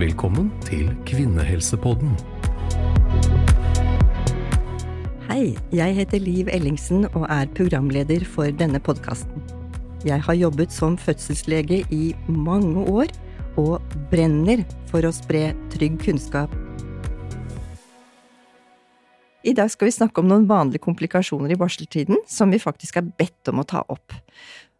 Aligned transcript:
Velkommen 0.00 0.46
til 0.64 0.86
Kvinnehelsepodden. 1.04 2.14
Hei, 5.26 5.50
jeg 5.76 5.96
heter 5.98 6.22
Liv 6.24 6.48
Ellingsen 6.48 7.04
og 7.10 7.26
er 7.26 7.50
programleder 7.52 8.24
for 8.24 8.48
denne 8.48 8.80
podkasten. 8.80 9.42
Jeg 10.08 10.22
har 10.24 10.38
jobbet 10.38 10.72
som 10.72 10.96
fødselslege 10.96 11.82
i 11.92 12.14
mange 12.32 12.86
år 12.88 13.12
og 13.60 13.84
brenner 14.08 14.62
for 14.88 15.04
å 15.04 15.12
spre 15.12 15.50
trygg 15.74 16.00
kunnskap. 16.06 16.54
I 19.44 19.52
dag 19.52 19.68
skal 19.68 19.90
vi 19.90 19.98
snakke 19.98 20.24
om 20.24 20.32
noen 20.32 20.48
vanlige 20.48 20.86
komplikasjoner 20.88 21.52
i 21.52 21.60
barseltiden 21.60 22.24
som 22.24 22.48
vi 22.56 22.62
faktisk 22.62 23.02
er 23.02 23.12
bedt 23.20 23.52
om 23.52 23.60
å 23.60 23.68
ta 23.68 23.84
opp. 23.92 24.16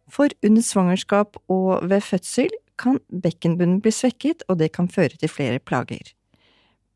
For 0.09 0.33
under 0.41 0.65
svangerskap 0.65 1.37
og 1.45 1.85
ved 1.93 2.09
fødsel 2.09 2.49
kan 2.81 2.99
bekkenbunnen 3.23 3.81
bli 3.83 3.93
svekket, 3.93 4.45
og 4.49 4.59
det 4.61 4.71
kan 4.75 4.89
føre 4.91 5.17
til 5.21 5.31
flere 5.31 5.61
plager. 5.61 6.13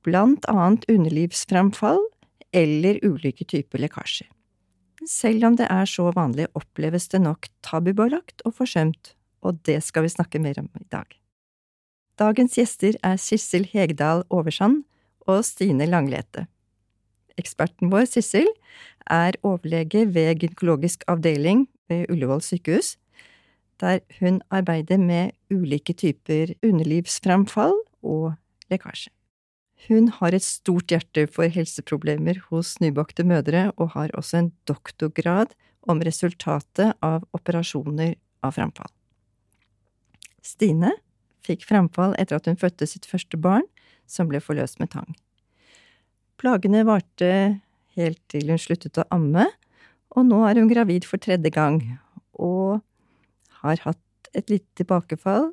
Blant 0.05 0.45
annet 0.51 0.85
underlivsframfall 0.91 2.01
eller 2.55 2.99
ulike 3.05 3.45
typer 3.49 3.81
lekkasjer. 3.83 4.29
Selv 5.05 5.45
om 5.45 5.57
det 5.59 5.67
er 5.69 5.85
så 5.89 6.09
vanlig, 6.15 6.47
oppleves 6.57 7.07
det 7.11 7.21
nok 7.21 7.49
tabubelagt 7.65 8.41
og 8.45 8.55
forsømt, 8.57 9.13
og 9.45 9.61
det 9.67 9.81
skal 9.85 10.05
vi 10.05 10.13
snakke 10.13 10.41
mer 10.41 10.57
om 10.61 10.69
i 10.79 10.87
dag. 10.89 11.05
Dagens 12.17 12.55
gjester 12.57 12.95
er 13.03 13.19
Sissel 13.19 13.67
Hegdal 13.69 14.23
Oversand 14.33 14.85
og 15.27 15.43
Stine 15.45 15.85
Langlete. 15.89 16.45
Eksperten 17.35 17.91
vår, 17.91 18.07
Sissel, 18.07 18.47
er 19.11 19.35
overlege 19.43 20.05
ved 20.15 20.39
gynekologisk 20.39 21.03
avdeling 21.11 21.67
ved 21.91 22.07
Ullevål 22.09 22.41
sykehus, 22.41 22.95
der 23.81 24.01
hun 24.19 24.41
arbeider 24.53 24.97
med 25.01 25.35
ulike 25.51 25.93
typer 25.93 26.53
underlivsframfall 26.63 27.75
og 28.05 28.35
lekkasje. 28.71 29.11
Hun 29.89 30.07
har 30.17 30.33
et 30.33 30.45
stort 30.45 30.89
hjerte 30.89 31.27
for 31.29 31.51
helseproblemer 31.51 32.39
hos 32.49 32.77
nybakte 32.81 33.25
mødre, 33.27 33.69
og 33.77 33.93
har 33.93 34.13
også 34.17 34.39
en 34.39 34.51
doktorgrad 34.65 35.53
om 35.85 36.01
resultatet 36.01 36.95
av 37.05 37.25
operasjoner 37.35 38.15
av 38.41 38.55
framfall. 38.55 38.89
Stine 40.41 40.93
fikk 41.45 41.67
framfall 41.67 42.15
etter 42.17 42.39
at 42.39 42.49
hun 42.49 42.57
fødte 42.57 42.87
sitt 42.89 43.05
første 43.09 43.37
barn, 43.37 43.67
som 44.07 44.29
ble 44.29 44.41
forløst 44.41 44.79
med 44.81 44.93
tang. 44.93 45.13
Plagene 46.41 46.83
varte 46.87 47.29
helt 47.95 48.19
til 48.31 48.49
hun 48.51 48.61
sluttet 48.61 48.99
å 49.01 49.07
amme, 49.13 49.47
og 50.15 50.27
nå 50.29 50.41
er 50.47 50.59
hun 50.59 50.71
gravid 50.71 51.05
for 51.07 51.21
tredje 51.21 51.51
gang, 51.53 51.81
og 52.33 52.81
har 53.65 53.81
hatt 53.85 54.29
et 54.35 54.51
lite 54.51 54.67
tilbakefall 54.79 55.51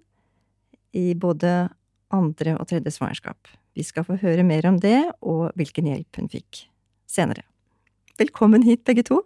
i 0.96 1.12
både 1.14 1.70
andre 2.12 2.56
og 2.58 2.68
tredje 2.68 2.92
svangerskap. 2.94 3.48
Vi 3.72 3.84
skal 3.86 4.04
få 4.04 4.18
høre 4.20 4.44
mer 4.44 4.66
om 4.68 4.78
det 4.80 5.00
og 5.20 5.50
hvilken 5.56 5.88
hjelp 5.88 6.20
hun 6.20 6.28
fikk 6.32 6.66
senere. 7.08 7.46
Velkommen 8.20 8.64
hit, 8.66 8.84
begge 8.84 9.04
to. 9.08 9.22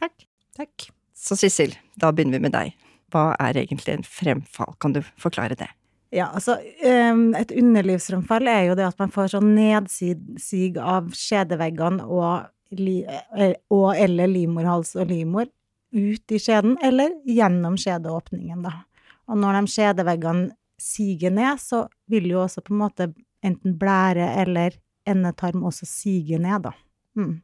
Takk. 0.00 0.24
Takk. 0.56 0.88
Så 1.12 1.36
Sissel, 1.38 1.76
da 2.00 2.10
begynner 2.12 2.40
vi 2.40 2.48
med 2.48 2.56
deg. 2.56 2.72
Hva 3.12 3.32
er 3.42 3.60
egentlig 3.60 3.98
en 3.98 4.06
fremfall, 4.06 4.72
kan 4.80 4.96
du 4.96 5.02
forklare 5.20 5.56
det? 5.58 5.68
Ja, 6.12 6.28
altså 6.28 6.58
et 6.60 7.52
underlivsfremfall 7.56 8.48
er 8.50 8.66
jo 8.68 8.76
det 8.76 8.84
at 8.84 8.98
man 9.00 9.12
får 9.12 9.32
sånn 9.32 9.54
nedsig 9.56 10.76
av 10.76 11.08
skjedeveggene 11.16 12.04
og, 12.04 12.50
eh, 12.76 13.54
og 13.72 13.86
eller 13.96 14.28
livmorhals 14.28 14.92
og 15.00 15.08
livmor 15.12 15.48
ut 15.92 16.34
i 16.34 16.40
skjeden, 16.40 16.76
eller 16.82 17.12
gjennom 17.28 17.76
skjedeåpningen, 17.80 18.64
da. 18.64 18.82
Og 19.30 19.38
når 19.38 19.60
de 19.60 19.72
skjedeveggene 19.72 20.50
siger 20.82 21.30
ned, 21.30 21.60
så 21.62 21.86
vil 22.10 22.30
jo 22.32 22.42
også 22.42 22.64
på 22.64 22.74
en 22.74 22.82
måte 22.82 23.08
enten 23.44 23.76
blære 23.78 24.32
eller 24.42 24.74
endetarm 25.08 25.64
også 25.68 25.86
sige 25.88 26.38
ned, 26.42 26.68
da. 26.68 26.72
Mm. 27.18 27.36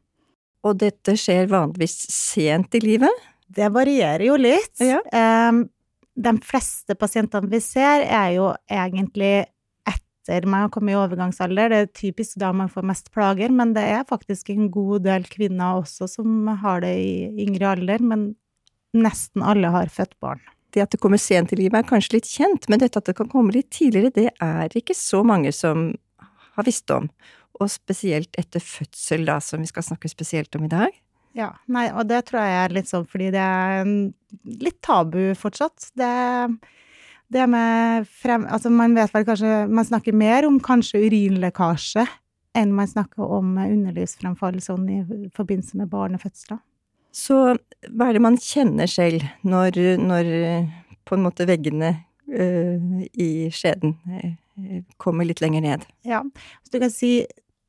Og 0.67 0.79
dette 0.79 1.15
skjer 1.19 1.47
vanligvis 1.51 1.95
sent 2.11 2.75
i 2.75 2.81
livet? 2.83 3.27
Det 3.47 3.69
varierer 3.73 4.25
jo 4.27 4.35
litt. 4.39 4.75
Ja. 4.83 4.99
Um, 5.49 5.63
de 6.19 6.33
fleste 6.43 6.95
pasientene 6.99 7.47
vi 7.49 7.61
ser, 7.63 8.03
er 8.03 8.33
jo 8.35 8.51
egentlig 8.67 9.47
etter 9.89 10.45
man 10.45 10.65
har 10.65 10.73
kommet 10.73 10.93
i 10.93 10.99
overgangsalder. 10.99 11.71
Det 11.71 11.79
er 11.79 11.93
typisk 11.95 12.37
da 12.41 12.51
man 12.53 12.69
får 12.69 12.85
mest 12.85 13.09
plager, 13.15 13.49
men 13.49 13.73
det 13.73 13.85
er 13.87 14.05
faktisk 14.09 14.51
en 14.53 14.69
god 14.71 15.05
del 15.07 15.25
kvinner 15.31 15.79
også 15.79 16.09
som 16.11 16.47
har 16.61 16.83
det 16.85 16.93
i 17.01 17.45
yngre 17.47 17.73
alder. 17.73 18.03
Men 18.03 18.33
nesten 18.97 19.43
alle 19.45 19.71
har 19.73 19.91
født 19.93 20.15
barn. 20.21 20.41
Det 20.73 20.83
at 20.83 20.93
det 20.93 21.01
kommer 21.01 21.21
sent 21.21 21.53
i 21.53 21.57
livet 21.57 21.79
er 21.79 21.89
kanskje 21.89 22.19
litt 22.19 22.29
kjent, 22.29 22.67
men 22.69 22.81
dette 22.81 23.01
at 23.01 23.09
det 23.09 23.17
kan 23.17 23.29
komme 23.29 23.53
litt 23.55 23.71
tidligere, 23.73 24.13
det 24.13 24.29
er 24.43 24.77
ikke 24.77 24.97
så 24.97 25.23
mange 25.25 25.53
som 25.55 25.91
har 26.57 26.67
visst 26.67 26.89
om. 26.93 27.09
Og 27.59 27.71
spesielt 27.73 28.37
etter 28.39 28.61
fødsel, 28.63 29.25
da, 29.27 29.39
som 29.43 29.63
vi 29.63 29.69
skal 29.69 29.85
snakke 29.85 30.11
spesielt 30.11 30.55
om 30.55 30.67
i 30.67 30.71
dag. 30.71 30.93
Ja, 31.37 31.51
nei, 31.69 31.87
og 31.93 32.07
det 32.09 32.23
tror 32.27 32.41
jeg 32.41 32.57
er 32.57 32.73
litt 32.73 32.89
sånn 32.89 33.05
fordi 33.09 33.29
det 33.33 33.41
er 33.41 33.89
litt 34.61 34.79
tabu 34.85 35.33
fortsatt. 35.37 35.91
Det, 35.97 36.13
det 37.33 37.45
med 37.49 38.07
frem... 38.21 38.47
Altså, 38.49 38.71
man 38.73 38.97
vet 38.97 39.13
vel 39.13 39.27
kanskje 39.27 39.67
Man 39.69 39.87
snakker 39.87 40.17
mer 40.17 40.47
om 40.47 40.57
kanskje 40.63 41.03
urinlekkasje 41.05 42.07
enn 42.57 42.73
man 42.73 42.89
snakker 42.89 43.29
om 43.29 43.53
underlivsfremfall 43.61 44.57
sånn 44.63 44.87
i 44.89 44.99
forbindelse 45.35 45.77
med 45.77 45.91
barnefødsler. 45.91 46.57
Så 47.15 47.39
hva 47.89 48.09
er 48.09 48.17
det 48.17 48.23
man 48.23 48.37
kjenner 48.41 48.89
selv 48.91 49.23
når, 49.47 49.79
når 50.01 50.29
på 51.07 51.17
en 51.17 51.25
måte 51.25 51.47
veggene 51.49 51.93
uh, 52.29 53.03
i 53.13 53.49
skjeden 53.53 53.95
uh, 54.05 54.81
kommer 55.01 55.27
litt 55.27 55.41
lenger 55.43 55.65
ned? 55.65 55.85
Ja, 56.07 56.21
så 56.63 56.75
du 56.75 56.81
kan 56.83 56.93
si 56.93 57.13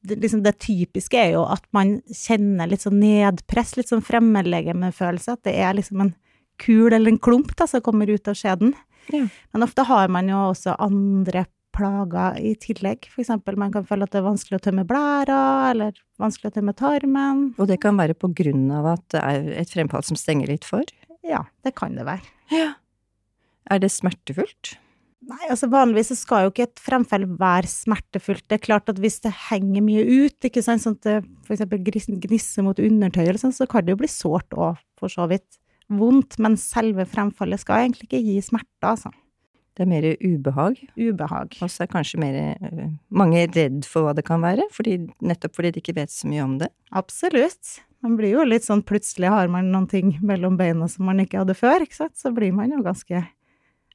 det, 0.03 0.17
liksom 0.17 0.43
det 0.43 0.59
typiske 0.63 1.19
er 1.19 1.35
jo 1.35 1.45
at 1.49 1.65
man 1.77 1.99
kjenner 2.09 2.71
litt 2.71 2.85
sånn 2.85 3.01
nedpress, 3.03 3.77
litt 3.77 3.91
sånn 3.93 4.05
fremmedlegemefølelse. 4.05 5.37
At 5.37 5.49
det 5.49 5.57
er 5.61 5.77
liksom 5.77 6.05
en 6.07 6.15
kul 6.61 6.93
eller 6.93 7.13
en 7.13 7.21
klump 7.21 7.53
da, 7.57 7.69
som 7.69 7.85
kommer 7.85 8.11
ut 8.11 8.29
av 8.29 8.39
skjeden. 8.39 8.75
Ja. 9.13 9.27
Men 9.53 9.67
ofte 9.67 9.85
har 9.89 10.13
man 10.13 10.29
jo 10.31 10.41
også 10.51 10.77
andre 10.81 11.45
plager 11.77 12.39
i 12.41 12.55
tillegg. 12.61 13.09
Eksempel 13.21 13.59
man 13.61 13.73
kan 13.75 13.87
føle 13.89 14.07
at 14.07 14.15
det 14.15 14.21
er 14.21 14.27
vanskelig 14.27 14.59
å 14.59 14.65
tømme 14.67 14.85
blæra, 14.89 15.41
eller 15.71 15.97
vanskelig 16.21 16.51
å 16.51 16.57
tømme 16.59 16.75
tarmen. 16.79 17.47
Og 17.61 17.71
det 17.71 17.81
kan 17.83 17.99
være 18.01 18.19
på 18.19 18.33
grunn 18.43 18.69
av 18.75 18.93
at 18.97 19.07
det 19.15 19.25
er 19.25 19.51
et 19.63 19.73
fremfall 19.73 20.05
som 20.07 20.19
stenger 20.19 20.51
litt 20.53 20.69
for? 20.69 20.85
Ja, 21.27 21.45
det 21.67 21.75
kan 21.79 21.97
det 21.99 22.07
være. 22.09 22.25
Ja. 22.53 22.73
Er 23.71 23.83
det 23.83 23.93
smertefullt? 23.95 24.75
Nei, 25.31 25.43
altså 25.53 25.69
vanligvis 25.71 26.11
så 26.11 26.17
skal 26.17 26.47
jo 26.47 26.51
ikke 26.51 26.65
et 26.65 26.81
fremfall 26.81 27.27
være 27.39 27.69
smertefullt. 27.71 28.47
Det 28.49 28.57
er 28.57 28.65
klart 28.65 28.89
at 28.91 28.99
hvis 28.99 29.21
det 29.23 29.33
henger 29.51 29.85
mye 29.85 30.03
ut, 30.25 30.39
ikke 30.49 30.63
sant, 30.65 30.83
sånn 30.83 30.97
at 30.97 31.07
det 31.07 31.55
eksempel 31.55 31.83
gnisser 31.85 32.65
mot 32.67 32.81
undertøy 32.81 33.27
eller 33.27 33.41
sånn, 33.43 33.55
så 33.55 33.69
kan 33.71 33.85
det 33.85 33.95
jo 33.95 34.01
bli 34.01 34.11
sårt 34.11 34.57
og 34.57 34.81
for 34.99 35.13
så 35.13 35.29
vidt 35.31 35.61
vondt, 35.91 36.39
men 36.43 36.57
selve 36.59 37.05
fremfallet 37.11 37.63
skal 37.63 37.85
egentlig 37.85 38.09
ikke 38.09 38.23
gi 38.25 38.39
smerter, 38.47 38.95
altså. 38.95 39.13
Det 39.81 39.87
er 39.87 39.89
mer 39.89 40.05
ubehag? 40.21 40.81
Ubehag. 40.93 41.55
Og 41.65 41.71
så 41.73 41.87
er 41.87 41.89
kanskje 41.89 42.19
mer 42.21 42.35
øh, 42.37 42.91
mange 43.17 43.47
redd 43.49 43.87
for 43.89 44.05
hva 44.05 44.13
det 44.13 44.27
kan 44.27 44.43
være, 44.45 44.67
fordi, 44.77 44.99
nettopp 45.25 45.55
fordi 45.57 45.71
de 45.73 45.81
ikke 45.81 45.95
vet 45.97 46.13
så 46.13 46.29
mye 46.29 46.43
om 46.45 46.59
det? 46.61 46.69
Absolutt. 46.93 47.79
Man 48.05 48.19
blir 48.19 48.35
jo 48.35 48.45
litt 48.45 48.67
sånn 48.67 48.83
plutselig 48.85 49.31
har 49.33 49.49
man 49.49 49.71
noen 49.73 49.87
ting 49.89 50.11
mellom 50.21 50.59
beina 50.61 50.85
som 50.85 51.09
man 51.09 51.23
ikke 51.25 51.41
hadde 51.41 51.57
før, 51.57 51.87
ikke 51.87 51.97
sant, 51.97 52.13
så 52.21 52.29
blir 52.37 52.53
man 52.53 52.77
jo 52.77 52.83
ganske 52.85 53.23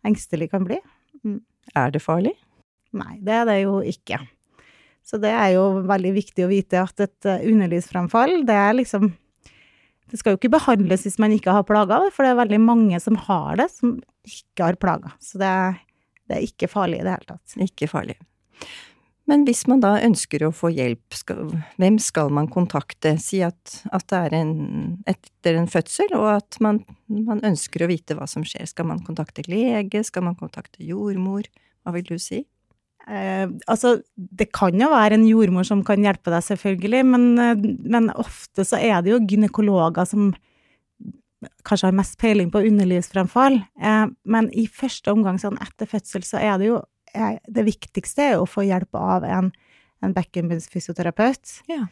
engstelig 0.09 0.49
kan 0.55 0.65
bli. 0.65 0.79
Mm. 1.21 1.43
Er 1.77 1.93
det 1.93 2.01
farlig? 2.01 2.33
Nei, 2.97 3.19
det 3.21 3.37
er 3.43 3.45
det 3.51 3.59
jo 3.61 3.77
ikke. 3.85 4.23
Så 5.05 5.21
det 5.21 5.35
er 5.37 5.51
jo 5.53 5.67
veldig 5.85 6.15
viktig 6.17 6.47
å 6.47 6.49
vite 6.49 6.81
at 6.81 7.05
et 7.05 7.29
eh, 7.29 7.45
underlivsframfall, 7.51 8.39
det 8.49 8.57
er 8.57 8.73
liksom 8.81 9.11
Det 10.15 10.21
skal 10.21 10.31
jo 10.31 10.37
ikke 10.39 10.53
behandles 10.53 11.01
hvis 11.03 11.17
man 11.19 11.33
ikke 11.35 11.51
har 11.51 11.65
plager, 11.67 12.05
for 12.15 12.23
det 12.23 12.29
er 12.31 12.37
veldig 12.39 12.61
mange 12.63 12.99
som 13.03 13.17
har 13.19 13.57
det, 13.59 13.65
som 13.73 13.97
ikke 14.23 14.69
har 14.69 14.77
plager. 14.79 15.11
Så 15.19 15.41
det 15.41 15.49
er, 15.51 15.81
det 16.31 16.37
er 16.37 16.45
ikke 16.45 16.69
farlig 16.71 17.01
i 17.01 17.03
det 17.03 17.17
hele 17.17 17.27
tatt. 17.33 17.55
Ikke 17.65 17.89
farlig. 17.91 18.15
Men 19.27 19.43
hvis 19.43 19.65
man 19.67 19.83
da 19.83 19.97
ønsker 20.05 20.45
å 20.47 20.53
få 20.55 20.71
hjelp, 20.71 21.17
skal, 21.19 21.51
hvem 21.81 21.97
skal 21.99 22.31
man 22.31 22.47
kontakte? 22.47 23.17
Si 23.19 23.41
at, 23.43 23.79
at 23.91 24.07
det 24.07 24.21
er 24.29 24.37
en, 24.39 24.55
etter 25.03 25.59
en 25.59 25.67
fødsel, 25.67 26.15
og 26.15 26.29
at 26.37 26.61
man, 26.63 26.79
man, 27.11 27.43
ønsker 27.43 27.83
å 27.83 27.91
vite 27.91 28.15
hva 28.15 28.29
som 28.31 28.47
skjer. 28.47 28.69
Skal 28.71 28.87
man 28.87 29.03
kontakte 29.03 29.43
lege? 29.51 30.05
Skal 30.07 30.29
man 30.29 30.39
kontakte 30.39 30.79
jordmor? 30.87 31.51
Hva 31.83 31.97
vil 31.97 32.07
du 32.07 32.15
si? 32.23 32.45
Eh, 33.05 33.45
altså, 33.69 33.99
det 34.15 34.49
kan 34.55 34.77
jo 34.79 34.89
være 34.89 35.19
en 35.19 35.27
jordmor 35.27 35.67
som 35.67 35.83
kan 35.85 36.01
hjelpe 36.01 36.33
deg, 36.33 36.41
selvfølgelig, 36.47 37.03
men, 37.05 37.27
eh, 37.41 37.67
men 37.85 38.09
ofte 38.17 38.65
så 38.65 38.79
er 38.81 39.03
det 39.05 39.13
jo 39.13 39.21
gynekologer 39.21 40.09
som 40.09 40.31
kanskje 41.65 41.91
har 41.91 41.97
mest 41.97 42.17
peiling 42.21 42.49
på 42.53 42.63
underlivsfremfall. 42.65 43.59
Eh, 43.81 44.07
men 44.25 44.49
i 44.57 44.65
første 44.71 45.13
omgang, 45.13 45.37
sånn 45.41 45.59
etter 45.61 45.89
fødsel, 45.89 46.25
så 46.25 46.41
er 46.41 46.57
det 46.61 46.71
jo 46.71 46.81
er, 47.15 47.37
det 47.47 47.67
viktigste 47.67 48.31
er 48.31 48.41
å 48.41 48.49
få 48.49 48.65
hjelp 48.67 48.97
av 48.99 49.27
en, 49.27 49.51
en 50.03 50.15
bekkenbunnsfysioterapeut. 50.15 51.61
Ja. 51.71 51.85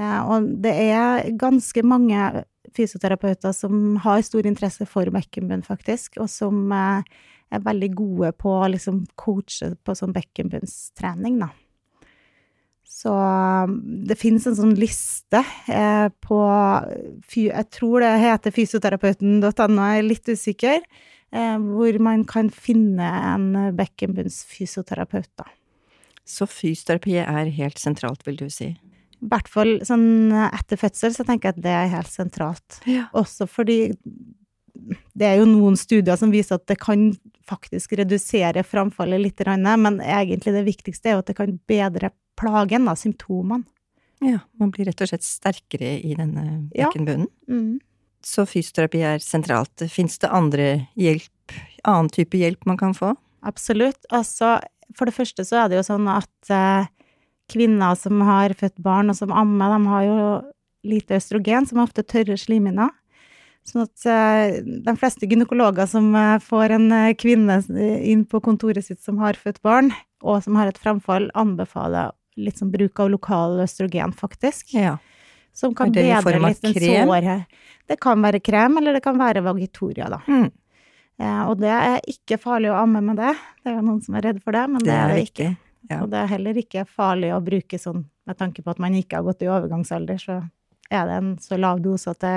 Eh, 0.00 0.20
og 0.24 0.48
det 0.64 0.74
er 0.88 1.30
ganske 1.38 1.84
mange 1.86 2.44
fysioterapeuter 2.74 3.54
som 3.54 3.98
har 4.02 4.24
stor 4.26 4.46
interesse 4.48 4.86
for 4.90 5.08
bekkenbunn, 5.14 5.62
faktisk, 5.66 6.18
og 6.22 6.30
som 6.32 6.72
eh, 6.74 7.22
er 7.52 7.64
veldig 7.64 7.90
gode 7.96 8.32
på 8.40 8.54
å 8.56 8.70
liksom 8.72 9.04
coache 9.20 9.74
på 9.84 9.96
sånn 9.98 10.14
bekkenbunnstrening, 10.14 11.38
da. 11.42 11.50
Så 12.94 13.10
um, 13.10 13.74
det 14.06 14.16
finnes 14.20 14.46
en 14.46 14.56
sånn 14.56 14.76
liste 14.78 15.40
eh, 15.72 16.06
på 16.24 16.38
Jeg 17.34 17.66
tror 17.74 18.04
det 18.04 18.12
heter 18.22 18.54
fysioterapeuten.no, 18.54 19.50
jeg 19.50 19.98
er 19.98 20.06
litt 20.06 20.30
usikker. 20.30 20.86
Eh, 21.34 21.56
hvor 21.58 21.98
man 22.04 22.22
kan 22.28 22.48
finne 22.54 23.08
en 23.34 23.50
bekkenbunnsfysioterapeut, 23.76 25.30
da. 25.40 25.48
Så 26.24 26.46
fysioterapi 26.48 27.18
er 27.24 27.50
helt 27.58 27.82
sentralt, 27.82 28.22
vil 28.28 28.38
du 28.40 28.46
si? 28.52 28.70
I 29.24 29.28
hvert 29.32 29.48
fall 29.50 29.78
sånn 29.84 30.32
etter 30.46 30.78
fødsel 30.80 31.14
så 31.16 31.24
tenker 31.26 31.50
jeg 31.50 31.58
at 31.58 31.64
det 31.64 31.74
er 31.74 31.92
helt 31.96 32.12
sentralt. 32.12 32.78
Ja. 32.88 33.08
Også 33.16 33.48
fordi 33.50 33.94
det 35.14 35.26
er 35.28 35.38
jo 35.38 35.46
noen 35.48 35.76
studier 35.78 36.18
som 36.18 36.32
viser 36.34 36.58
at 36.58 36.66
det 36.70 36.78
kan 36.82 37.12
faktisk 37.46 37.94
redusere 38.00 38.64
framfallet 38.66 39.22
litt, 39.22 39.42
men 39.46 40.00
egentlig 40.00 40.54
det 40.56 40.64
viktigste 40.66 41.10
er 41.10 41.16
jo 41.16 41.22
at 41.22 41.30
det 41.30 41.38
kan 41.38 41.58
bedre 41.68 42.10
plagen, 42.40 42.88
da, 42.88 42.96
symptomene. 42.98 43.64
Ja, 44.24 44.40
man 44.60 44.70
blir 44.72 44.88
rett 44.88 45.02
og 45.04 45.10
slett 45.10 45.26
sterkere 45.26 45.98
i 46.00 46.14
denne 46.16 46.70
Ja. 46.74 46.90
Mm. 46.94 47.80
Så 48.24 48.46
fysioterapi 48.48 49.02
er 49.04 49.18
sentralt. 49.20 49.84
Fins 49.92 50.16
det 50.18 50.30
andre 50.32 50.88
hjelp, 50.96 51.52
annen 51.84 52.08
type 52.08 52.38
hjelp 52.38 52.64
man 52.64 52.78
kan 52.80 52.94
få? 52.96 53.12
Absolutt. 53.44 54.00
Altså, 54.08 54.56
for 54.96 55.04
det 55.04 55.14
første 55.14 55.44
så 55.44 55.64
er 55.64 55.68
det 55.68 55.76
jo 55.76 55.88
sånn 55.90 56.08
at 56.08 56.50
eh, 56.50 56.88
kvinner 57.52 57.98
som 58.00 58.22
har 58.24 58.54
født 58.56 58.80
barn 58.80 59.12
og 59.12 59.18
som 59.18 59.34
ammer, 59.34 59.76
de 59.76 59.92
har 59.92 60.06
jo 60.08 60.16
lite 60.88 61.18
østrogen, 61.18 61.68
som 61.68 61.78
er 61.78 61.84
ofte 61.84 62.06
tørre 62.06 62.38
slimhinner. 62.40 62.94
Sånn 63.64 63.86
at 63.86 64.04
eh, 64.04 64.58
de 64.84 64.92
fleste 65.00 65.24
gynekologer 65.28 65.88
som 65.88 66.10
eh, 66.18 66.36
får 66.44 66.74
en 66.76 66.90
eh, 66.92 67.14
kvinne 67.16 67.56
inn 68.04 68.26
på 68.28 68.42
kontoret 68.44 68.84
sitt 68.84 69.00
som 69.04 69.22
har 69.22 69.38
født 69.40 69.62
barn, 69.64 69.88
og 70.24 70.42
som 70.44 70.58
har 70.60 70.68
et 70.68 70.80
framfall, 70.80 71.30
anbefaler 71.38 72.12
litt 72.36 72.60
sånn 72.60 72.72
bruk 72.74 73.00
av 73.00 73.12
lokal 73.14 73.62
østrogen, 73.64 74.12
faktisk. 74.16 74.74
Ja. 74.76 74.98
Som 75.54 75.72
kan 75.78 75.94
det 75.94 76.02
bedre 76.10 76.40
litt 76.42 76.60
den 76.64 76.76
såret. 76.76 77.48
Det 77.88 77.96
kan 78.02 78.20
være 78.24 78.40
krem, 78.44 78.76
eller 78.80 78.96
det 78.98 79.04
kan 79.04 79.16
være 79.20 79.44
Vagitoria, 79.46 80.10
da. 80.12 80.20
Mm, 80.28 80.50
Ja, 81.22 81.44
og 81.46 81.60
det 81.62 81.70
er 81.70 82.00
ikke 82.10 82.40
farlig 82.42 82.72
å 82.72 82.80
amme 82.80 82.98
med 83.06 83.20
det. 83.22 83.36
Det 83.62 83.70
er 83.70 83.76
jo 83.76 83.84
noen 83.86 84.00
som 84.02 84.16
er 84.18 84.24
redd 84.26 84.40
for 84.42 84.56
det, 84.56 84.64
men 84.72 84.82
det 84.82 84.96
er 84.98 85.12
det 85.12 85.20
ikke. 85.28 85.52
Ja. 85.84 85.98
og 86.00 86.08
det 86.10 86.16
er 86.16 86.30
heller 86.32 86.56
ikke 86.58 86.82
farlig 86.88 87.28
å 87.36 87.42
bruke 87.44 87.78
sånn, 87.78 88.06
med 88.26 88.38
tanke 88.40 88.64
på 88.64 88.72
at 88.72 88.80
man 88.80 88.96
ikke 88.96 89.20
har 89.20 89.26
gått 89.26 89.44
i 89.44 89.50
overgangsalder, 89.52 90.18
så 90.18 90.38
er 90.90 91.06
det 91.06 91.18
en 91.20 91.28
så 91.44 91.58
lav 91.60 91.82
dose 91.84 92.10
at 92.10 92.20
det 92.24 92.34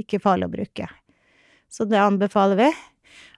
ikke 0.00 0.22
farlig 0.22 0.48
å 0.48 0.54
bruke. 0.54 0.88
Så 1.70 1.86
det 1.88 2.00
anbefaler 2.00 2.58
vi. 2.58 2.68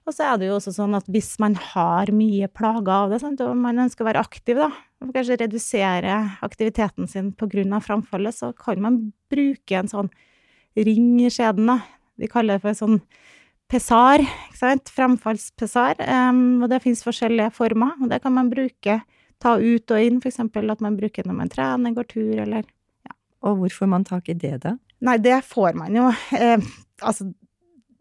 Og 0.07 0.15
så 0.15 0.23
er 0.23 0.39
det 0.39 0.47
jo 0.47 0.55
også 0.55 0.71
sånn 0.71 0.95
at 0.97 1.07
hvis 1.11 1.33
man 1.43 1.57
har 1.73 2.09
mye 2.15 2.47
plager 2.47 2.93
av 2.93 3.11
det, 3.11 3.19
sant, 3.21 3.41
og 3.43 3.57
man 3.59 3.81
ønsker 3.83 4.05
å 4.05 4.07
være 4.07 4.23
aktiv, 4.23 4.59
da, 4.59 4.69
og 5.03 5.11
kanskje 5.13 5.39
redusere 5.41 6.15
aktiviteten 6.45 7.09
sin 7.11 7.33
av 7.35 7.83
framfallet, 7.83 8.35
så 8.35 8.53
kan 8.55 8.79
man 8.81 9.01
bruke 9.29 9.75
en 9.75 9.91
sånn 9.91 10.09
ring 10.77 11.19
i 11.19 11.29
skjeden. 11.33 11.73
Vi 12.17 12.29
kaller 12.31 12.55
det 12.57 12.63
for 12.63 12.77
sånn 12.77 13.01
pesar, 13.67 14.23
ikke 14.23 14.61
sant, 14.61 14.89
framfallspesar, 14.95 15.99
um, 16.07 16.63
og 16.63 16.71
det 16.71 16.81
finnes 16.85 17.03
forskjellige 17.03 17.51
former, 17.57 17.97
og 17.99 18.07
det 18.13 18.21
kan 18.23 18.35
man 18.37 18.51
bruke 18.53 19.01
ta 19.43 19.57
ut 19.59 19.91
og 19.91 20.01
inn, 20.01 20.21
eksempel 20.23 20.71
at 20.71 20.81
man 20.81 20.95
bruker 20.97 21.27
når 21.27 21.35
man 21.41 21.51
trener, 21.51 21.93
går 21.93 22.07
tur, 22.15 22.33
eller 22.47 22.63
Og 23.45 23.59
hvor 23.59 23.69
får 23.69 23.87
man 23.91 24.03
tak 24.03 24.29
i 24.29 24.33
det, 24.33 24.63
da? 24.63 24.77
Nei, 25.01 25.17
det 25.21 25.43
får 25.45 25.75
man 25.77 25.93
jo. 25.95 26.07
Eh, 26.33 26.57
altså, 27.05 27.27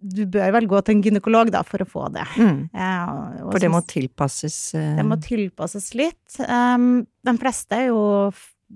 du 0.06 0.22
bør 0.30 0.52
vel 0.54 0.66
gå 0.70 0.78
til 0.84 0.94
en 0.96 1.02
gynekolog, 1.02 1.50
da, 1.50 1.62
for 1.66 1.82
å 1.82 1.88
få 1.88 2.06
det. 2.14 2.24
Mm, 2.38 2.70
Eh, 2.72 3.04
og- 3.10 3.40
og 3.46 3.52
for 3.52 3.58
det 3.60 3.70
må 3.70 3.80
tilpasses 3.86 4.74
eh, 4.74 4.96
det 4.96 5.04
må 5.04 5.16
tilpasses 5.20 5.94
litt. 5.94 6.38
Um, 6.48 7.06
de 7.24 7.36
fleste 7.38 7.72
er 7.72 7.86
jo 7.88 8.32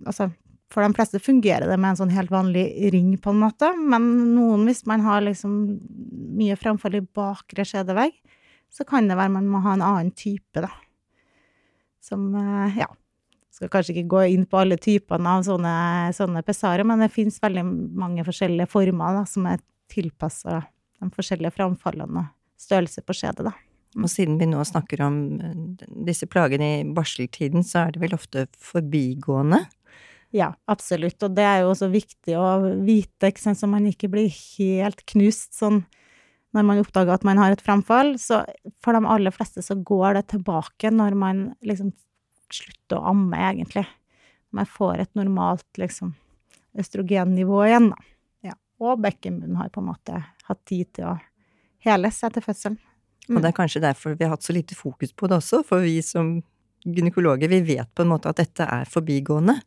Altså, 0.06 0.28
for 0.70 0.87
de 0.87 0.94
fleste 0.94 1.19
fungerer 1.19 1.67
det 1.67 1.76
med 1.78 1.90
en 1.90 1.96
sånn 2.06 2.12
helt 2.14 2.31
vanlig 2.31 2.93
ring, 2.93 3.17
på 3.19 3.31
en 3.31 3.40
måte, 3.40 3.72
men 3.76 4.05
noen, 4.37 4.64
hvis 4.69 4.84
man 4.87 5.00
har 5.02 5.20
liksom 5.20 5.81
mye 6.38 6.55
framfall 6.56 6.94
i 6.94 7.00
bakre 7.00 7.64
skjedevegg, 7.66 8.12
så 8.70 8.87
kan 8.87 9.08
det 9.08 9.16
være 9.19 9.32
man 9.32 9.49
må 9.50 9.61
ha 9.64 9.73
en 9.75 9.82
annen 9.82 10.12
type, 10.14 10.61
da. 10.62 10.70
Som, 12.00 12.34
eh, 12.37 12.78
ja 12.78 12.87
Skal 13.50 13.70
kanskje 13.73 13.97
ikke 13.97 14.12
gå 14.12 14.26
inn 14.31 14.44
på 14.47 14.61
alle 14.61 14.79
typene 14.81 15.37
av 15.37 15.47
sånne, 15.47 15.73
sånne 16.14 16.43
pessarer, 16.47 16.87
men 16.87 17.02
det 17.02 17.11
finnes 17.14 17.41
veldig 17.43 17.64
mange 17.99 18.25
forskjellige 18.26 18.70
former 18.70 19.19
da, 19.19 19.25
som 19.26 19.49
er 19.50 19.58
tilpassa 19.91 20.61
de 21.00 21.11
forskjellige 21.17 21.56
framfallene 21.56 22.23
og 22.23 22.31
størrelse 22.61 23.02
på 23.02 23.17
skjedet, 23.17 23.49
da. 23.49 23.56
Og 23.99 24.06
siden 24.06 24.37
vi 24.38 24.47
nå 24.47 24.62
snakker 24.62 25.02
om 25.02 25.14
eh, 25.43 25.87
disse 26.06 26.29
plagene 26.31 26.69
i 26.79 26.82
barseltiden, 26.94 27.64
så 27.67 27.87
er 27.87 27.94
det 27.94 28.05
vel 28.05 28.14
ofte 28.14 28.47
forbigående? 28.62 29.64
Ja, 30.31 30.52
absolutt, 30.70 31.19
og 31.26 31.35
det 31.35 31.43
er 31.43 31.64
jo 31.64 31.73
også 31.73 31.88
viktig 31.91 32.37
å 32.38 32.50
vite, 32.87 33.32
ikke 33.32 33.43
sant, 33.43 33.58
så 33.58 33.67
man 33.67 33.88
ikke 33.91 34.12
blir 34.12 34.31
helt 34.31 35.02
knust 35.11 35.58
sånn 35.58 35.82
når 36.55 36.67
man 36.67 36.81
oppdager 36.82 37.14
at 37.14 37.26
man 37.26 37.38
har 37.38 37.55
et 37.55 37.62
framfall. 37.62 38.17
Så 38.19 38.41
for 38.82 38.97
de 38.97 39.06
aller 39.06 39.35
fleste 39.35 39.62
så 39.62 39.76
går 39.76 40.19
det 40.19 40.25
tilbake 40.32 40.91
når 40.94 41.19
man 41.19 41.43
liksom 41.67 41.93
slutter 42.56 42.99
å 42.99 43.12
amme, 43.12 43.38
egentlig. 43.50 43.87
Man 44.55 44.69
får 44.69 45.05
et 45.05 45.12
normalt 45.19 45.81
liksom 45.81 46.14
østrogennivå 46.79 47.64
igjen, 47.67 47.91
da. 47.93 48.06
Ja. 48.50 48.55
Og 48.82 49.02
bekkenbunnen 49.02 49.58
har 49.61 49.73
på 49.75 49.82
en 49.82 49.91
måte 49.91 50.23
hatt 50.47 50.62
tid 50.69 50.93
til 50.97 51.11
å 51.12 51.19
heles 51.87 52.23
etter 52.26 52.44
fødselen. 52.44 52.79
Og 53.31 53.38
det 53.38 53.50
er 53.50 53.56
kanskje 53.56 53.82
derfor 53.85 54.17
vi 54.19 54.26
har 54.26 54.35
hatt 54.35 54.47
så 54.47 54.55
lite 54.56 54.75
fokus 54.75 55.12
på 55.14 55.29
det 55.31 55.38
også, 55.38 55.62
for 55.67 55.85
vi 55.85 56.00
som 56.02 56.41
gynekologer, 56.85 57.49
vi 57.49 57.61
vet 57.61 57.91
på 57.94 58.05
en 58.05 58.11
måte 58.14 58.31
at 58.31 58.41
dette 58.41 58.64
er 58.64 58.88
forbigående, 58.88 59.58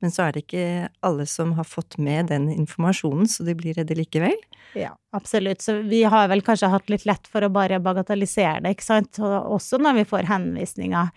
men 0.00 0.12
så 0.14 0.26
er 0.26 0.34
det 0.34 0.44
ikke 0.44 0.66
alle 1.04 1.26
som 1.28 1.52
har 1.58 1.66
fått 1.68 1.98
med 2.00 2.30
den 2.30 2.48
informasjonen, 2.52 3.28
så 3.28 3.44
de 3.44 3.56
blir 3.58 3.76
redde 3.76 3.96
likevel. 3.98 4.36
Ja, 4.78 4.94
absolutt. 5.16 5.64
Så 5.64 5.80
vi 5.90 6.04
har 6.08 6.30
vel 6.30 6.44
kanskje 6.46 6.70
hatt 6.72 6.88
litt 6.92 7.04
lett 7.08 7.26
for 7.30 7.44
å 7.44 7.50
bare 7.52 7.80
bagatellisere 7.82 8.62
det, 8.64 8.76
ikke 8.76 8.86
sant. 8.86 9.18
Og 9.18 9.56
også 9.58 9.80
når 9.82 9.98
vi 10.00 10.06
får 10.12 10.30
henvisninger 10.30 11.10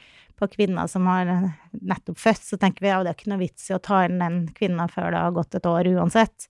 på 0.44 0.52
kvinner 0.58 0.92
som 0.92 1.08
har 1.08 1.32
nettopp 1.72 2.20
født, 2.20 2.44
så 2.52 2.60
tenker 2.60 2.86
vi 2.86 2.92
ja, 2.92 3.00
det 3.04 3.14
er 3.14 3.18
ikke 3.18 3.32
noe 3.32 3.42
vits 3.42 3.72
i 3.72 3.78
å 3.78 3.82
ta 3.84 4.04
inn 4.08 4.20
den 4.22 4.44
kvinna 4.56 4.90
før 4.92 5.14
det 5.16 5.24
har 5.24 5.36
gått 5.36 5.58
et 5.58 5.70
år 5.70 5.90
uansett. 5.96 6.50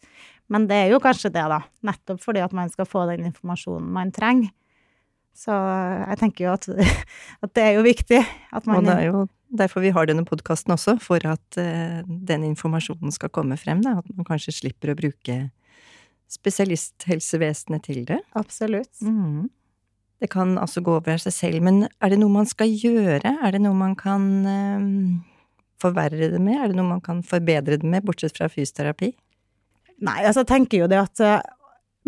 Men 0.52 0.68
det 0.70 0.82
er 0.82 0.92
jo 0.92 1.00
kanskje 1.04 1.32
det, 1.34 1.46
da. 1.50 1.62
Nettopp 1.86 2.22
fordi 2.24 2.44
at 2.44 2.54
man 2.56 2.72
skal 2.74 2.90
få 2.90 3.06
den 3.10 3.30
informasjonen 3.30 3.88
man 3.96 4.12
trenger. 4.16 4.52
Så 5.34 5.54
jeg 5.54 6.20
tenker 6.22 6.46
jo 6.46 6.52
at, 6.54 6.68
at 7.46 7.56
det 7.58 7.64
er 7.64 7.80
jo 7.80 7.86
viktig 7.86 8.20
at 8.22 8.68
man 8.70 8.84
Og 8.84 8.90
det 8.90 8.98
er 9.00 9.08
jo 9.08 9.24
derfor 9.54 9.84
vi 9.86 9.94
har 9.94 10.10
denne 10.10 10.26
podkasten 10.26 10.74
også, 10.76 10.98
for 11.02 11.24
at 11.30 11.58
uh, 11.62 12.02
den 12.06 12.46
informasjonen 12.52 13.14
skal 13.14 13.32
komme 13.34 13.58
frem, 13.62 13.82
da. 13.86 14.00
At 14.02 14.14
man 14.14 14.28
kanskje 14.28 14.56
slipper 14.60 14.94
å 14.94 14.98
bruke 14.98 15.40
spesialisthelsevesenet 16.34 17.86
til 17.86 18.06
det. 18.10 18.22
Absolutt. 18.40 18.94
Mhm. 19.02 19.50
Det 20.24 20.30
kan 20.32 20.56
altså 20.56 20.80
gå 20.80 20.94
over 21.02 21.20
seg 21.20 21.36
selv, 21.36 21.64
men 21.66 21.84
er 22.00 22.14
det 22.14 22.22
noe 22.22 22.32
man 22.32 22.48
skal 22.48 22.72
gjøre? 22.72 23.34
Er 23.44 23.56
det 23.56 23.60
noe 23.66 23.76
man 23.76 23.98
kan 24.00 24.28
eh, 24.48 24.86
forverre 25.84 26.30
det 26.32 26.40
med? 26.40 26.62
Er 26.62 26.72
det 26.72 26.78
noe 26.80 26.94
man 26.94 27.04
kan 27.04 27.20
forbedre 27.28 27.76
det 27.82 27.90
med, 27.90 28.06
bortsett 28.08 28.38
fra 28.38 28.48
fysioterapi? 28.52 29.12
Nei, 30.04 30.22
altså 30.24 30.46
jeg 30.46 30.52
tenker 30.54 30.84
jo 30.84 30.88
det 30.92 31.00
at 31.02 31.24
uh, 31.24 31.36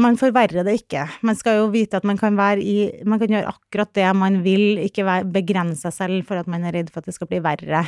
man 0.01 0.17
forverrer 0.19 0.65
det 0.67 0.77
ikke. 0.81 1.05
Man 1.27 1.37
skal 1.39 1.59
jo 1.59 1.69
vite 1.73 1.99
at 1.99 2.07
man 2.07 2.19
kan 2.19 2.39
i 2.59 3.03
Man 3.05 3.19
kan 3.19 3.31
gjøre 3.31 3.51
akkurat 3.51 3.93
det 3.95 4.07
man 4.15 4.41
vil, 4.43 4.79
ikke 4.83 5.05
være, 5.05 5.31
begrense 5.31 5.85
seg 5.85 5.93
selv 5.93 6.27
for 6.27 6.39
at 6.39 6.47
man 6.47 6.63
er 6.63 6.73
redd 6.75 6.91
for 6.91 6.99
at 6.99 7.05
det 7.07 7.15
skal 7.15 7.27
bli 7.27 7.39
verre. 7.43 7.85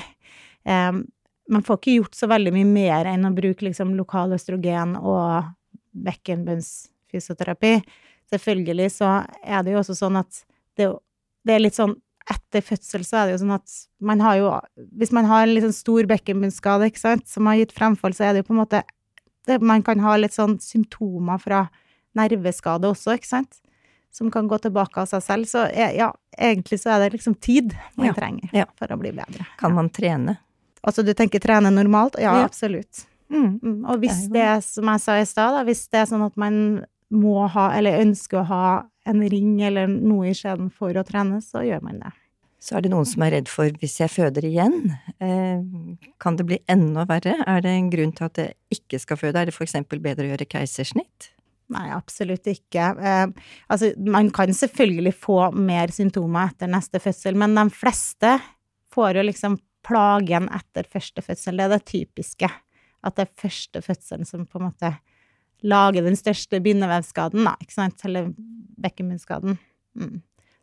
Um, 0.63 1.05
man 1.49 1.63
får 1.63 1.79
ikke 1.79 1.97
gjort 2.01 2.15
så 2.15 2.27
veldig 2.27 2.51
mye 2.51 2.67
mer 2.67 3.07
enn 3.07 3.27
å 3.27 3.35
bruke 3.35 3.63
liksom 3.63 3.95
lokal 3.95 4.35
østrogen 4.35 4.97
og 4.99 5.47
bekkenbunnsfysioterapi. 6.07 7.77
Selvfølgelig 8.31 8.89
så 8.97 9.11
er 9.43 9.63
det 9.63 9.71
jo 9.75 9.79
også 9.79 9.95
sånn 9.95 10.17
at 10.19 10.41
det, 10.77 10.89
det 11.47 11.55
er 11.55 11.63
litt 11.63 11.77
sånn 11.77 11.95
etter 12.27 12.59
fødsel 12.59 13.05
så 13.07 13.21
er 13.21 13.25
det 13.29 13.37
jo 13.37 13.43
sånn 13.45 13.53
at 13.55 13.75
man 14.03 14.19
har 14.19 14.35
jo 14.35 14.49
Hvis 14.99 15.13
man 15.15 15.23
har 15.29 15.45
en 15.45 15.53
litt 15.55 15.63
sånn 15.63 15.71
stor 15.77 16.03
bekkenbunnskade, 16.09 16.89
ikke 16.91 16.99
sant, 16.99 17.27
som 17.31 17.47
har 17.47 17.55
gitt 17.61 17.71
fremfall, 17.71 18.11
så 18.13 18.25
er 18.27 18.33
det 18.35 18.41
jo 18.43 18.49
på 18.49 18.55
en 18.57 18.59
måte 18.65 18.81
det, 19.47 19.61
Man 19.63 19.83
kan 19.83 20.01
ha 20.03 20.17
litt 20.19 20.35
sånn 20.35 20.57
symptomer 20.59 21.39
fra 21.39 21.61
nerveskade 22.17 22.89
også, 22.89 23.13
ikke 23.15 23.29
sant, 23.29 23.59
som 24.11 24.31
kan 24.33 24.47
gå 24.49 24.57
tilbake 24.59 24.99
av 24.99 25.07
seg 25.11 25.21
selv. 25.23 25.47
Så 25.47 25.63
ja, 25.71 26.09
egentlig 26.35 26.79
så 26.81 26.95
er 26.95 27.03
det 27.05 27.13
liksom 27.15 27.35
tid 27.39 27.75
man 27.95 28.09
Ja, 28.09 28.13
trenger 28.17 28.49
ja. 28.51 28.65
for 28.75 28.91
å 28.91 28.97
bli 28.99 29.11
bedre. 29.15 29.45
Kan 29.61 29.75
man 29.77 29.87
trene? 29.93 30.37
Altså 30.83 31.05
du 31.05 31.13
tenker 31.13 31.39
trene 31.43 31.69
normalt? 31.71 32.17
Ja, 32.19 32.39
Ja. 32.41 32.43
absolutt. 32.49 33.05
Mm. 33.29 33.59
Mm, 33.61 33.79
og 33.91 33.99
hvis 34.01 34.27
Det 34.31 34.63
som 34.63 34.85
jeg 34.87 34.99
sa 35.03 35.15
i 35.19 35.25
stad, 35.25 35.65
hvis 35.67 35.87
det 35.91 35.99
er 36.01 36.05
sånn 36.11 36.25
at 36.25 36.35
man 36.37 36.85
må 37.13 37.47
ha, 37.47 37.69
eller 37.77 38.01
ønsker 38.03 38.41
å 38.41 38.47
ha 38.49 38.69
en 39.07 39.23
ring 39.31 39.61
eller 39.63 39.87
noe 39.87 40.31
i 40.31 40.35
skjeden 40.35 40.71
for 40.73 40.95
å 40.97 41.05
trene, 41.07 41.39
så 41.43 41.63
gjør 41.63 41.85
man 41.85 42.01
det. 42.03 42.11
Så 42.59 42.75
er 42.75 42.83
det 42.83 42.91
noen 42.91 43.05
som 43.07 43.21
er 43.23 43.35
redd 43.37 43.49
for 43.51 43.71
hvis 43.79 43.99
jeg 44.01 44.11
føder 44.11 44.43
igjen, 44.47 44.89
eh, 45.23 45.61
kan 46.19 46.39
det 46.39 46.47
bli 46.49 46.57
enda 46.67 47.05
verre? 47.07 47.37
Er 47.45 47.61
det 47.63 47.71
en 47.71 47.91
grunn 47.93 48.11
til 48.17 48.27
at 48.27 48.41
jeg 48.41 48.79
ikke 48.79 48.99
skal 48.99 49.19
føde? 49.21 49.39
Er 49.39 49.49
det 49.49 49.55
eksempel 49.55 50.01
bedre 50.03 50.25
å 50.25 50.31
gjøre 50.33 50.49
keisersnitt? 50.49 51.31
Nei, 51.71 51.85
absolutt 51.91 52.47
ikke. 52.49 52.89
Eh, 52.97 53.27
altså, 53.69 53.91
man 53.99 54.31
kan 54.35 54.51
selvfølgelig 54.55 55.13
få 55.19 55.39
mer 55.55 55.93
symptomer 55.93 56.51
etter 56.51 56.71
neste 56.71 56.99
fødsel, 57.03 57.37
men 57.39 57.55
de 57.55 57.67
fleste 57.75 58.37
får 58.95 59.19
jo 59.19 59.27
liksom 59.27 59.59
plagen 59.87 60.49
etter 60.55 60.87
første 60.91 61.23
fødsel. 61.23 61.59
Det 61.59 61.67
er 61.67 61.75
det 61.75 61.83
typiske. 61.87 62.49
At 63.05 63.15
det 63.15 63.27
er 63.27 63.41
første 63.43 63.83
fødselen 63.85 64.27
som 64.27 64.47
på 64.49 64.59
en 64.59 64.67
måte 64.71 64.95
lager 65.65 66.05
den 66.05 66.17
største 66.19 66.59
bindevevsskaden, 66.63 67.45
da, 67.47 67.55
ikke 67.63 67.75
sant, 67.75 68.03
eller 68.05 68.31
bekkenbunnskaden. 68.83 69.57
Mm. 69.97 70.19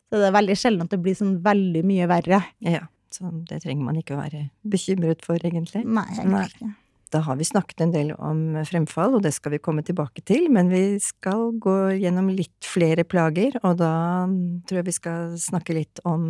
Så 0.09 0.21
det 0.21 0.29
er 0.29 0.35
veldig 0.37 0.57
sjelden 0.59 0.85
at 0.85 0.93
det 0.93 1.01
blir 1.03 1.17
sånn 1.17 1.37
veldig 1.43 1.81
mye 1.87 2.07
verre. 2.09 2.41
Ja, 2.63 2.85
så 3.13 3.31
det 3.49 3.61
trenger 3.65 3.87
man 3.87 3.99
ikke 3.99 4.15
å 4.15 4.21
være 4.21 4.47
bekymret 4.63 5.25
for, 5.25 5.39
egentlig. 5.41 5.83
Nei, 5.83 6.07
egentlig 6.15 6.47
ikke. 6.53 6.71
Da 7.15 7.21
har 7.23 7.37
vi 7.39 7.45
snakket 7.47 7.79
en 7.85 7.93
del 7.93 8.09
om 8.19 8.39
fremfall, 8.67 9.13
og 9.15 9.23
det 9.23 9.31
skal 9.37 9.53
vi 9.53 9.61
komme 9.63 9.85
tilbake 9.87 10.19
til, 10.27 10.49
men 10.51 10.67
vi 10.67 10.97
skal 10.99 11.53
gå 11.63 11.75
gjennom 12.01 12.27
litt 12.33 12.67
flere 12.67 13.05
plager, 13.07 13.55
og 13.61 13.77
da 13.79 13.91
tror 14.67 14.81
jeg 14.81 14.87
vi 14.89 14.95
skal 14.97 15.37
snakke 15.39 15.77
litt 15.77 16.01
om 16.03 16.25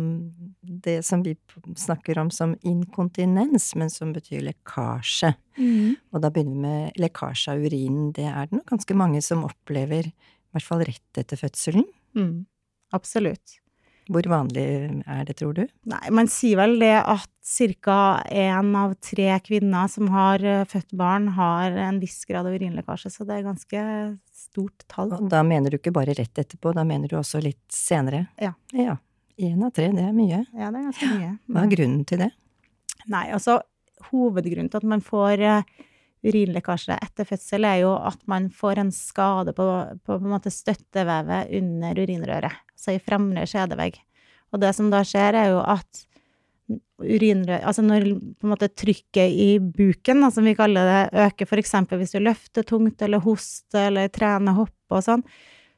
det 0.62 1.00
som 1.06 1.24
vi 1.26 1.34
snakker 1.74 2.20
om 2.22 2.30
som 2.30 2.54
inkontinens, 2.62 3.72
men 3.74 3.90
som 3.90 4.14
betyr 4.14 4.44
lekkasje. 4.46 5.32
Mm. 5.58 5.96
Og 6.14 6.22
da 6.22 6.30
begynner 6.30 6.54
vi 6.54 6.64
med 6.68 7.02
lekkasje 7.02 7.56
av 7.56 7.66
urinen. 7.66 8.12
Det 8.14 8.28
er 8.30 8.46
det 8.46 8.60
nok 8.60 8.70
ganske 8.76 8.98
mange 9.02 9.24
som 9.26 9.42
opplever, 9.48 10.12
i 10.12 10.54
hvert 10.54 10.70
fall 10.70 10.86
rett 10.86 11.22
etter 11.24 11.40
fødselen. 11.40 11.88
Mm. 12.14 12.44
Absolutt. 12.94 13.58
Hvor 14.06 14.26
vanlig 14.30 14.64
er 15.02 15.24
det, 15.26 15.34
tror 15.40 15.56
du? 15.56 15.64
Nei, 15.90 16.02
man 16.14 16.28
sier 16.30 16.60
vel 16.60 16.76
det 16.78 16.94
at 17.00 17.30
ca. 17.82 17.98
én 18.30 18.70
av 18.78 18.94
tre 19.02 19.28
kvinner 19.42 19.90
som 19.90 20.10
har 20.14 20.42
eh, 20.46 20.62
født 20.68 20.94
barn, 20.98 21.32
har 21.34 21.74
en 21.88 21.98
viss 22.02 22.20
grad 22.28 22.46
av 22.46 22.54
urinlekkasje, 22.54 23.10
så 23.10 23.26
det 23.26 23.38
er 23.40 23.48
ganske 23.48 23.82
stort 24.34 24.86
tall. 24.90 25.10
Og 25.18 25.30
da 25.32 25.42
mener 25.46 25.74
du 25.74 25.80
ikke 25.80 25.94
bare 25.94 26.14
rett 26.14 26.38
etterpå, 26.38 26.74
da 26.76 26.86
mener 26.86 27.10
du 27.10 27.18
også 27.18 27.42
litt 27.42 27.64
senere? 27.72 28.28
Ja. 28.38 28.54
Ja. 28.76 28.98
Én 29.36 29.58
av 29.66 29.74
tre, 29.76 29.90
det 29.92 30.06
er 30.06 30.14
mye. 30.16 30.44
Ja, 30.54 30.70
det 30.70 30.80
er 30.80 30.86
ganske 30.86 31.10
mye. 31.12 31.32
Hva 31.50 31.66
er 31.66 31.74
grunnen 31.74 32.06
til 32.08 32.22
det? 32.22 32.30
Nei, 33.12 33.26
altså 33.34 33.58
hovedgrunnen 34.10 34.70
til 34.70 34.82
at 34.82 34.88
man 34.94 35.02
får 35.04 35.42
eh, 35.42 35.74
urinlekkasje 36.26 36.98
etter 37.02 37.28
fødsel, 37.28 37.66
er 37.68 37.82
jo 37.84 37.94
at 37.96 38.20
man 38.30 38.48
får 38.54 38.82
en 38.82 38.92
skade 38.94 39.54
på, 39.56 39.68
på, 40.06 40.18
på 40.18 40.18
en 40.18 40.34
støttevevet 40.52 41.54
under 41.60 42.02
urinrøret, 42.02 42.60
altså 42.74 42.96
i 42.96 43.02
fremre 43.02 43.46
skjedevegg. 43.48 43.98
Og 44.54 44.62
det 44.62 44.74
som 44.76 44.90
da 44.92 45.02
skjer, 45.06 45.38
er 45.38 45.50
jo 45.54 45.62
at 45.62 46.06
urinrør, 47.02 47.60
altså 47.68 47.82
når 47.84 48.08
måte 48.48 48.68
trykket 48.72 49.30
i 49.30 49.50
buken, 49.60 50.24
da, 50.24 50.30
som 50.34 50.46
vi 50.46 50.56
kaller 50.58 50.88
det, 50.88 51.26
øker 51.26 51.50
eksempel 51.62 52.00
hvis 52.00 52.16
du 52.16 52.22
løfter 52.22 52.66
tungt 52.66 53.02
eller 53.04 53.22
hoster 53.22 53.90
eller 53.90 54.10
trener 54.10 54.56
hoppe 54.56 54.98
og 54.98 55.04
sånn, 55.06 55.22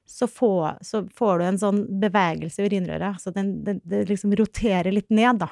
så, 0.09 0.25
få, 0.31 0.71
så 0.81 1.03
får 1.19 1.39
du 1.39 1.45
en 1.45 1.61
sånn 1.61 1.81
bevegelse 2.01 2.63
i 2.63 2.71
urinrøret. 2.71 3.21
Så 3.21 3.33
den, 3.35 3.59
den, 3.67 3.83
det 3.85 4.07
liksom 4.09 4.33
roterer 4.39 4.89
litt 4.95 5.11
ned, 5.13 5.43
da. 5.43 5.51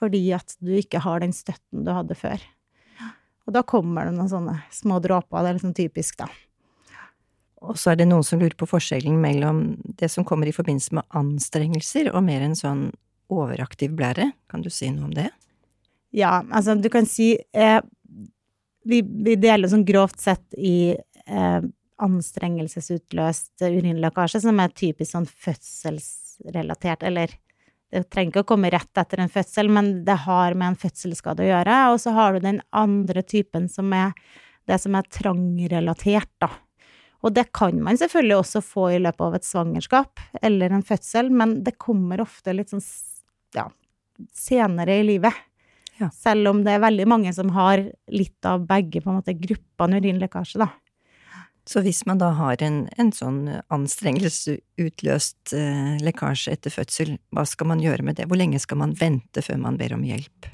Fordi 0.00 0.22
at 0.32 0.56
du 0.64 0.72
ikke 0.78 1.02
har 1.04 1.20
den 1.20 1.34
støtten 1.36 1.84
du 1.84 1.92
hadde 1.92 2.16
før. 2.16 2.40
Og 3.52 3.58
da 3.58 3.60
kommer 3.68 4.08
det 4.08 4.14
noen 4.16 4.30
sånne 4.30 4.54
små 4.72 4.96
dråper. 5.04 5.42
Det 5.44 5.50
er 5.50 5.56
liksom 5.58 5.74
typisk, 5.76 6.22
da. 6.22 6.28
Og 7.60 7.76
så 7.76 7.92
er 7.92 7.98
det 8.00 8.06
noen 8.08 8.24
som 8.24 8.40
lurer 8.40 8.56
på 8.56 8.64
forskjellen 8.70 9.18
mellom 9.20 9.58
det 10.00 10.08
som 10.08 10.24
kommer 10.24 10.48
i 10.48 10.54
forbindelse 10.56 10.96
med 10.96 11.04
anstrengelser, 11.20 12.08
og 12.16 12.24
mer 12.24 12.46
en 12.46 12.56
sånn 12.56 12.86
overaktiv 13.28 13.92
blære. 13.98 14.30
Kan 14.48 14.64
du 14.64 14.70
si 14.72 14.88
noe 14.88 15.10
om 15.10 15.12
det? 15.12 15.28
Ja, 16.16 16.38
altså 16.48 16.78
du 16.80 16.88
kan 16.92 17.04
si 17.04 17.34
eh, 17.36 17.78
vi, 18.88 19.02
vi, 19.04 19.36
deler 19.36 19.68
sånn 19.68 19.84
grovt 19.84 20.24
sett 20.24 20.56
i 20.56 20.96
eh, 20.96 21.68
anstrengelsesutløst 22.02 23.68
urinlekkasje, 23.68 24.40
som 24.48 24.64
er 24.64 24.72
typisk 24.72 25.12
sånn 25.12 25.28
fødselsrelatert, 25.28 27.04
eller 27.04 27.36
det 27.92 28.06
trenger 28.08 28.32
ikke 28.32 28.44
å 28.46 28.50
komme 28.54 28.70
rett 28.72 28.98
etter 28.98 29.20
en 29.20 29.32
fødsel, 29.32 29.68
men 29.68 29.90
det 30.06 30.22
har 30.24 30.56
med 30.56 30.72
en 30.72 30.78
fødselsskade 30.80 31.44
å 31.44 31.50
gjøre. 31.50 31.78
Og 31.92 31.98
så 32.00 32.14
har 32.16 32.32
du 32.32 32.44
den 32.44 32.62
andre 32.72 33.20
typen 33.20 33.68
som 33.68 33.92
er 33.92 34.14
det 34.70 34.78
som 34.80 34.96
er 34.96 35.08
trangrelatert, 35.12 36.30
da. 36.40 36.48
Og 37.22 37.34
det 37.36 37.50
kan 37.54 37.76
man 37.84 37.98
selvfølgelig 37.98 38.38
også 38.40 38.62
få 38.66 38.88
i 38.96 39.00
løpet 39.02 39.24
av 39.26 39.36
et 39.36 39.46
svangerskap 39.46 40.22
eller 40.42 40.74
en 40.74 40.84
fødsel, 40.86 41.30
men 41.30 41.60
det 41.66 41.76
kommer 41.78 42.22
ofte 42.24 42.54
litt 42.54 42.72
sånn 42.72 42.82
ja, 43.54 43.68
senere 44.34 44.96
i 44.98 45.04
livet. 45.06 45.36
Ja. 46.00 46.08
Selv 46.14 46.50
om 46.50 46.64
det 46.64 46.74
er 46.74 46.82
veldig 46.82 47.06
mange 47.12 47.34
som 47.36 47.52
har 47.54 47.84
litt 48.10 48.48
av 48.48 48.64
begge 48.66 49.04
på 49.04 49.12
en 49.12 49.20
måte 49.20 49.36
gruppene 49.38 50.00
urinlekkasje, 50.02 50.64
da. 50.64 50.72
Så 51.68 51.80
hvis 51.84 52.00
man 52.06 52.18
da 52.18 52.32
har 52.34 52.58
en, 52.66 52.88
en 52.98 53.12
sånn 53.14 53.44
anstrengelsesutløst 53.70 55.52
eh, 55.54 55.92
lekkasje 56.02 56.56
etter 56.56 56.74
fødsel, 56.74 57.14
hva 57.34 57.44
skal 57.46 57.70
man 57.70 57.82
gjøre 57.82 58.02
med 58.06 58.18
det? 58.18 58.26
Hvor 58.30 58.40
lenge 58.40 58.58
skal 58.62 58.80
man 58.82 58.94
vente 58.98 59.44
før 59.46 59.60
man 59.62 59.78
ber 59.80 59.94
om 59.94 60.02
hjelp? 60.06 60.48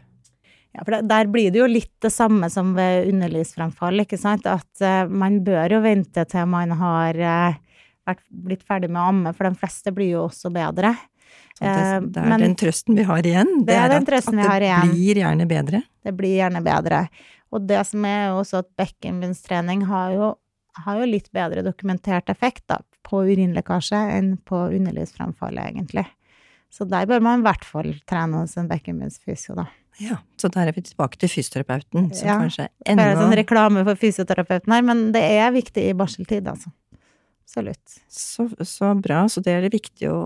Ja, 0.77 0.85
for 0.85 0.99
der 1.09 1.31
blir 1.33 1.49
det 1.51 1.63
jo 1.63 1.69
litt 1.71 1.95
det 2.05 2.13
samme 2.13 2.51
som 2.53 2.75
ved 2.77 3.09
underlivsfremfall, 3.13 4.05
ikke 4.05 4.19
sant, 4.21 4.45
at 4.47 4.85
eh, 4.85 5.07
man 5.09 5.41
bør 5.47 5.79
jo 5.79 5.85
vente 5.85 6.25
til 6.29 6.51
man 6.53 6.75
har 6.79 7.17
eh, 7.19 7.57
vært, 8.09 8.21
blitt 8.29 8.67
ferdig 8.69 8.91
med 8.93 9.01
å 9.01 9.07
amme, 9.15 9.33
for 9.37 9.49
de 9.49 9.59
fleste 9.59 9.95
blir 9.97 10.13
jo 10.17 10.27
også 10.29 10.53
bedre. 10.55 10.93
Det, 11.59 11.67
Eh, 11.67 12.01
det 12.05 12.21
er 12.23 12.29
men- 12.31 12.41
den 12.45 12.55
trøsten 12.55 12.95
vi 12.95 13.03
har 13.03 13.25
igjen. 13.27 13.65
Det 13.67 13.75
er 13.75 13.89
den 13.91 14.05
at, 14.07 14.13
at 14.13 14.29
vi 14.31 14.45
har 14.47 14.61
det 14.61 14.93
blir 14.93 15.19
gjerne 15.25 15.47
bedre. 15.49 15.81
Det 16.05 16.13
blir 16.15 16.37
gjerne 16.37 16.63
bedre. 16.63 17.01
Og 17.51 17.65
det 17.67 17.81
som 17.89 18.05
er 18.05 18.29
jo 18.29 18.37
også 18.45 18.61
at 18.63 18.69
bekkenbunnstrening 18.79 19.83
har 19.89 20.13
jo, 20.15 20.29
har 20.85 21.01
jo 21.01 21.09
litt 21.09 21.31
bedre 21.35 21.65
dokumentert 21.67 22.31
effekt 22.33 22.65
da, 22.71 22.81
på 23.07 23.25
urinlekkasje 23.27 24.01
enn 24.19 24.37
på 24.49 24.69
underlivsfremfallet, 24.77 25.73
egentlig. 25.73 26.07
Så 26.73 26.85
der 26.89 27.09
bør 27.09 27.23
man 27.25 27.41
i 27.41 27.47
hvert 27.47 27.65
fall 27.65 27.95
trene 28.09 28.43
hos 28.43 28.57
en 28.61 28.69
bekkenbunnsfysio, 28.71 29.57
da. 29.59 29.69
Ja, 29.99 30.21
så 30.39 30.51
der 30.55 30.69
er 30.71 30.77
vi 30.77 30.85
tilbake 30.87 31.19
til 31.19 31.31
fysioterapeuten, 31.33 32.13
som 32.15 32.29
Ja, 32.29 32.37
kanskje 32.39 32.69
er 32.69 32.99
Det 32.99 33.03
er 33.03 33.17
en 33.17 33.23
sånn 33.25 33.39
reklame 33.41 33.83
for 33.87 33.99
fysioterapeuten 33.99 34.75
her, 34.75 34.85
men 34.87 35.09
det 35.15 35.25
er 35.25 35.51
viktig 35.55 35.89
i 35.89 35.97
barseltid, 35.97 36.47
altså. 36.47 36.71
Absolutt. 37.49 37.95
så, 38.13 38.45
så 38.61 38.93
bra. 38.95 39.23
Så 39.33 39.41
det 39.41 39.55
er 39.57 39.63
det 39.65 39.73
viktig 39.73 40.11
å, 40.13 40.19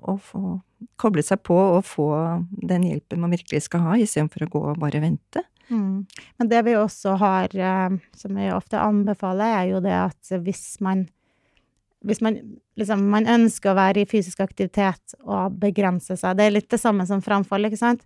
å 0.00 0.14
få 0.16 0.56
koble 1.00 1.22
seg 1.24 1.42
på 1.44 1.56
og 1.56 1.82
få 1.84 2.08
den 2.48 2.86
hjelpen 2.88 3.20
man 3.20 3.34
virkelig 3.34 3.66
skal 3.66 3.84
ha, 3.84 3.98
istedenfor 4.00 4.46
å 4.46 4.50
gå 4.54 4.62
og 4.72 4.80
bare 4.80 5.02
vente. 5.04 5.44
Mm. 5.70 6.06
Men 6.38 6.48
det 6.48 6.62
vi 6.64 6.76
også 6.78 7.16
har, 7.18 7.54
eh, 7.56 7.96
som 8.16 8.34
vi 8.38 8.50
ofte 8.54 8.78
anbefaler, 8.80 9.60
er 9.62 9.70
jo 9.72 9.80
det 9.84 9.92
at 9.92 10.34
hvis 10.42 10.80
man 10.80 11.08
hvis 12.06 12.20
man, 12.22 12.36
liksom, 12.78 13.00
man 13.10 13.26
ønsker 13.26 13.72
å 13.72 13.78
være 13.78 14.04
i 14.04 14.06
fysisk 14.06 14.38
aktivitet 14.44 15.16
og 15.24 15.56
begrense 15.58 16.14
seg, 16.14 16.36
det 16.38 16.44
er 16.46 16.52
litt 16.54 16.68
det 16.70 16.78
samme 16.78 17.06
som 17.08 17.22
framfall, 17.24 17.66
ikke 17.66 17.80
sant, 17.80 18.04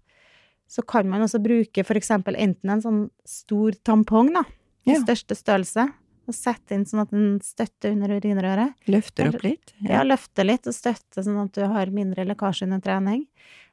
så 0.71 0.81
kan 0.87 1.09
man 1.11 1.21
også 1.27 1.41
bruke 1.43 1.85
eksempel 1.85 2.39
enten 2.39 2.71
en 2.71 2.81
sånn 2.85 3.01
stor 3.29 3.77
tampong, 3.85 4.33
da, 4.33 4.45
i 4.87 4.95
Ja. 4.95 5.01
største 5.03 5.37
størrelse, 5.37 5.93
og 6.29 6.35
sette 6.35 6.73
inn 6.73 6.87
sånn 6.87 7.03
at 7.03 7.11
den 7.11 7.41
støtter 7.41 7.91
under 7.93 8.09
urinrøret. 8.09 8.75
Løfter 8.87 9.35
opp 9.35 9.43
litt. 9.43 9.75
Ja, 9.83 10.03
løfter 10.07 10.47
litt 10.47 10.67
og 10.67 10.73
støtter 10.75 11.23
sånn 11.27 11.43
at 11.43 11.53
du 11.53 11.67
har 11.67 11.87
mindre 11.87 12.25
lekkasje 12.25 12.69
under 12.69 12.81
trening. 12.81 13.27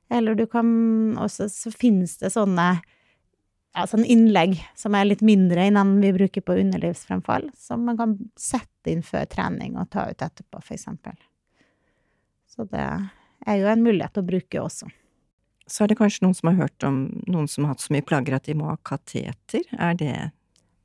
Eller 0.10 0.36
du 0.36 0.46
kan 0.48 1.15
også 1.20 1.50
Så 1.51 1.72
finnes 1.72 2.17
det 2.17 2.32
sånne 2.34 2.82
ja, 3.77 3.86
sånn 3.86 4.05
innlegg 4.10 4.57
som 4.77 4.96
er 4.98 5.05
litt 5.05 5.22
mindre 5.25 5.67
enn 5.67 5.77
den 5.77 5.98
vi 6.01 6.13
bruker 6.15 6.41
på 6.41 6.55
underlivsfremfall, 6.57 7.51
som 7.57 7.84
man 7.86 7.98
kan 8.00 8.15
sette 8.39 8.89
inn 8.89 9.03
før 9.05 9.27
trening 9.29 9.77
og 9.77 9.91
ta 9.93 10.07
ut 10.10 10.24
etterpå, 10.25 10.63
eksempel. 10.74 11.17
Så 12.50 12.65
det 12.72 12.88
er 12.88 13.60
jo 13.60 13.69
en 13.69 13.84
mulighet 13.86 14.17
å 14.17 14.25
bruke 14.25 14.63
også. 14.63 14.89
Så 15.67 15.84
er 15.84 15.91
det 15.91 16.00
kanskje 16.00 16.24
noen 16.24 16.34
som 16.38 16.50
har 16.50 16.62
hørt 16.63 16.86
om 16.88 16.98
noen 17.27 17.50
som 17.51 17.67
har 17.67 17.75
hatt 17.75 17.84
så 17.84 17.93
mye 17.93 18.05
plager 18.07 18.38
at 18.38 18.48
de 18.48 18.55
må 18.57 18.72
ha 18.72 18.77
kateter. 18.88 19.67
Er 19.77 19.93
det 20.00 20.15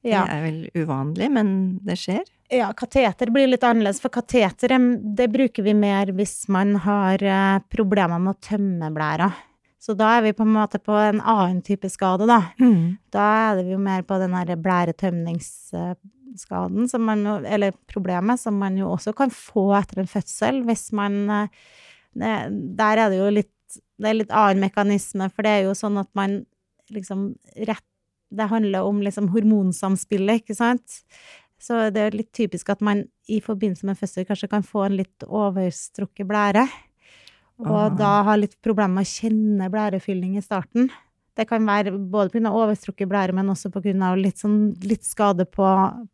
Ja. 0.03 0.25
Det 0.27 0.35
er 0.35 0.41
vel 0.43 0.71
uvanlig, 0.75 1.29
men 1.31 1.79
det 1.87 1.95
skjer? 1.95 2.25
Ja, 2.51 2.73
kateter 2.75 3.31
blir 3.31 3.47
litt 3.47 3.63
annerledes, 3.63 4.01
for 4.03 4.11
kateter 4.11 4.75
det 5.17 5.29
bruker 5.31 5.63
vi 5.63 5.75
mer 5.79 6.11
hvis 6.11 6.49
man 6.51 6.75
har 6.83 7.23
eh, 7.23 7.61
problemer 7.71 8.19
med 8.19 8.35
å 8.35 8.41
tømme 8.43 8.91
blæra. 8.91 9.31
Så 9.83 9.97
da 9.99 10.13
er 10.17 10.23
vi 10.29 10.37
på 10.39 10.45
en 10.47 10.55
måte 10.55 10.79
på 10.79 10.95
en 10.95 11.19
annen 11.19 11.59
type 11.67 11.89
skade, 11.91 12.23
da. 12.31 12.55
Da 13.11 13.51
er 13.51 13.59
det 13.59 13.67
jo 13.73 13.79
mer 13.83 14.03
på 14.07 14.15
den 14.23 14.31
her 14.39 14.55
blæretømningsskaden, 14.57 16.87
som 16.89 17.03
man 17.09 17.27
jo, 17.27 17.35
eller 17.43 17.73
problemet, 17.91 18.41
som 18.41 18.55
man 18.63 18.79
jo 18.79 18.93
også 18.95 19.13
kan 19.19 19.31
få 19.35 19.75
etter 19.81 19.99
en 20.01 20.09
fødsel, 20.09 20.63
hvis 20.69 20.93
man 20.97 21.13
eh, 21.31 21.49
det, 22.15 22.51
Der 22.79 22.97
er 22.97 23.11
det 23.11 23.19
jo 23.19 23.31
litt 23.33 23.49
Det 23.99 24.09
er 24.09 24.15
litt 24.21 24.31
annen 24.31 24.61
mekanisme, 24.61 25.31
for 25.33 25.43
det 25.43 25.51
er 25.51 25.63
jo 25.67 25.75
sånn 25.75 25.99
at 26.01 26.09
man 26.15 26.47
liksom 26.93 27.35
rett 27.69 27.89
Det 28.33 28.49
handler 28.49 28.83
om 28.89 29.03
liksom 29.03 29.29
hormonsamspillet, 29.33 30.35
ikke 30.43 30.55
sant? 30.57 31.03
Så 31.63 31.91
det 31.95 32.01
er 32.01 32.17
litt 32.17 32.33
typisk 32.35 32.71
at 32.73 32.81
man 32.83 33.05
i 33.29 33.41
forbindelse 33.45 33.87
med 33.87 33.99
fødsel 33.99 34.25
kanskje 34.27 34.49
kan 34.51 34.65
få 34.67 34.83
en 34.87 34.97
litt 34.99 35.23
overstrukket 35.29 36.27
blære. 36.27 36.65
Og 37.61 37.67
Ah. 37.77 37.89
da 37.97 38.23
ha 38.25 38.35
litt 38.37 38.57
problemer 38.63 38.95
med 38.95 39.05
å 39.07 39.13
kjenne 39.13 39.71
blærefylling 39.71 40.37
i 40.37 40.43
starten. 40.43 40.91
Det 41.35 41.47
kan 41.49 41.65
være 41.65 41.93
både 42.11 42.29
pga. 42.31 42.51
overstrukket 42.53 43.09
blære, 43.09 43.33
men 43.33 43.47
også 43.49 43.71
pga. 43.73 44.15
Litt, 44.21 44.37
sånn, 44.37 44.75
litt 44.85 45.03
skade 45.05 45.47
på, 45.47 45.65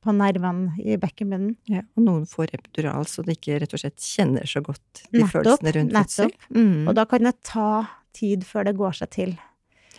på 0.00 0.12
nervene 0.14 0.76
i 0.78 0.96
bekkenbunnen. 0.96 1.56
Ja, 1.66 1.82
og 1.96 2.04
noen 2.04 2.24
får 2.26 2.54
epidural, 2.54 3.04
så 3.04 3.24
de 3.24 3.32
ikke 3.34 3.58
rett 3.60 3.74
og 3.74 3.80
slett 3.80 3.96
kjenner 3.98 4.46
så 4.46 4.62
godt 4.62 5.02
de 5.10 5.18
Nettopp, 5.22 5.32
følelsene 5.32 5.74
rundt 5.74 5.92
fødsel. 5.92 6.30
nettopp. 6.30 6.54
Mm. 6.54 6.88
Og 6.88 6.94
da 6.94 7.04
kan 7.04 7.22
det 7.22 7.34
ta 7.42 7.88
tid 8.14 8.44
før 8.46 8.64
det 8.70 8.76
går 8.76 8.92
seg 8.94 9.10
til. 9.10 9.38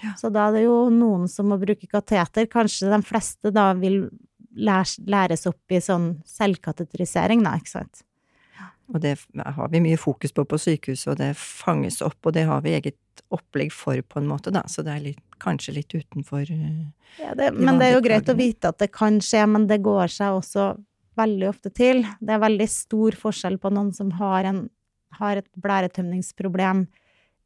Ja. 0.02 0.14
Så 0.16 0.32
da 0.32 0.48
er 0.48 0.54
det 0.54 0.64
jo 0.64 0.90
noen 0.90 1.28
som 1.28 1.48
må 1.52 1.60
bruke 1.60 1.88
kateter. 1.92 2.46
Kanskje 2.48 2.88
de 2.90 3.02
fleste 3.04 3.52
da 3.52 3.74
vil 3.74 4.10
læres, 4.56 4.98
læres 5.06 5.46
opp 5.48 5.60
i 5.70 5.82
sånn 5.84 6.22
selvkateterisering, 6.26 7.44
da, 7.44 7.58
ikke 7.60 7.76
sant. 7.76 8.04
Og 8.90 9.02
det 9.04 9.16
har 9.38 9.70
vi 9.70 9.82
mye 9.84 10.00
fokus 10.02 10.34
på 10.34 10.46
på 10.50 10.58
sykehuset, 10.58 11.12
og 11.12 11.20
det 11.20 11.34
fanges 11.38 12.02
opp, 12.06 12.18
og 12.26 12.34
det 12.34 12.48
har 12.50 12.64
vi 12.66 12.74
eget 12.78 12.98
opplegg 13.34 13.72
for, 13.76 14.00
på 14.02 14.22
en 14.22 14.30
måte, 14.30 14.52
da, 14.54 14.64
så 14.72 14.82
det 14.86 14.94
er 14.96 15.04
litt, 15.12 15.24
kanskje 15.40 15.76
litt 15.78 15.94
utenfor 15.94 16.50
eh, 16.52 16.88
Ja, 17.22 17.36
det, 17.38 17.52
men 17.56 17.78
det 17.80 17.90
er 17.90 17.98
jo 17.98 18.04
greit 18.04 18.32
å 18.32 18.36
vite 18.36 18.72
at 18.74 18.80
det 18.82 18.90
kan 18.96 19.20
skje, 19.24 19.46
men 19.48 19.68
det 19.70 19.82
går 19.86 20.12
seg 20.12 20.40
også 20.40 20.72
veldig 21.20 21.50
ofte 21.52 21.72
til. 21.76 22.02
Det 22.20 22.34
er 22.36 22.42
veldig 22.42 22.68
stor 22.72 23.18
forskjell 23.20 23.60
på 23.62 23.72
noen 23.76 23.92
som 23.96 24.12
har, 24.18 24.48
en, 24.50 24.66
har 25.20 25.40
et 25.42 25.48
blæretømningsproblem 25.60 26.88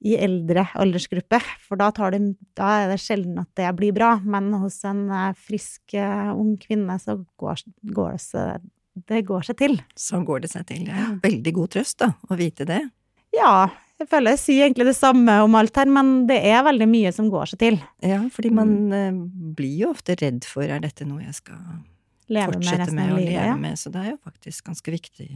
i 0.03 0.17
eldre 0.19 0.65
aldersgruppe, 0.79 1.39
for 1.63 1.79
da, 1.79 1.87
tar 1.95 2.15
det, 2.15 2.21
da 2.59 2.71
er 2.81 2.89
det 2.91 2.99
sjelden 2.99 3.39
at 3.39 3.51
det 3.59 3.69
blir 3.77 3.93
bra, 3.95 4.17
men 4.19 4.51
hos 4.59 4.81
en 4.87 5.05
eh, 5.11 5.31
frisk 5.47 5.95
eh, 5.97 6.31
ung 6.33 6.55
kvinne 6.59 6.97
så 6.99 7.19
går, 7.39 7.63
går 7.95 8.17
det, 8.17 8.47
det 9.07 9.25
går 9.25 9.43
seg 9.47 9.57
til. 9.57 9.77
Så 9.95 10.19
går 10.25 10.41
det 10.41 10.51
seg 10.51 10.65
til. 10.69 10.83
Det 10.85 10.93
er 10.93 11.15
veldig 11.23 11.53
god 11.53 11.69
trøst, 11.75 11.97
da, 11.99 12.11
å 12.29 12.37
vite 12.37 12.65
det. 12.69 12.81
Ja, 13.33 13.69
jeg 13.99 14.07
føler 14.09 14.31
jeg 14.35 14.39
sier 14.39 14.65
egentlig 14.67 14.85
det 14.85 14.95
samme 14.97 15.39
om 15.43 15.55
alt 15.55 15.75
her, 15.75 15.85
men 15.89 16.27
det 16.27 16.37
er 16.45 16.63
veldig 16.63 16.87
mye 16.89 17.11
som 17.15 17.29
går 17.33 17.49
seg 17.53 17.59
til. 17.59 17.79
Ja, 18.05 18.19
fordi 18.29 18.51
man 18.51 18.89
Mm. 18.89 18.93
eh, 18.93 19.53
blir 19.55 19.77
jo 19.79 19.89
ofte 19.93 20.15
redd 20.19 20.43
for 20.45 20.63
er 20.63 20.79
dette 20.79 21.05
noe 21.07 21.21
jeg 21.23 21.33
skal 21.35 21.55
Leve 22.29 22.53
fortsette 22.53 22.91
med, 22.93 23.07
med 23.09 23.13
å 23.13 23.17
leve 23.19 23.45
Ja. 23.47 23.55
med, 23.55 23.73
så 23.77 23.91
det 23.91 24.01
er 24.05 24.11
jo 24.11 24.17
faktisk 24.23 24.63
ganske 24.65 24.91
viktig 24.91 25.29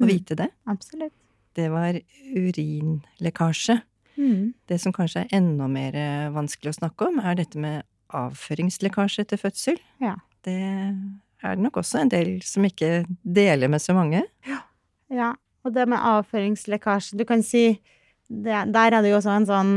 å 0.00 0.04
Mm. 0.04 0.08
vite 0.08 0.36
det. 0.36 0.50
Absolutt. 0.66 1.12
Det 1.54 1.68
var 1.70 1.98
urinlekkasje. 2.36 3.80
Mm. 4.18 4.52
Det 4.68 4.78
som 4.80 4.92
kanskje 4.92 5.24
er 5.24 5.36
enda 5.38 5.66
mer 5.68 5.94
eh, 5.96 6.30
vanskelig 6.30 6.72
å 6.74 6.78
snakke 6.80 7.08
om, 7.08 7.18
er 7.20 7.34
dette 7.40 7.56
med 7.58 7.82
avføringslekkasje 8.12 9.20
etter 9.24 9.38
fødsel. 9.40 9.78
Ja. 10.00 10.16
Det 10.42 10.56
er 11.42 11.56
det 11.56 11.64
nok 11.64 11.80
også 11.80 12.02
en 12.02 12.12
del 12.12 12.32
som 12.46 12.66
ikke 12.66 13.04
deler 13.22 13.70
med 13.72 13.82
så 13.82 13.94
mange. 13.96 14.22
Ja, 15.10 15.32
og 15.64 15.74
det 15.74 15.86
med 15.90 16.00
avføringslekkasje, 16.00 17.18
du 17.18 17.24
kan 17.28 17.42
si 17.44 17.80
det, 18.30 18.72
Der 18.72 18.94
er 18.94 19.02
det 19.02 19.10
jo 19.10 19.16
også 19.18 19.32
en 19.34 19.48
sånn 19.48 19.72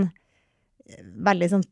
veldig 1.25 1.49
sånn 1.49 1.63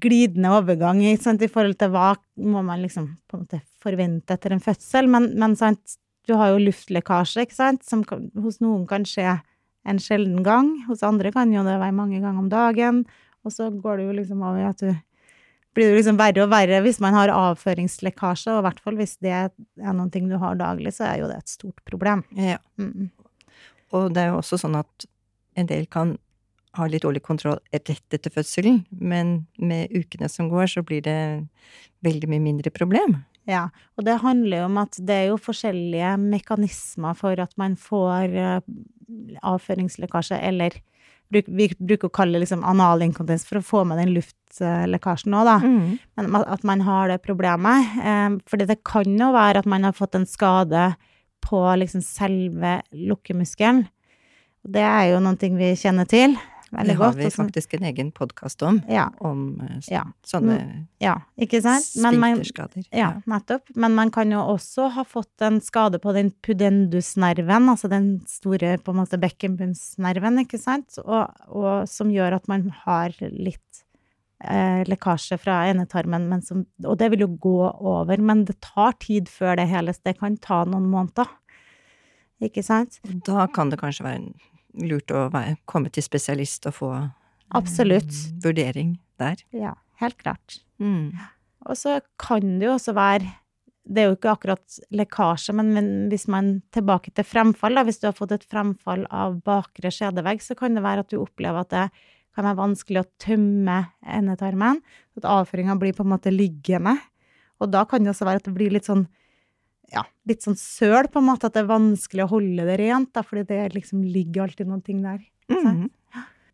glidende 0.00 0.50
overgang 0.52 1.00
sant, 1.20 1.42
i 1.44 1.50
forhold 1.50 1.78
til 1.80 1.92
hva 1.92 2.14
må 2.40 2.62
man 2.64 2.82
liksom 2.82 3.10
på 3.28 3.36
en 3.36 3.44
måte 3.44 3.60
forvente 3.84 4.36
etter 4.36 4.54
en 4.54 4.62
fødsel, 4.64 5.08
men, 5.12 5.30
men 5.40 5.56
sant, 5.56 5.98
du 6.24 6.34
har 6.40 6.54
jo 6.54 6.62
luftlekkasje, 6.62 7.44
ikke 7.44 7.56
sant, 7.56 7.84
som 7.84 8.04
kan, 8.04 8.30
hos 8.40 8.62
noen 8.64 8.86
kan 8.88 9.04
skje 9.08 9.36
en 9.84 10.00
sjelden 10.00 10.40
gang, 10.44 10.70
hos 10.88 11.04
andre 11.04 11.32
kan 11.34 11.52
jo 11.52 11.64
det 11.66 11.76
være 11.76 11.96
mange 11.96 12.20
ganger 12.22 12.40
om 12.40 12.48
dagen, 12.52 13.02
og 13.44 13.52
så 13.52 13.68
går 13.68 14.00
det 14.00 14.06
jo 14.06 14.16
liksom 14.20 14.44
over 14.44 14.62
i 14.62 14.68
at 14.70 14.80
du 14.80 14.88
blir 15.74 15.90
det 15.90 15.98
liksom 15.98 16.18
verre 16.20 16.44
og 16.44 16.52
verre 16.52 16.80
hvis 16.84 17.00
man 17.02 17.16
har 17.16 17.32
avføringslekkasje, 17.34 18.52
og 18.54 18.62
i 18.62 18.66
hvert 18.68 18.82
fall 18.84 18.98
hvis 19.00 19.16
det 19.24 19.34
er 19.34 19.50
noen 19.90 20.12
ting 20.14 20.28
du 20.30 20.36
har 20.40 20.58
daglig, 20.60 20.94
så 20.96 21.08
er 21.10 21.22
jo 21.22 21.30
det 21.30 21.40
et 21.42 21.54
stort 21.56 21.82
problem. 21.88 22.24
Ja. 22.38 22.60
Mm. 22.80 23.10
Og 23.94 24.14
det 24.14 24.24
er 24.24 24.32
jo 24.32 24.40
også 24.40 24.58
sånn 24.60 24.78
at 24.78 25.08
en 25.58 25.70
del 25.70 25.86
kan 25.90 26.16
ha 26.74 26.86
litt 26.90 27.04
dårlig 27.04 27.22
kontroll 27.22 27.60
rett 27.70 27.90
etter 27.94 28.32
fødselen, 28.34 28.82
men 28.90 29.44
med 29.58 29.92
ukene 29.94 30.30
som 30.30 30.48
går, 30.50 30.66
så 30.72 30.82
blir 30.86 31.04
det 31.06 31.18
veldig 32.04 32.30
mye 32.32 32.42
mindre 32.42 32.72
problem. 32.74 33.20
Ja, 33.48 33.68
og 33.98 34.06
det 34.06 34.22
handler 34.22 34.62
jo 34.62 34.68
om 34.70 34.80
at 34.80 34.96
det 34.98 35.14
er 35.14 35.26
jo 35.28 35.40
forskjellige 35.40 36.14
mekanismer 36.22 37.16
for 37.18 37.38
at 37.42 37.52
man 37.60 37.76
får 37.78 38.34
eh, 38.40 38.60
avføringslekkasje, 39.44 40.40
eller 40.40 40.78
vi 41.32 41.68
bruker 41.78 42.08
å 42.08 42.14
kalle 42.14 42.36
det 42.36 42.44
liksom 42.44 42.64
analinkontinens 42.66 43.46
for 43.48 43.58
å 43.58 43.64
få 43.64 43.82
med 43.88 43.98
den 44.02 44.12
luftlekkasjen 44.14 45.34
òg, 45.34 45.48
da. 45.48 45.56
Mm. 45.62 45.98
Men 46.20 46.38
at 46.42 46.64
man 46.66 46.84
har 46.86 47.10
det 47.10 47.22
problemet. 47.24 47.96
Eh, 47.98 48.38
for 48.50 48.60
det 48.60 48.80
kan 48.86 49.08
jo 49.08 49.32
være 49.34 49.64
at 49.64 49.70
man 49.70 49.88
har 49.88 49.96
fått 49.96 50.18
en 50.18 50.28
skade 50.28 50.92
på 51.44 51.60
liksom 51.80 52.04
selve 52.04 52.78
lukkemuskelen. 52.92 53.84
Det 54.64 54.84
er 54.84 55.10
jo 55.12 55.20
noe 55.20 55.56
vi 55.58 55.74
kjenner 55.76 56.08
til 56.08 56.38
veldig 56.74 56.86
Det 56.92 56.96
har 56.98 57.04
godt. 57.12 57.16
vi 57.20 57.26
og 57.26 57.32
faktisk 57.38 57.74
en 57.78 57.86
egen 57.90 58.10
podkast 58.12 58.62
om, 58.66 58.82
Ja, 58.90 59.08
om 59.20 59.60
eh, 59.60 59.80
Ja. 59.90 60.02
sånne 60.26 60.86
ja, 61.00 61.14
ikke 61.38 61.60
sant? 61.62 61.86
Men 62.02 62.18
man- 62.20 62.36
sfinkterskader. 62.38 62.84
Ja, 62.92 63.12
nettopp. 63.26 63.62
Men 63.76 63.94
man 63.94 64.10
kan 64.10 64.30
jo 64.30 64.38
også 64.38 64.90
ha 64.92 65.04
fått 65.04 65.40
en 65.40 65.60
skade 65.60 65.98
på 66.00 66.12
den 66.12 66.30
pudendusnerven, 66.42 67.68
altså 67.70 67.88
den 67.88 68.20
store 68.26 68.78
på 68.78 68.90
en 68.92 68.96
måte 69.02 69.18
bekkenbunnsnerven, 69.20 70.40
ikke 70.44 70.58
sant, 70.60 70.98
og, 71.04 71.30
og 71.48 71.88
som 71.88 72.10
gjør 72.10 72.34
at 72.36 72.48
man 72.48 72.68
har 72.84 73.10
litt 73.30 73.60
eh, 74.44 74.82
lekkasje 74.84 75.38
fra 75.40 75.62
endetarmen, 75.70 76.28
men 76.28 76.42
som, 76.42 76.66
og 76.84 76.98
det 76.98 77.10
vil 77.14 77.20
jo 77.20 77.28
gå 77.40 77.54
over, 77.80 78.18
men 78.20 78.44
det 78.44 78.58
tar 78.60 78.92
tid 79.00 79.28
før 79.32 79.56
det 79.56 79.68
hele, 79.70 79.94
Det 80.04 80.18
kan 80.18 80.36
ta 80.36 80.64
noen 80.64 80.90
måneder. 80.90 81.26
Ikke 82.42 82.62
sant? 82.66 82.98
Da 83.24 83.46
kan 83.46 83.70
det 83.70 83.78
kanskje 83.80 84.04
være 84.04 84.34
lurt 84.80 85.12
å 85.14 85.28
være, 85.32 85.58
komme 85.70 85.92
til 85.92 86.04
spesialist 86.06 86.68
og 86.70 86.76
få 86.78 86.90
eh, 86.96 87.08
Absolutt. 87.54 88.12
vurdering 88.42 88.96
der. 89.20 89.40
Ja, 89.54 89.74
helt 90.02 90.18
klart. 90.22 90.60
Mm. 90.82 91.14
Og 91.68 91.78
så 91.80 92.00
kan 92.20 92.58
det 92.58 92.68
jo 92.68 92.76
også 92.76 92.94
være 92.96 93.30
Det 93.84 94.00
er 94.00 94.06
jo 94.08 94.14
ikke 94.16 94.32
akkurat 94.32 94.76
lekkasje, 94.96 95.52
men, 95.52 95.74
men 95.76 95.88
hvis 96.08 96.24
man 96.32 96.62
tilbake 96.72 97.10
til 97.12 97.26
fremfall, 97.28 97.74
da, 97.76 97.82
hvis 97.84 97.98
du 98.00 98.06
har 98.08 98.14
fått 98.16 98.32
et 98.32 98.46
fremfall 98.48 99.02
av 99.12 99.34
bakre 99.44 99.90
skjedevegg, 99.92 100.40
så 100.40 100.56
kan 100.56 100.72
det 100.72 100.80
være 100.86 101.04
at 101.04 101.10
du 101.12 101.18
opplever 101.20 101.60
at 101.60 101.74
det 101.74 101.82
kan 102.32 102.48
være 102.48 102.62
vanskelig 102.62 103.02
å 103.02 103.10
tømme 103.20 103.74
endetarmen, 104.00 104.80
at 105.20 105.28
avføringa 105.28 105.76
blir 105.82 105.92
på 105.92 106.00
en 106.00 106.14
måte 106.14 106.32
liggende. 106.32 106.96
Og 107.60 107.68
da 107.76 107.84
kan 107.84 108.00
det 108.00 108.14
også 108.14 108.24
være 108.24 108.40
at 108.40 108.48
det 108.48 108.54
blir 108.56 108.72
litt 108.72 108.88
sånn 108.88 109.04
ja, 109.92 110.04
litt 110.28 110.44
sånn 110.44 110.56
søl, 110.58 111.08
på 111.12 111.20
en 111.20 111.28
måte, 111.28 111.48
at 111.48 111.56
det 111.56 111.64
er 111.64 111.70
vanskelig 111.70 112.24
å 112.24 112.32
holde 112.36 112.66
det 112.68 112.78
rent, 112.80 113.12
da, 113.16 113.24
fordi 113.26 113.44
det 113.50 113.60
liksom 113.74 114.02
ligger 114.06 114.46
alltid 114.46 114.70
noen 114.70 114.82
ting 114.84 115.02
der. 115.04 115.20
Mm. 115.52 115.88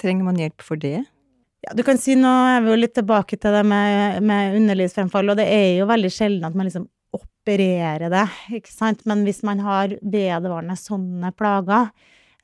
Trenger 0.01 0.27
man 0.27 0.41
hjelp 0.41 0.65
for 0.65 0.81
det? 0.81 1.05
Ja, 1.61 1.75
du 1.77 1.83
kan 1.85 2.01
si, 2.01 2.17
nå 2.17 2.31
er 2.55 2.63
vi 2.65 2.73
jo 2.73 2.79
litt 2.79 2.95
tilbake 2.97 3.37
til 3.37 3.53
det 3.53 3.67
med, 3.69 4.23
med 4.25 4.57
underlivsfremfall, 4.63 5.33
og 5.33 5.39
det 5.41 5.47
er 5.53 5.69
jo 5.77 5.91
veldig 5.91 6.13
sjelden 6.15 6.49
at 6.49 6.57
man 6.57 6.69
liksom 6.69 6.89
opererer 7.17 8.09
det, 8.13 8.27
ikke 8.61 8.73
sant, 8.73 9.05
men 9.09 9.27
hvis 9.27 9.43
man 9.47 9.61
har 9.65 9.93
vedvarende 10.01 10.77
sånne 10.79 11.33
plager 11.37 11.91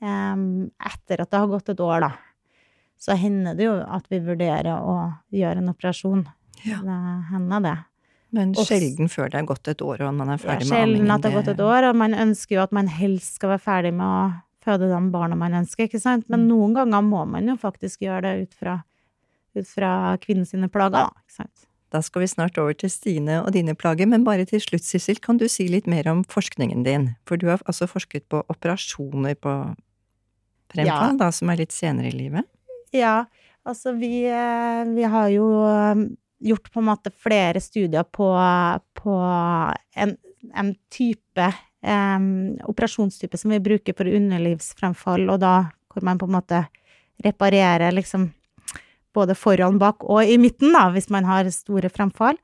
um, 0.03 0.66
etter 0.77 1.22
at 1.22 1.33
det 1.33 1.40
har 1.40 1.51
gått 1.53 1.72
et 1.72 1.83
år, 1.85 2.09
da, 2.09 2.12
så 3.01 3.16
hender 3.16 3.57
det 3.57 3.68
jo 3.68 3.77
at 3.81 4.09
vi 4.12 4.20
vurderer 4.25 4.72
å 4.81 4.96
gjøre 5.33 5.62
en 5.62 5.72
operasjon. 5.72 6.25
Ja. 6.64 6.81
Det 6.85 7.01
hender 7.31 7.64
det. 7.64 7.77
Men 8.32 8.54
sjelden 8.54 9.08
før 9.08 9.30
det 9.30 9.38
er 9.38 9.46
gått 9.46 9.68
et 9.68 9.82
år 9.82 10.00
og 10.08 10.14
man 10.14 10.28
er 10.34 10.38
ferdig 10.42 10.66
ja, 10.66 10.70
med 10.70 10.72
sjelden 10.72 10.96
ammingen. 10.96 11.10
at 11.14 11.22
det 11.22 11.30
har 11.32 11.42
gått 11.42 11.52
et 11.54 11.60
år, 11.62 11.86
og 11.90 11.96
man 11.96 12.14
ønsker 12.14 12.56
jo 12.56 12.62
at 12.62 12.72
man 12.72 12.88
helst 12.88 13.34
skal 13.38 13.50
være 13.54 13.62
ferdig 13.62 13.92
med 13.94 14.06
å 14.06 14.42
føde 14.66 14.88
de 14.90 14.98
barna 15.12 15.36
man 15.38 15.54
ønsker, 15.54 15.86
ikke 15.86 16.00
sant, 16.02 16.28
men 16.28 16.40
Mm. 16.42 16.48
noen 16.50 16.74
ganger 16.74 17.02
må 17.06 17.22
man 17.28 17.46
jo 17.46 17.54
faktisk 17.56 18.00
gjøre 18.02 18.22
det 18.22 18.48
ut 18.48 18.54
fra, 18.54 18.82
ut 19.54 19.66
fra 19.66 20.16
kvinnen 20.18 20.44
sine 20.44 20.68
plager, 20.68 20.90
da, 21.06 21.10
ikke 21.22 21.36
sant. 21.36 21.66
Da 21.94 22.00
skal 22.02 22.20
vi 22.22 22.26
snart 22.26 22.58
over 22.58 22.74
til 22.74 22.90
Stine 22.90 23.44
og 23.46 23.52
dine 23.54 23.76
plager, 23.78 24.08
men 24.10 24.24
bare 24.24 24.44
til 24.44 24.58
slutt, 24.60 24.82
Sissel, 24.82 25.20
kan 25.22 25.38
du 25.38 25.46
si 25.48 25.68
litt 25.68 25.86
mer 25.86 26.08
om 26.10 26.24
forskningen 26.24 26.82
din? 26.84 27.14
For 27.24 27.36
du 27.38 27.46
har 27.46 27.58
altså 27.64 27.86
forsket 27.86 28.26
på 28.28 28.42
operasjoner 28.50 29.36
på 29.38 29.76
fremfall, 30.74 31.16
da, 31.16 31.30
som 31.30 31.48
er 31.50 31.56
litt 31.62 31.72
senere 31.72 32.10
i 32.10 32.16
livet. 32.18 32.44
Ja, 32.92 33.24
altså 33.64 33.94
vi, 33.96 34.24
eh, 34.26 34.84
vi 34.96 35.02
har 35.04 35.28
jo 35.30 35.46
gjort 36.42 36.72
på 36.72 36.83
en 36.83 36.88
måte 36.90 37.11
flere 37.11 37.61
studier 37.62 38.05
på, 38.05 38.29
på 38.99 39.16
en, 39.96 40.16
en 40.55 40.72
type 40.92 41.49
um, 41.81 42.57
operasjonstype 42.68 43.38
som 43.40 43.55
vi 43.55 43.62
bruker 43.62 43.96
for 43.96 44.11
underlivsfremfall, 44.11 45.29
og 45.33 45.40
da 45.44 45.55
hvor 45.92 46.05
man 46.05 46.20
på 46.20 46.29
en 46.29 46.37
måte 46.37 46.64
reparerer 47.25 47.94
liksom 47.96 48.29
både 49.16 49.37
foran, 49.38 49.79
bak 49.81 50.05
og 50.05 50.29
i 50.29 50.37
midten, 50.40 50.75
da, 50.77 50.90
hvis 50.92 51.09
man 51.12 51.25
har 51.25 51.49
store 51.55 51.88
fremfall. 51.92 52.37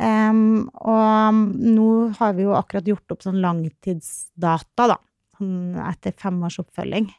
Um, 0.00 0.70
og 0.80 1.42
nå 1.60 1.88
har 2.18 2.32
vi 2.34 2.46
jo 2.46 2.54
akkurat 2.56 2.88
gjort 2.88 3.14
opp 3.14 3.26
sånn 3.26 3.42
langtidsdata, 3.44 4.88
da, 4.94 4.96
sånn 5.36 5.76
etter 5.84 6.16
fem 6.18 6.40
års 6.48 6.58
oppfølging. 6.64 7.10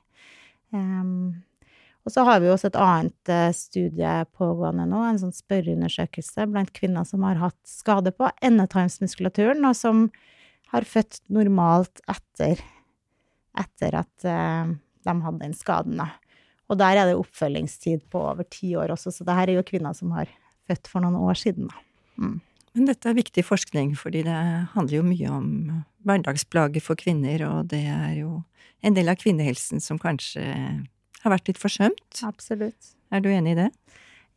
Em, 0.76 1.45
og 2.06 2.14
så 2.14 2.24
har 2.28 2.42
vi 2.42 2.52
også 2.54 2.70
et 2.70 2.78
annet 2.78 3.32
eh, 3.34 3.50
studie 3.58 4.14
pågående 4.38 4.86
nå, 4.90 5.02
en 5.08 5.20
sånn 5.24 5.34
spørreundersøkelse 5.34 6.46
blant 6.52 6.70
kvinner 6.76 7.08
som 7.08 7.26
har 7.26 7.40
hatt 7.42 7.58
skade 7.66 8.14
på 8.14 8.30
endetarmsmuskulaturen, 8.46 9.66
og 9.66 9.74
som 9.78 10.06
har 10.74 10.86
født 10.86 11.24
normalt 11.34 12.04
etter, 12.12 12.62
etter 13.58 14.00
at 14.04 14.30
eh, 14.30 14.76
de 15.06 15.18
hadde 15.26 15.42
den 15.42 15.58
skaden. 15.58 16.06
Og 16.70 16.78
der 16.82 17.02
er 17.02 17.10
det 17.10 17.18
oppfølgingstid 17.18 18.06
på 18.14 18.22
over 18.22 18.46
ti 18.54 18.76
år 18.78 18.94
også, 18.94 19.14
så 19.14 19.26
det 19.26 19.38
her 19.40 19.50
er 19.50 19.60
jo 19.60 19.68
kvinner 19.68 19.98
som 19.98 20.14
har 20.14 20.30
født 20.70 20.90
for 20.90 21.02
noen 21.02 21.18
år 21.26 21.42
siden. 21.42 21.74
Mm. 22.22 22.38
Men 22.76 22.90
dette 22.90 23.10
er 23.10 23.18
viktig 23.18 23.46
forskning, 23.48 23.94
fordi 23.98 24.26
det 24.28 24.40
handler 24.76 25.00
jo 25.00 25.06
mye 25.08 25.30
om 25.32 25.50
hverdagsplager 26.06 26.84
for 26.84 27.00
kvinner, 27.00 27.42
og 27.50 27.72
det 27.74 27.86
er 27.90 28.20
jo 28.20 28.44
en 28.86 28.98
del 28.98 29.10
av 29.10 29.18
kvinnehelsen 29.18 29.82
som 29.82 29.98
kanskje 29.98 30.44
har 31.26 31.34
vært 31.36 31.50
litt 31.52 31.60
forsømt. 31.62 32.22
Absolutt. 32.26 32.94
Er 33.14 33.22
du 33.26 33.30
enig 33.34 33.56
i 33.56 33.60
det? 33.64 33.70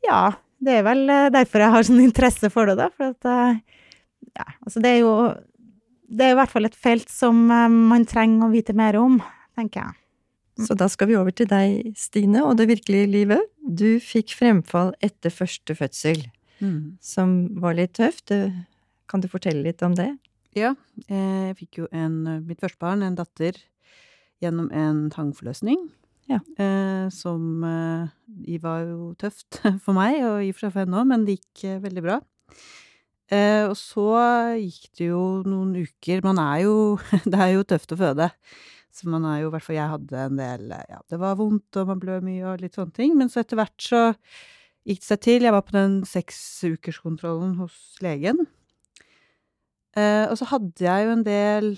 Ja, 0.06 0.22
det 0.62 0.78
er 0.80 0.84
vel 0.86 1.04
eh, 1.12 1.28
derfor 1.34 1.62
jeg 1.64 1.74
har 1.74 1.86
sånn 1.86 2.02
interesse 2.02 2.50
for 2.54 2.70
det, 2.70 2.78
da. 2.80 2.88
For 2.96 3.14
at 3.14 3.28
eh, 3.28 3.60
Ja, 4.38 4.44
altså 4.66 4.82
det 4.82 4.90
er 4.96 5.00
jo 5.02 5.12
Det 6.08 6.24
er 6.26 6.32
i 6.34 6.38
hvert 6.38 6.50
fall 6.52 6.66
et 6.68 6.76
felt 6.78 7.10
som 7.12 7.44
eh, 7.52 7.68
man 7.68 8.06
trenger 8.08 8.46
å 8.48 8.52
vite 8.52 8.74
mer 8.76 8.96
om, 9.00 9.18
tenker 9.58 9.84
jeg. 9.84 9.96
Så 10.66 10.74
da 10.74 10.88
skal 10.90 11.06
vi 11.10 11.14
over 11.14 11.30
til 11.30 11.46
deg, 11.46 11.92
Stine, 11.94 12.40
og 12.42 12.56
det 12.58 12.66
virkelige 12.66 13.06
livet. 13.12 13.44
Du 13.62 14.00
fikk 14.02 14.32
fremfall 14.34 14.90
etter 15.04 15.30
første 15.30 15.76
fødsel, 15.78 16.24
Mm. 16.58 16.96
som 16.98 17.34
var 17.62 17.76
litt 17.78 17.92
tøft. 17.94 18.32
Kan 19.06 19.20
du 19.22 19.28
fortelle 19.30 19.62
litt 19.62 19.80
om 19.86 19.92
det? 19.94 20.08
Ja, 20.58 20.72
eh, 21.06 21.52
jeg 21.52 21.56
fikk 21.60 21.78
jo 21.78 21.86
en, 21.94 22.16
mitt 22.48 22.58
første 22.58 22.80
barn, 22.82 23.04
en 23.06 23.14
datter, 23.14 23.54
gjennom 24.42 24.66
en 24.74 25.04
tangforløsning. 25.14 25.84
Ja. 26.28 26.42
Eh, 26.60 27.08
som 27.14 27.64
eh, 27.64 28.58
var 28.60 28.82
jo 28.84 29.12
tøft 29.20 29.62
for 29.84 29.96
meg, 29.96 30.20
og 30.26 30.42
i 30.44 30.50
og 30.52 30.58
for 30.58 30.66
seg 30.66 30.74
for 30.74 30.84
henne 30.84 31.00
òg, 31.00 31.08
men 31.08 31.24
det 31.24 31.38
gikk 31.38 31.64
eh, 31.68 31.80
veldig 31.84 32.04
bra. 32.04 32.18
Eh, 33.32 33.64
og 33.68 33.76
så 33.76 34.08
gikk 34.56 34.90
det 34.96 35.10
jo 35.10 35.20
noen 35.44 35.74
uker 35.76 36.22
Man 36.24 36.38
er 36.40 36.62
jo 36.62 36.76
Det 37.28 37.36
er 37.36 37.50
jo 37.52 37.66
tøft 37.68 37.92
å 37.92 37.98
føde. 38.00 38.30
Så 38.88 39.08
man 39.12 39.26
er 39.28 39.42
jo, 39.42 39.50
i 39.50 39.52
hvert 39.52 39.66
fall 39.66 39.76
jeg 39.76 39.92
hadde 39.92 40.22
en 40.30 40.38
del 40.40 40.70
Ja, 40.72 41.02
det 41.12 41.18
var 41.20 41.36
vondt, 41.38 41.68
og 41.76 41.90
man 41.92 42.00
blør 42.02 42.24
mye, 42.24 42.44
og 42.48 42.64
litt 42.64 42.78
sånne 42.78 42.96
ting. 42.96 43.12
Men 43.18 43.32
så 43.32 43.42
etter 43.42 43.60
hvert 43.60 43.76
så 43.84 44.02
gikk 44.88 45.02
det 45.02 45.10
seg 45.10 45.20
til. 45.24 45.44
Jeg 45.44 45.54
var 45.54 45.66
på 45.66 45.76
den 45.76 46.00
seksukerskontrollen 46.08 47.54
hos 47.60 47.76
legen. 48.04 48.46
Eh, 49.98 50.24
og 50.28 50.36
så 50.40 50.48
hadde 50.52 50.84
jeg 50.84 51.06
jo 51.06 51.14
en 51.14 51.24
del 51.26 51.70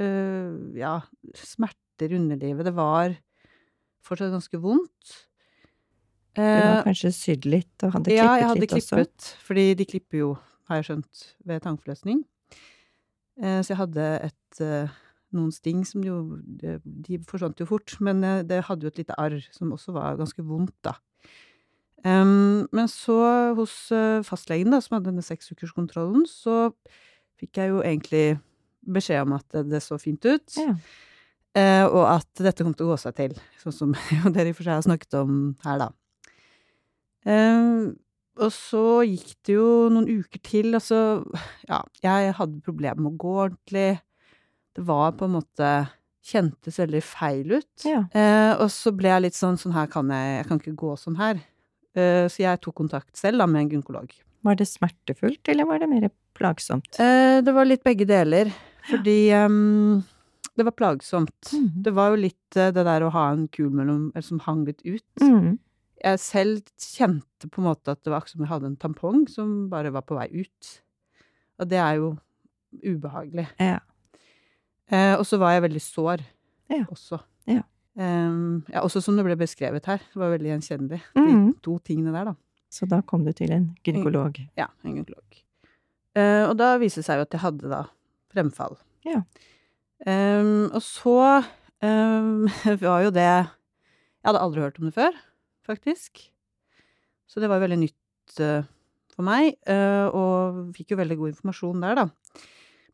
eh, 0.00 0.50
ja, 0.80 0.98
smerter 1.36 2.12
i 2.12 2.18
underlivet. 2.18 2.66
Det 2.68 2.74
var 2.76 3.16
fortsatt 4.08 4.34
ganske 4.34 4.60
vondt. 4.62 5.16
Du 6.38 6.42
har 6.44 6.78
Eh, 6.78 6.84
kanskje 6.86 7.10
sydd 7.14 7.48
litt 7.50 7.82
og 7.82 7.96
hadde 7.96 8.12
klippet 8.12 8.14
litt 8.14 8.22
også? 8.22 8.28
ja, 8.28 8.36
jeg 8.38 8.48
hadde 8.52 8.68
klippet, 8.70 9.14
også? 9.18 9.42
fordi 9.48 9.66
de 9.74 9.86
klipper 9.90 10.18
jo, 10.20 10.28
har 10.68 10.78
jeg 10.78 10.86
skjønt, 10.88 11.22
ved 11.48 11.62
tangforløsning. 11.64 12.22
Eh, 13.42 13.58
så 13.62 13.72
jeg 13.72 13.80
hadde 13.80 14.06
et 14.28 14.60
eh, 14.62 14.94
noen 15.34 15.50
sting 15.52 15.82
som 15.84 16.04
jo 16.06 16.38
De, 16.40 17.18
forsvant 17.28 17.58
jo 17.60 17.66
fort, 17.68 17.96
men 18.00 18.22
det 18.48 18.62
hadde 18.68 18.86
jo 18.86 18.92
et 18.92 19.02
lite 19.02 19.16
arr 19.18 19.40
som 19.52 19.74
også 19.74 19.92
var 19.96 20.16
ganske 20.20 20.42
vondt, 20.42 20.76
da. 20.86 20.94
Men 22.06 22.86
så, 22.88 23.16
hos 23.58 23.90
fastlegen, 24.24 24.70
da, 24.70 24.78
som 24.80 24.94
hadde 24.96 25.10
denne 25.10 25.24
seksukerskontrollen, 25.26 26.22
så 26.30 26.70
fikk 27.36 27.58
jeg 27.58 27.72
jo 27.72 27.82
egentlig 27.82 28.38
beskjed 28.86 29.26
om 29.26 29.34
at 29.36 29.58
det 29.66 29.82
så 29.82 29.98
fint 30.00 30.24
ut. 30.24 30.46
Ja. 30.56 30.76
Eh, 31.56 31.84
og 31.86 32.04
at 32.10 32.42
dette 32.44 32.64
kom 32.64 32.74
til 32.76 32.88
å 32.88 32.92
gå 32.92 32.98
seg 33.00 33.16
til, 33.16 33.38
sånn 33.62 33.74
som 33.74 33.94
jo 34.18 34.34
dere 34.34 34.50
i 34.50 34.54
og 34.54 34.58
for 34.58 34.68
seg 34.68 34.76
har 34.76 34.84
snakket 34.86 35.16
om 35.22 35.38
her, 35.64 35.86
da. 35.86 35.88
Eh, 37.28 37.88
og 38.38 38.52
så 38.54 38.84
gikk 39.02 39.32
det 39.48 39.56
jo 39.56 39.70
noen 39.90 40.06
uker 40.20 40.42
til, 40.46 40.70
og 40.78 40.84
så 40.84 40.98
Ja, 41.66 41.82
jeg 42.04 42.34
hadde 42.38 42.64
problemer 42.64 43.00
med 43.02 43.16
å 43.16 43.22
gå 43.24 43.32
ordentlig. 43.48 43.98
Det 44.76 44.84
var 44.86 45.16
på 45.18 45.26
en 45.26 45.38
måte 45.40 45.70
Kjentes 46.28 46.76
veldig 46.76 47.00
feil 47.06 47.54
ut. 47.56 47.84
Ja. 47.86 48.02
Eh, 48.12 48.52
og 48.60 48.68
så 48.74 48.92
ble 48.92 49.08
jeg 49.08 49.24
litt 49.24 49.36
sånn 49.38 49.56
Sånn 49.56 49.72
her 49.72 49.86
kan 49.88 50.10
jeg 50.12 50.32
Jeg 50.34 50.48
kan 50.50 50.60
ikke 50.60 50.74
gå 50.82 50.94
sånn 51.00 51.16
her. 51.16 51.40
Eh, 51.96 52.26
så 52.28 52.42
jeg 52.44 52.60
tok 52.64 52.76
kontakt 52.82 53.16
selv 53.18 53.40
da 53.40 53.46
med 53.48 53.64
en 53.64 53.70
gynekolog. 53.72 54.12
Var 54.46 54.58
det 54.58 54.68
smertefullt, 54.70 55.48
eller 55.50 55.66
var 55.66 55.80
det 55.82 55.88
mer 55.90 56.10
plagsomt? 56.38 56.98
Eh, 57.00 57.40
det 57.42 57.54
var 57.54 57.66
litt 57.66 57.82
begge 57.86 58.06
deler. 58.06 58.52
Fordi 58.88 59.16
ehm, 59.34 60.04
det 60.58 60.66
var 60.66 60.74
plagsomt. 60.76 61.52
Mm. 61.54 61.68
Det 61.86 61.92
var 61.96 62.10
jo 62.12 62.18
litt 62.26 62.56
eh, 62.58 62.72
det 62.74 62.84
der 62.88 63.06
å 63.06 63.12
ha 63.14 63.28
en 63.32 63.46
kul 63.54 63.70
mellom 63.70 64.08
Eller 64.14 64.26
som 64.26 64.40
hang 64.44 64.64
litt 64.66 64.82
ut. 64.84 65.04
Mm. 65.22 65.56
Jeg 66.02 66.20
selv 66.22 66.62
kjente 66.78 67.48
på 67.50 67.62
en 67.62 67.68
måte 67.70 67.90
at 67.94 68.02
det 68.04 68.10
var 68.12 68.20
akkurat 68.20 68.34
som 68.36 68.44
jeg 68.44 68.50
hadde 68.52 68.68
en 68.70 68.76
tampong 68.78 69.24
som 69.30 69.54
bare 69.72 69.90
var 69.94 70.04
på 70.06 70.18
vei 70.18 70.28
ut. 70.44 70.72
Og 71.58 71.70
det 71.70 71.78
er 71.82 71.96
jo 71.98 72.12
ubehagelig. 72.84 73.48
Ja. 73.58 73.78
Eh, 74.90 75.14
og 75.18 75.24
så 75.28 75.38
var 75.40 75.56
jeg 75.56 75.64
veldig 75.68 75.82
sår 75.84 76.22
Ja. 76.70 76.84
også. 76.92 77.18
Ja. 77.48 77.62
Ehm, 77.98 78.62
ja, 78.70 78.80
også 78.84 79.02
som 79.02 79.16
det 79.18 79.24
ble 79.26 79.34
beskrevet 79.40 79.86
her. 79.90 79.98
Det 79.98 80.20
var 80.20 80.30
veldig 80.36 80.52
gjenkjennelig. 80.52 81.00
De 81.16 81.20
Mhm. 81.26 81.54
to 81.62 81.78
tingene 81.78 82.12
der, 82.12 82.24
da. 82.30 82.34
Så 82.70 82.86
da 82.88 83.00
kom 83.02 83.24
du 83.24 83.32
til 83.32 83.50
en 83.50 83.76
gynekolog. 83.84 84.36
Ja, 84.56 84.66
en 84.84 84.94
gynekolog. 84.94 85.24
Eh, 86.14 86.44
og 86.48 86.56
da 86.58 86.76
viste 86.78 86.96
det 87.00 87.06
seg 87.06 87.16
jo 87.18 87.22
at 87.22 87.30
jeg 87.30 87.40
hadde 87.40 87.68
da 87.70 87.84
fremfall. 88.32 88.76
Ja. 89.04 89.22
Ehm, 90.06 90.68
og 90.70 90.82
så 90.84 91.16
ehm, 91.82 92.46
var 92.84 93.06
jo 93.06 93.14
det 93.14 93.26
Jeg 93.26 94.28
hadde 94.28 94.42
aldri 94.42 94.62
hørt 94.62 94.78
om 94.78 94.88
det 94.88 94.94
før, 94.96 95.16
faktisk. 95.66 96.20
Så 97.28 97.40
det 97.42 97.50
var 97.50 97.62
veldig 97.62 97.78
nytt 97.80 98.40
eh, 98.42 98.66
for 99.14 99.26
meg, 99.26 99.56
eh, 99.68 100.06
og 100.14 100.74
fikk 100.76 100.94
jo 100.94 101.00
veldig 101.00 101.18
god 101.20 101.32
informasjon 101.32 101.84
der, 101.84 102.02
da. 102.02 102.44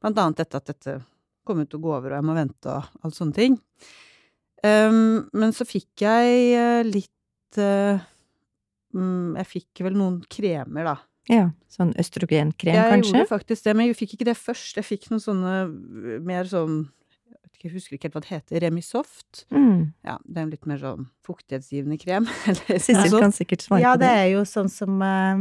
Blant 0.03 0.21
annet 0.21 0.43
dette 0.43 0.61
at 0.61 0.71
dette 0.71 0.97
kommer 1.45 1.69
til 1.69 1.81
å 1.81 1.85
gå 1.85 1.93
over, 1.95 2.12
og 2.12 2.19
jeg 2.19 2.29
må 2.29 2.37
vente 2.37 2.73
og 2.73 3.05
alt 3.05 3.17
sånne 3.17 3.37
ting. 3.37 3.57
Ehm, 4.64 5.25
men 5.33 5.57
så 5.57 5.67
fikk 5.69 6.05
jeg 6.07 6.37
eh, 6.57 6.83
litt 6.87 7.11
mm, 7.61 9.37
Jeg 9.38 9.47
fikk 9.47 9.85
vel 9.87 9.99
noen 9.99 10.21
kremer, 10.31 10.93
da. 10.93 10.97
Ja. 11.31 11.51
Sånn 11.73 11.95
østrogenkrem, 11.99 12.75
Jeg 12.75 12.91
kanskje? 12.93 13.15
gjorde 13.17 13.31
faktisk 13.31 13.65
det, 13.65 13.77
men 13.77 13.87
jeg 13.89 13.97
fikk 13.97 14.15
ikke 14.19 14.27
det 14.29 14.37
først. 14.37 14.77
Jeg 14.77 14.85
fikk 14.85 15.11
noen 15.11 15.23
sånne 15.25 15.55
øh, 15.65 16.21
mer 16.23 16.45
sånn 16.51 16.85
jeg 17.65 17.71
Jeg 17.71 17.73
husker 17.79 17.95
ikke 17.97 18.11
helt 18.11 18.15
hva 18.19 18.21
det 18.21 18.29
heter. 18.35 18.61
Remisoft. 18.61 19.47
Mm. 19.51 19.95
Ja, 20.05 20.19
det 20.29 20.37
er 20.37 20.43
en 20.43 20.51
litt 20.53 20.67
mer 20.69 20.77
sånn 20.83 21.07
fuktighetsgivende 21.25 21.97
krem. 22.03 22.27
Eller 22.51 22.77
Sissel 22.83 23.15
kan 23.23 23.33
sikkert 23.33 23.65
svare 23.65 23.81
på 23.81 23.81
det 23.81 23.87
Ja, 23.87 23.95
det. 23.97 24.11
er 24.21 24.27
jo 24.35 24.43
sånn 24.45 24.69
som 24.69 25.01
uh, 25.01 25.41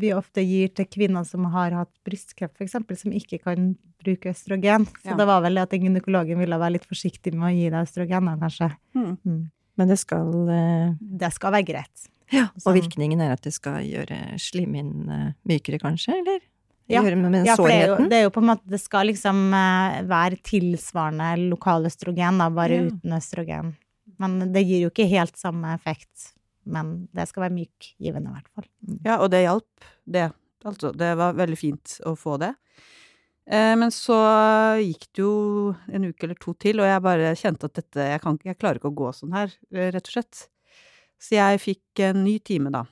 vi 0.00 0.14
ofte 0.16 0.40
gir 0.40 0.72
til 0.72 0.86
kvinner 0.88 1.26
som 1.28 1.44
har 1.52 1.76
hatt 1.76 1.92
brystkreft, 2.08 2.56
eksempel, 2.64 2.96
som 2.96 3.12
ikke 3.12 3.42
kan 3.44 3.74
bruke 4.00 4.32
østrogen. 4.32 4.86
Så 5.02 5.12
Ja. 5.12 5.16
det 5.20 5.26
var 5.28 5.42
vel 5.44 5.60
det 5.60 5.66
at 5.66 5.70
den 5.76 5.84
gynekologen 5.90 6.40
ville 6.40 6.56
være 6.58 6.78
litt 6.78 6.88
forsiktig 6.88 7.34
med 7.36 7.50
å 7.50 7.52
gi 7.52 7.68
deg 7.68 7.84
østrogen, 7.84 8.24
da, 8.32 8.36
kanskje. 8.40 8.70
Mm. 8.96 9.12
Mm. 9.28 9.42
Men 9.76 9.88
det 9.92 9.98
skal 10.00 10.32
uh... 10.48 10.96
Det 10.98 11.32
skal 11.36 11.52
være 11.52 11.68
greit. 11.68 12.08
Ja, 12.34 12.46
og 12.64 12.74
virkningen 12.76 13.20
er 13.24 13.32
at 13.32 13.42
det 13.46 13.54
skal 13.56 13.82
gjøre 13.88 14.18
slimhinnen 14.42 15.34
mykere, 15.48 15.78
kanskje, 15.80 16.18
eller? 16.20 16.40
Ja. 16.88 17.02
Gjøre 17.04 17.16
med, 17.20 17.30
med 17.34 17.46
Ja, 17.46 17.54
for 17.56 17.68
det 17.68 17.76
er, 17.82 17.90
jo, 17.90 18.08
det 18.08 18.16
er 18.16 18.22
jo 18.24 18.30
på 18.32 18.40
en 18.40 18.48
måte 18.48 18.64
Det 18.72 18.78
skal 18.80 19.10
liksom 19.10 19.40
eh, 19.52 19.98
være 20.08 20.38
tilsvarende 20.44 21.34
lokaløstrogen, 21.50 22.38
da, 22.40 22.48
bare 22.52 22.78
Ja. 22.78 22.86
uten 22.88 23.16
østrogen. 23.18 23.74
Men 24.18 24.38
det 24.54 24.64
gir 24.64 24.86
jo 24.86 24.90
ikke 24.92 25.08
helt 25.10 25.36
samme 25.36 25.74
effekt. 25.76 26.32
Men 26.68 27.08
det 27.16 27.28
skal 27.28 27.46
være 27.46 27.56
mykgivende, 27.58 28.28
i 28.32 28.36
hvert 28.38 28.48
fall. 28.56 28.66
Mm. 28.84 28.98
Ja, 29.04 29.18
og 29.20 29.30
det 29.32 29.42
hjalp, 29.44 29.84
det. 30.04 30.26
Altså, 30.68 30.90
det 30.96 31.12
var 31.20 31.36
veldig 31.38 31.56
fint 31.60 31.98
å 32.08 32.16
få 32.18 32.36
det. 32.40 32.54
Eh, 33.48 33.74
men 33.80 33.92
så 33.94 34.16
gikk 34.82 35.06
det 35.16 35.22
jo 35.22 35.74
en 35.92 36.08
uke 36.10 36.26
eller 36.26 36.36
to 36.40 36.52
til, 36.60 36.80
og 36.82 36.88
jeg 36.88 37.04
bare 37.04 37.30
kjente 37.40 37.68
at 37.70 37.78
dette 37.78 38.08
Jeg, 38.12 38.20
kan, 38.24 38.36
jeg 38.44 38.58
klarer 38.60 38.80
ikke 38.80 38.90
å 38.92 38.98
gå 38.98 39.12
sånn 39.16 39.32
her, 39.36 39.52
eh, 39.72 39.88
rett 39.94 40.08
og 40.08 40.16
slett. 40.18 40.48
Så 41.18 41.34
jeg 41.34 41.60
fikk 41.62 42.02
en 42.06 42.22
ny 42.24 42.38
time, 42.46 42.70
da. 42.74 42.84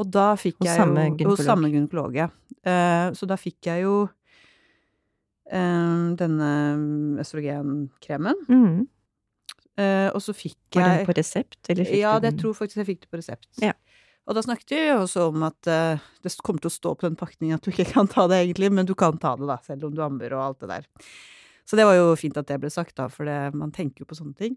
Og 0.00 0.08
da 0.12 0.32
fikk 0.40 0.58
Hos 0.60 0.68
jeg 0.68 0.80
samme 0.80 1.04
jo 1.04 1.12
gynekolog. 1.12 1.38
Hos 1.38 1.46
samme 1.46 1.70
gynekolog, 1.72 2.16
ja. 2.16 2.28
Uh, 2.62 3.12
så 3.16 3.28
da 3.28 3.36
fikk 3.40 3.68
jeg 3.70 3.84
jo 3.84 3.94
uh, 4.06 6.02
denne 6.20 6.50
østrogenkremen. 7.22 8.44
Mm. 8.48 8.82
Uh, 9.80 10.08
og 10.12 10.20
så 10.20 10.34
fikk 10.36 10.76
Var 10.76 10.84
jeg 10.84 11.00
den 11.00 11.08
på 11.08 11.16
resept, 11.16 11.60
eller 11.72 11.88
fikk 11.88 12.02
ja, 12.02 12.12
du 12.16 12.24
det 12.24 12.32
jeg 12.34 12.40
tror 12.42 12.56
faktisk 12.60 12.82
jeg 12.82 12.90
fikk 12.90 13.04
det 13.04 13.12
på 13.12 13.20
resept. 13.20 13.50
Ja. 13.64 13.72
Og 14.28 14.36
da 14.38 14.44
snakket 14.44 14.74
vi 14.76 14.80
også 14.94 15.28
om 15.32 15.42
at 15.48 15.58
det 15.66 16.30
kommer 16.46 16.62
til 16.62 16.70
å 16.70 16.74
stå 16.76 16.92
på 16.94 17.08
den 17.08 17.16
pakningen 17.18 17.56
at 17.56 17.64
du 17.64 17.72
ikke 17.72 17.88
kan 17.90 18.06
ta 18.06 18.28
det 18.30 18.38
egentlig, 18.44 18.68
men 18.70 18.86
du 18.86 18.92
kan 18.94 19.16
ta 19.18 19.32
det 19.40 19.48
da, 19.48 19.56
selv 19.66 19.88
om 19.88 19.96
du 19.96 20.02
ammer 20.04 20.36
og 20.36 20.44
alt 20.44 20.60
det 20.62 20.68
der. 20.70 20.84
Så 21.68 21.78
det 21.78 21.84
var 21.86 21.94
jo 21.96 22.10
fint 22.18 22.36
at 22.36 22.48
det 22.50 22.58
ble 22.60 22.68
sagt, 22.74 22.96
da, 22.98 23.06
for 23.12 23.28
det, 23.28 23.36
man 23.54 23.70
tenker 23.72 24.02
jo 24.02 24.08
på 24.10 24.16
sånne 24.18 24.34
ting, 24.38 24.56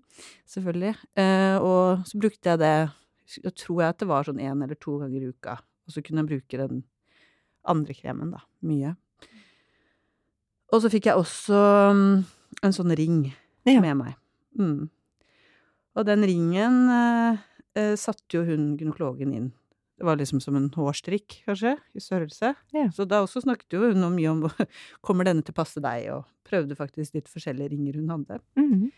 selvfølgelig. 0.49 0.95
Eh, 1.21 1.57
og 1.61 2.03
så 2.09 2.19
brukte 2.19 2.49
jeg 2.51 2.61
det, 2.63 2.73
da 3.45 3.51
tror 3.53 3.81
jeg 3.83 3.93
at 3.93 4.01
det 4.01 4.07
var 4.09 4.27
sånn 4.27 4.41
én 4.41 4.63
eller 4.65 4.77
to 4.81 4.97
ganger 5.03 5.21
i 5.23 5.31
uka, 5.31 5.59
og 5.85 5.93
så 5.93 6.01
kunne 6.05 6.23
jeg 6.23 6.31
bruke 6.33 6.59
den 6.63 6.83
andre 7.65 7.95
kremen, 7.97 8.33
da, 8.33 8.41
mye. 8.65 8.95
Og 10.73 10.81
så 10.81 10.89
fikk 10.91 11.07
jeg 11.11 11.21
også 11.21 11.59
mm, 11.95 12.13
en 12.65 12.75
sånn 12.75 12.93
ring 12.97 13.19
Ja. 13.69 13.79
med 13.81 13.97
meg. 14.01 14.17
Mm. 14.59 14.89
Og 15.95 16.05
den 16.09 16.25
ringen 16.27 16.81
eh, 16.91 17.37
eh, 17.79 17.93
satte 17.99 18.35
jo 18.37 18.43
hun 18.49 18.73
gynekologen 18.79 19.31
inn. 19.33 19.51
Det 19.95 20.03
var 20.09 20.17
liksom 20.19 20.41
som 20.43 20.57
en 20.59 20.67
hårstrikk, 20.75 21.37
kanskje, 21.47 21.77
i 21.95 22.01
størrelse. 22.03 22.51
Ja. 22.75 22.89
Så 22.91 23.05
da 23.07 23.21
også 23.23 23.45
snakket 23.45 23.77
jo 23.77 23.85
hun 23.93 24.03
mye 24.17 24.33
om 24.33 24.43
kommer 25.05 25.23
denne 25.29 25.45
til 25.45 25.55
å 25.55 25.59
passe 25.61 25.79
deg, 25.83 26.09
og 26.17 26.25
prøvde 26.45 26.77
faktisk 26.77 27.17
litt 27.17 27.31
forskjellige 27.31 27.73
ringer 27.73 27.99
hun 27.99 28.11
hadde. 28.13 28.39
Mm 28.59 28.71
-hmm. 28.73 28.91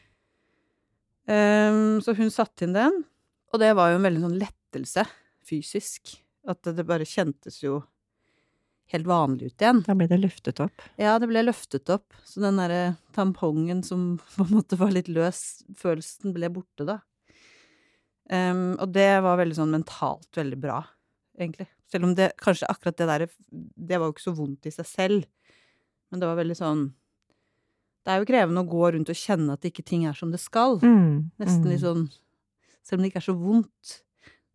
um, 1.33 2.01
så 2.01 2.13
hun 2.17 2.31
satte 2.31 2.65
inn 2.65 2.73
den, 2.73 3.03
og 3.53 3.60
det 3.60 3.73
var 3.75 3.91
jo 3.91 3.99
en 3.99 4.07
veldig 4.07 4.23
sånn 4.25 4.39
lettelse 4.39 5.05
fysisk. 5.47 6.17
At 6.47 6.63
det, 6.63 6.83
bare 6.88 7.05
kjentes 7.07 7.60
jo 7.63 7.81
helt 8.93 9.07
vanlig 9.07 9.51
ut 9.51 9.62
igjen. 9.62 9.81
Da 9.83 9.95
ble 9.95 10.07
det 10.07 10.19
løftet 10.21 10.62
opp. 10.63 10.81
Ja, 10.95 11.17
det 11.19 11.27
ble 11.27 11.43
løftet 11.43 11.89
opp, 11.91 12.13
så 12.23 12.43
den 12.43 12.60
derre 12.62 12.95
tampongen 13.15 13.83
som 13.83 14.17
på 14.36 14.45
en 14.47 14.55
måte 14.55 14.79
var 14.79 14.93
litt 14.95 15.12
løs, 15.12 15.63
følelsen 15.75 16.36
ble 16.36 16.51
borte 16.53 16.88
da. 16.88 17.01
Um, 18.27 18.75
og 18.75 18.91
det 18.91 19.21
var 19.23 19.39
veldig 19.39 19.55
sånn 19.55 19.71
mentalt 19.71 20.36
veldig 20.36 20.60
bra, 20.60 20.81
egentlig. 21.39 21.69
Selv 21.88 22.10
om 22.10 22.15
det 22.15 22.33
kanskje 22.43 22.67
akkurat 22.67 22.97
det 22.99 23.05
der 23.07 23.23
Det 23.55 23.95
var 23.95 24.10
jo 24.10 24.15
ikke 24.15 24.25
så 24.25 24.33
vondt 24.36 24.67
i 24.67 24.73
seg 24.75 24.88
selv, 24.89 25.27
men 26.12 26.19
det 26.19 26.27
var 26.27 26.39
veldig 26.39 26.57
sånn 26.60 26.81
Det 28.07 28.13
er 28.13 28.21
jo 28.21 28.27
krevende 28.29 28.63
å 28.63 28.69
gå 28.71 28.89
rundt 28.95 29.09
og 29.11 29.19
kjenne 29.19 29.57
at 29.57 29.65
ikke 29.67 29.83
ting 29.83 30.05
er 30.07 30.15
som 30.15 30.31
det 30.31 30.39
skal. 30.39 30.77
Mm. 30.79 31.27
Nesten 31.41 31.65
mm. 31.65 31.71
litt 31.73 31.83
sånn 31.83 32.05
Selv 32.87 33.01
om 33.01 33.03
det 33.03 33.09
ikke 33.11 33.19
er 33.19 33.25
så 33.25 33.35
vondt, 33.35 33.97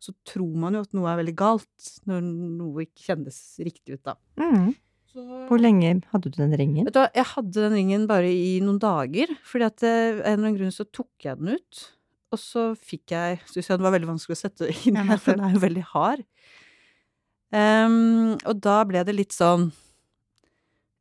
så 0.01 0.13
tror 0.25 0.55
man 0.57 0.73
jo 0.73 0.81
at 0.81 0.95
noe 0.97 1.11
er 1.11 1.19
veldig 1.19 1.35
galt, 1.37 1.89
når 2.09 2.23
noe 2.25 2.87
ikke 2.87 3.11
kjennes 3.11 3.37
riktig 3.61 3.99
ut, 3.99 4.01
da. 4.09 4.15
Mm. 4.41 4.71
Hvor 5.45 5.61
lenge 5.61 5.91
hadde 6.09 6.31
du 6.33 6.39
den 6.39 6.55
ringen? 6.57 6.87
Vet 6.87 6.95
du 6.95 6.99
hva, 7.03 7.11
jeg 7.13 7.29
hadde 7.29 7.53
den 7.67 7.75
ringen 7.77 8.07
bare 8.09 8.31
i 8.33 8.55
noen 8.65 8.79
dager, 8.81 9.29
fordi 9.45 9.67
at 9.67 9.85
eh, 9.85 9.91
av 9.93 10.15
en 10.17 10.23
eller 10.23 10.39
annen 10.39 10.57
grunn 10.57 10.73
så 10.73 10.87
tok 10.89 11.27
jeg 11.27 11.37
den 11.37 11.53
ut. 11.53 11.83
Og 12.33 12.41
så 12.41 12.63
fikk 12.73 13.13
jeg 13.13 13.37
Syns 13.45 13.69
jeg 13.69 13.77
den 13.77 13.85
var 13.85 13.93
veldig 13.93 14.09
vanskelig 14.09 14.33
å 14.33 14.39
sette 14.39 14.71
inn 14.89 14.97
Ja, 14.97 15.19
for 15.21 15.37
den 15.37 15.45
er 15.45 15.53
jo 15.53 15.61
veldig 15.61 15.83
hard. 15.91 16.23
Um, 17.53 18.33
og 18.49 18.63
da 18.65 18.79
ble 18.89 19.03
det 19.05 19.13
litt 19.13 19.35
sånn 19.35 19.67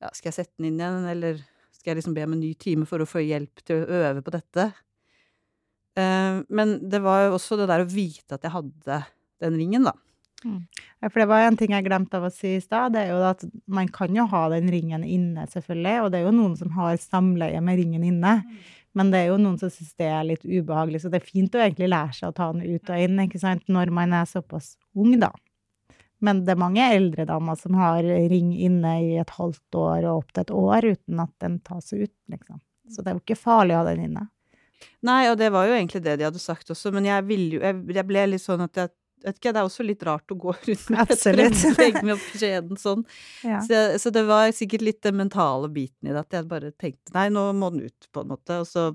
Ja, 0.04 0.10
skal 0.12 0.28
jeg 0.28 0.36
sette 0.36 0.52
den 0.60 0.68
inn 0.68 0.82
igjen, 0.82 1.06
eller 1.08 1.40
skal 1.82 1.92
jeg 1.92 1.98
liksom 1.98 2.14
be 2.14 2.22
om 2.22 2.36
en 2.36 2.44
ny 2.44 2.52
time 2.54 2.86
for 2.86 3.02
å 3.02 3.08
få 3.08 3.24
hjelp 3.26 3.62
til 3.66 3.82
å 3.82 4.00
øve 4.06 4.22
på 4.22 4.32
dette? 4.36 4.70
Ehm, 5.98 6.44
men 6.48 6.78
det 6.88 7.02
var 7.02 7.26
jo 7.26 7.34
også 7.36 7.58
det 7.58 7.66
der 7.68 7.82
å 7.82 7.90
vite 7.90 8.38
at 8.38 8.46
jeg 8.46 8.54
hadde 8.54 9.02
den 9.42 9.58
ringen, 9.58 9.90
da. 9.90 9.96
Ja, 11.02 11.10
for 11.10 11.22
det 11.22 11.28
var 11.30 11.44
en 11.46 11.56
ting 11.58 11.74
jeg 11.74 11.86
glemte 11.86 12.18
av 12.18 12.26
å 12.26 12.32
si 12.34 12.56
i 12.56 12.62
stad, 12.62 12.94
det 12.94 13.04
er 13.04 13.12
jo 13.12 13.20
at 13.26 13.44
man 13.70 13.90
kan 13.94 14.14
jo 14.14 14.24
ha 14.30 14.44
den 14.50 14.70
ringen 14.72 15.04
inne, 15.06 15.46
selvfølgelig, 15.50 15.96
og 16.02 16.08
det 16.10 16.20
er 16.20 16.26
jo 16.26 16.34
noen 16.38 16.56
som 16.58 16.72
har 16.78 16.96
samleie 17.02 17.60
med 17.62 17.78
ringen 17.78 18.06
inne. 18.06 18.38
Men 18.98 19.12
det 19.12 19.22
er 19.22 19.30
jo 19.30 19.38
noen 19.40 19.56
som 19.60 19.70
syns 19.72 19.94
det 19.98 20.08
er 20.10 20.26
litt 20.28 20.42
ubehagelig, 20.44 21.02
så 21.02 21.12
det 21.12 21.22
er 21.22 21.30
fint 21.30 21.54
å 21.56 21.62
egentlig 21.62 21.88
lære 21.90 22.16
seg 22.16 22.30
å 22.30 22.36
ta 22.36 22.50
den 22.52 22.66
ut 22.66 22.90
og 22.92 23.06
inn, 23.06 23.22
ikke 23.24 23.40
sant, 23.42 23.64
når 23.72 23.94
man 23.94 24.14
er 24.18 24.28
såpass 24.28 24.74
ung, 24.94 25.14
da. 25.22 25.30
Men 26.22 26.44
det 26.46 26.54
er 26.54 26.60
mange 26.62 26.84
eldre 26.94 27.26
damer 27.28 27.58
som 27.58 27.74
har 27.78 28.06
ring 28.30 28.52
inne 28.54 28.92
i 29.02 29.16
et 29.20 29.34
halvt 29.36 29.78
år 29.78 30.06
og 30.06 30.22
opp 30.22 30.30
til 30.32 30.44
et 30.44 30.54
år 30.54 30.86
uten 30.92 31.24
at 31.24 31.32
den 31.42 31.58
tas 31.66 31.92
ut, 31.92 32.14
liksom. 32.30 32.62
Så 32.92 33.02
det 33.02 33.12
er 33.12 33.16
jo 33.16 33.22
ikke 33.22 33.38
farlig 33.38 33.74
å 33.74 33.82
ha 33.82 33.90
den 33.90 34.06
inne. 34.06 34.26
Nei, 35.06 35.26
og 35.30 35.36
det 35.38 35.52
var 35.54 35.68
jo 35.68 35.76
egentlig 35.76 36.02
det 36.04 36.16
de 36.18 36.26
hadde 36.26 36.42
sagt 36.42 36.70
også, 36.74 36.90
men 36.94 37.06
jeg 37.06 37.22
jo 37.22 37.60
Jeg, 37.62 37.78
jeg 37.94 38.06
ble 38.06 38.26
litt 38.32 38.42
sånn 38.42 38.64
at 38.64 38.78
jeg 38.78 38.90
vet 39.22 39.38
ikke, 39.38 39.52
Det 39.52 39.60
er 39.60 39.68
også 39.68 39.84
litt 39.86 40.02
rart 40.06 40.34
å 40.34 40.38
gå 40.38 40.54
rundt 40.66 40.88
med 40.90 41.12
et 41.14 41.22
fremlegg 41.22 42.00
med 42.02 42.24
skjeden 42.34 42.80
sånn. 42.80 43.04
Ja. 43.52 43.60
Så, 43.62 43.82
så 44.02 44.10
det 44.14 44.24
var 44.26 44.50
sikkert 44.54 44.82
litt 44.82 45.02
den 45.06 45.18
mentale 45.20 45.70
biten 45.70 46.10
i 46.10 46.14
det, 46.14 46.24
at 46.24 46.38
jeg 46.38 46.50
bare 46.50 46.72
tenkte 46.74 47.14
nei, 47.14 47.28
nå 47.34 47.48
må 47.58 47.70
den 47.74 47.86
ut, 47.86 48.10
på 48.10 48.24
en 48.24 48.32
måte. 48.34 48.62
Og 48.62 48.68
så 48.70 48.90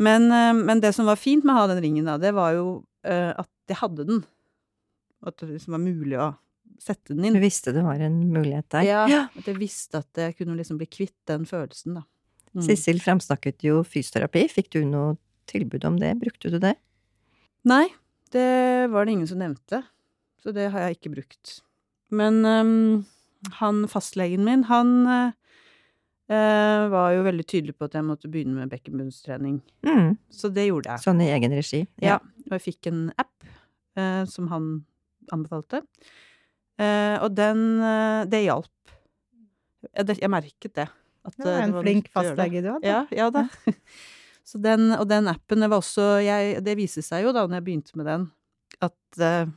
men, 0.00 0.30
eh, 0.32 0.54
men 0.54 0.80
det 0.80 0.94
som 0.96 1.08
var 1.10 1.18
fint 1.20 1.44
med 1.44 1.54
å 1.54 1.62
ha 1.62 1.70
den 1.72 1.82
ringen, 1.82 2.06
da, 2.08 2.16
det 2.20 2.32
var 2.36 2.54
jo 2.56 2.68
eh, 3.04 3.32
at 3.34 3.50
jeg 3.68 3.80
hadde 3.82 4.06
den. 4.08 4.22
At 5.26 5.40
det 5.42 5.50
liksom 5.52 5.76
var 5.76 5.82
mulig 5.82 6.16
å 6.20 6.30
sette 6.80 7.14
den 7.14 7.26
inn. 7.28 7.36
Du 7.36 7.42
visste 7.42 7.74
det 7.76 7.84
var 7.84 8.00
en 8.00 8.20
mulighet 8.32 8.68
der. 8.72 8.86
Ja, 8.88 9.26
at 9.28 9.48
jeg 9.48 9.58
visste 9.60 10.00
at 10.00 10.20
jeg 10.22 10.36
kunne 10.38 10.56
liksom 10.58 10.78
bli 10.80 10.88
kvitt 10.88 11.18
den 11.28 11.46
følelsen, 11.48 12.00
da. 12.00 12.06
Mm. 12.56 12.64
Sissel 12.66 12.98
fremsnakket 13.02 13.62
jo 13.62 13.82
fysioterapi. 13.86 14.46
Fikk 14.50 14.72
du 14.74 14.80
noe 14.88 15.14
tilbud 15.50 15.84
om 15.86 15.98
det? 16.00 16.16
Brukte 16.22 16.50
du 16.50 16.58
det? 16.62 16.74
Nei, 17.68 17.84
det 18.34 18.88
var 18.90 19.06
det 19.06 19.14
ingen 19.14 19.28
som 19.28 19.42
nevnte, 19.42 19.82
så 20.40 20.54
det 20.56 20.70
har 20.72 20.86
jeg 20.86 20.98
ikke 20.98 21.14
brukt. 21.14 21.60
Men 22.10 22.40
um, 22.46 23.04
han 23.60 23.84
fastlegen 23.90 24.42
min, 24.46 24.64
han 24.70 24.90
øh, 25.10 26.90
var 26.90 27.14
jo 27.14 27.26
veldig 27.26 27.46
tydelig 27.46 27.76
på 27.78 27.86
at 27.86 27.94
jeg 27.98 28.06
måtte 28.08 28.30
begynne 28.32 28.56
med 28.56 28.72
bekkenbunnstrening. 28.72 29.60
Mm. 29.86 30.16
Så 30.32 30.50
det 30.54 30.70
gjorde 30.70 30.94
jeg. 30.94 31.04
Sånn 31.04 31.22
i 31.22 31.30
egen 31.34 31.54
regi? 31.54 31.84
Ja, 32.02 32.18
og 32.48 32.56
jeg 32.56 32.66
fikk 32.66 32.90
en 32.90 33.04
app 33.20 33.50
uh, 33.98 34.24
som 34.30 34.50
han 34.50 34.72
anbefalte. 35.36 35.82
Eh, 36.80 37.16
og 37.20 37.34
den 37.36 37.64
øh, 37.84 38.24
Det 38.30 38.42
hjalp. 38.46 38.94
Jeg, 39.96 40.16
jeg 40.20 40.30
merket 40.32 40.74
det. 40.76 40.88
At, 41.24 41.36
Det 41.36 41.46
var 41.46 41.62
en 41.62 41.74
var 41.76 41.84
flink 41.84 42.08
det. 42.08 42.12
fastlege 42.16 42.62
du 42.64 42.70
hadde. 42.72 42.88
Ja, 42.88 43.04
ja 43.12 43.30
da. 43.34 43.46
Så 44.50 44.58
den, 44.58 44.88
og 44.96 45.06
den 45.08 45.28
appen, 45.30 45.60
det 45.62 45.68
var 45.70 45.78
også 45.78 46.18
jeg, 46.24 46.58
Det 46.64 46.74
viste 46.78 47.02
seg 47.06 47.26
jo 47.26 47.32
da 47.36 47.44
når 47.46 47.60
jeg 47.60 47.66
begynte 47.68 47.98
med 48.00 48.08
den, 48.08 48.24
at 48.82 49.20
eh, 49.22 49.50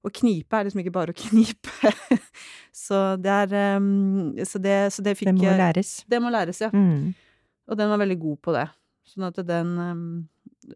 å 0.00 0.12
knipe 0.16 0.56
er 0.56 0.64
liksom 0.64 0.80
ikke 0.80 0.94
bare 0.94 1.12
å 1.12 1.18
knipe. 1.26 1.90
så 2.72 3.00
det 3.20 3.34
er 3.42 3.76
um, 3.76 4.30
så, 4.46 4.60
det, 4.62 4.76
så 4.94 5.04
det 5.04 5.16
fikk 5.18 5.34
Det 5.34 5.36
må 5.42 5.56
læres. 5.58 5.90
Det 6.08 6.20
må 6.22 6.32
læres, 6.32 6.62
ja. 6.64 6.70
Mm. 6.72 7.10
Og 7.70 7.76
den 7.78 7.90
var 7.92 8.00
veldig 8.00 8.16
god 8.22 8.38
på 8.46 8.54
det. 8.56 8.64
Sånn 9.10 9.26
at 9.28 9.42
den 9.46 9.74
um, 9.76 10.06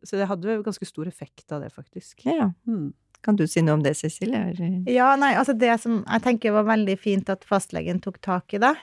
Så 0.02 0.18
det 0.18 0.28
hadde 0.28 0.58
jo 0.58 0.66
ganske 0.66 0.86
stor 0.90 1.08
effekt 1.08 1.54
av 1.54 1.64
det, 1.64 1.70
faktisk. 1.72 2.26
Ja. 2.28 2.50
Mm. 2.68 2.90
Kan 3.24 3.38
du 3.40 3.46
si 3.48 3.62
noe 3.64 3.78
om 3.78 3.82
det, 3.84 3.94
Cecilie? 3.96 4.40
Er- 4.52 4.90
Ja, 4.92 5.14
nei, 5.16 5.32
altså 5.40 5.56
det 5.56 5.78
som 5.80 6.02
jeg 6.04 6.22
tenker 6.26 6.52
var 6.52 6.66
veldig 6.68 6.98
fint 7.00 7.30
at 7.32 7.44
fastlegen 7.48 8.02
tok 8.04 8.20
tak 8.20 8.52
i 8.54 8.60
det. 8.60 8.74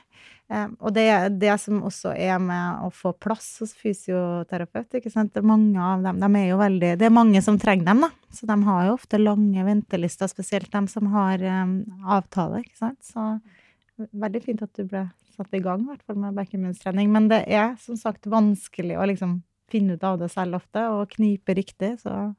Eh, 0.51 0.67
og 0.81 0.91
det, 0.95 1.05
det 1.39 1.53
som 1.63 1.79
også 1.87 2.11
er 2.17 2.39
med 2.43 2.81
å 2.83 2.89
få 2.91 3.13
plass 3.13 3.59
hos 3.61 3.71
fysioterapeut, 3.77 4.97
ikke 4.97 5.11
sant. 5.13 5.31
Det 5.33 5.39
er 5.39 5.47
mange 5.47 5.79
av 5.79 6.01
dem, 6.03 6.19
de 6.19 6.41
er 6.41 6.49
jo 6.49 6.57
veldig 6.59 6.91
Det 6.99 7.07
er 7.07 7.13
mange 7.13 7.41
som 7.45 7.59
trenger 7.61 7.87
dem, 7.87 8.01
da. 8.07 8.09
Så 8.35 8.49
de 8.49 8.57
har 8.67 8.89
jo 8.89 8.97
ofte 8.97 9.21
lange 9.21 9.63
ventelister, 9.67 10.27
spesielt 10.31 10.71
dem 10.73 10.89
som 10.91 11.07
har 11.13 11.43
um, 11.63 11.77
avtale, 12.17 12.63
ikke 12.65 12.81
sant. 12.81 12.99
Så 13.05 14.07
veldig 14.11 14.43
fint 14.43 14.65
at 14.65 14.73
du 14.75 14.83
ble 14.89 15.05
satt 15.37 15.55
i 15.55 15.63
gang, 15.63 15.85
i 15.85 15.93
hvert 15.93 16.03
fall 16.03 16.19
med 16.19 16.35
bekkenbunnstrening. 16.35 17.07
Men 17.13 17.29
det 17.31 17.45
er 17.47 17.77
som 17.79 17.95
sagt 17.99 18.27
vanskelig 18.27 18.97
å 18.99 19.07
liksom 19.07 19.39
finne 19.71 19.95
ut 19.95 20.03
av 20.03 20.19
det 20.19 20.27
selv 20.33 20.59
ofte, 20.59 20.83
og 20.91 21.07
knipe 21.15 21.55
riktig, 21.55 21.93
så 22.03 22.33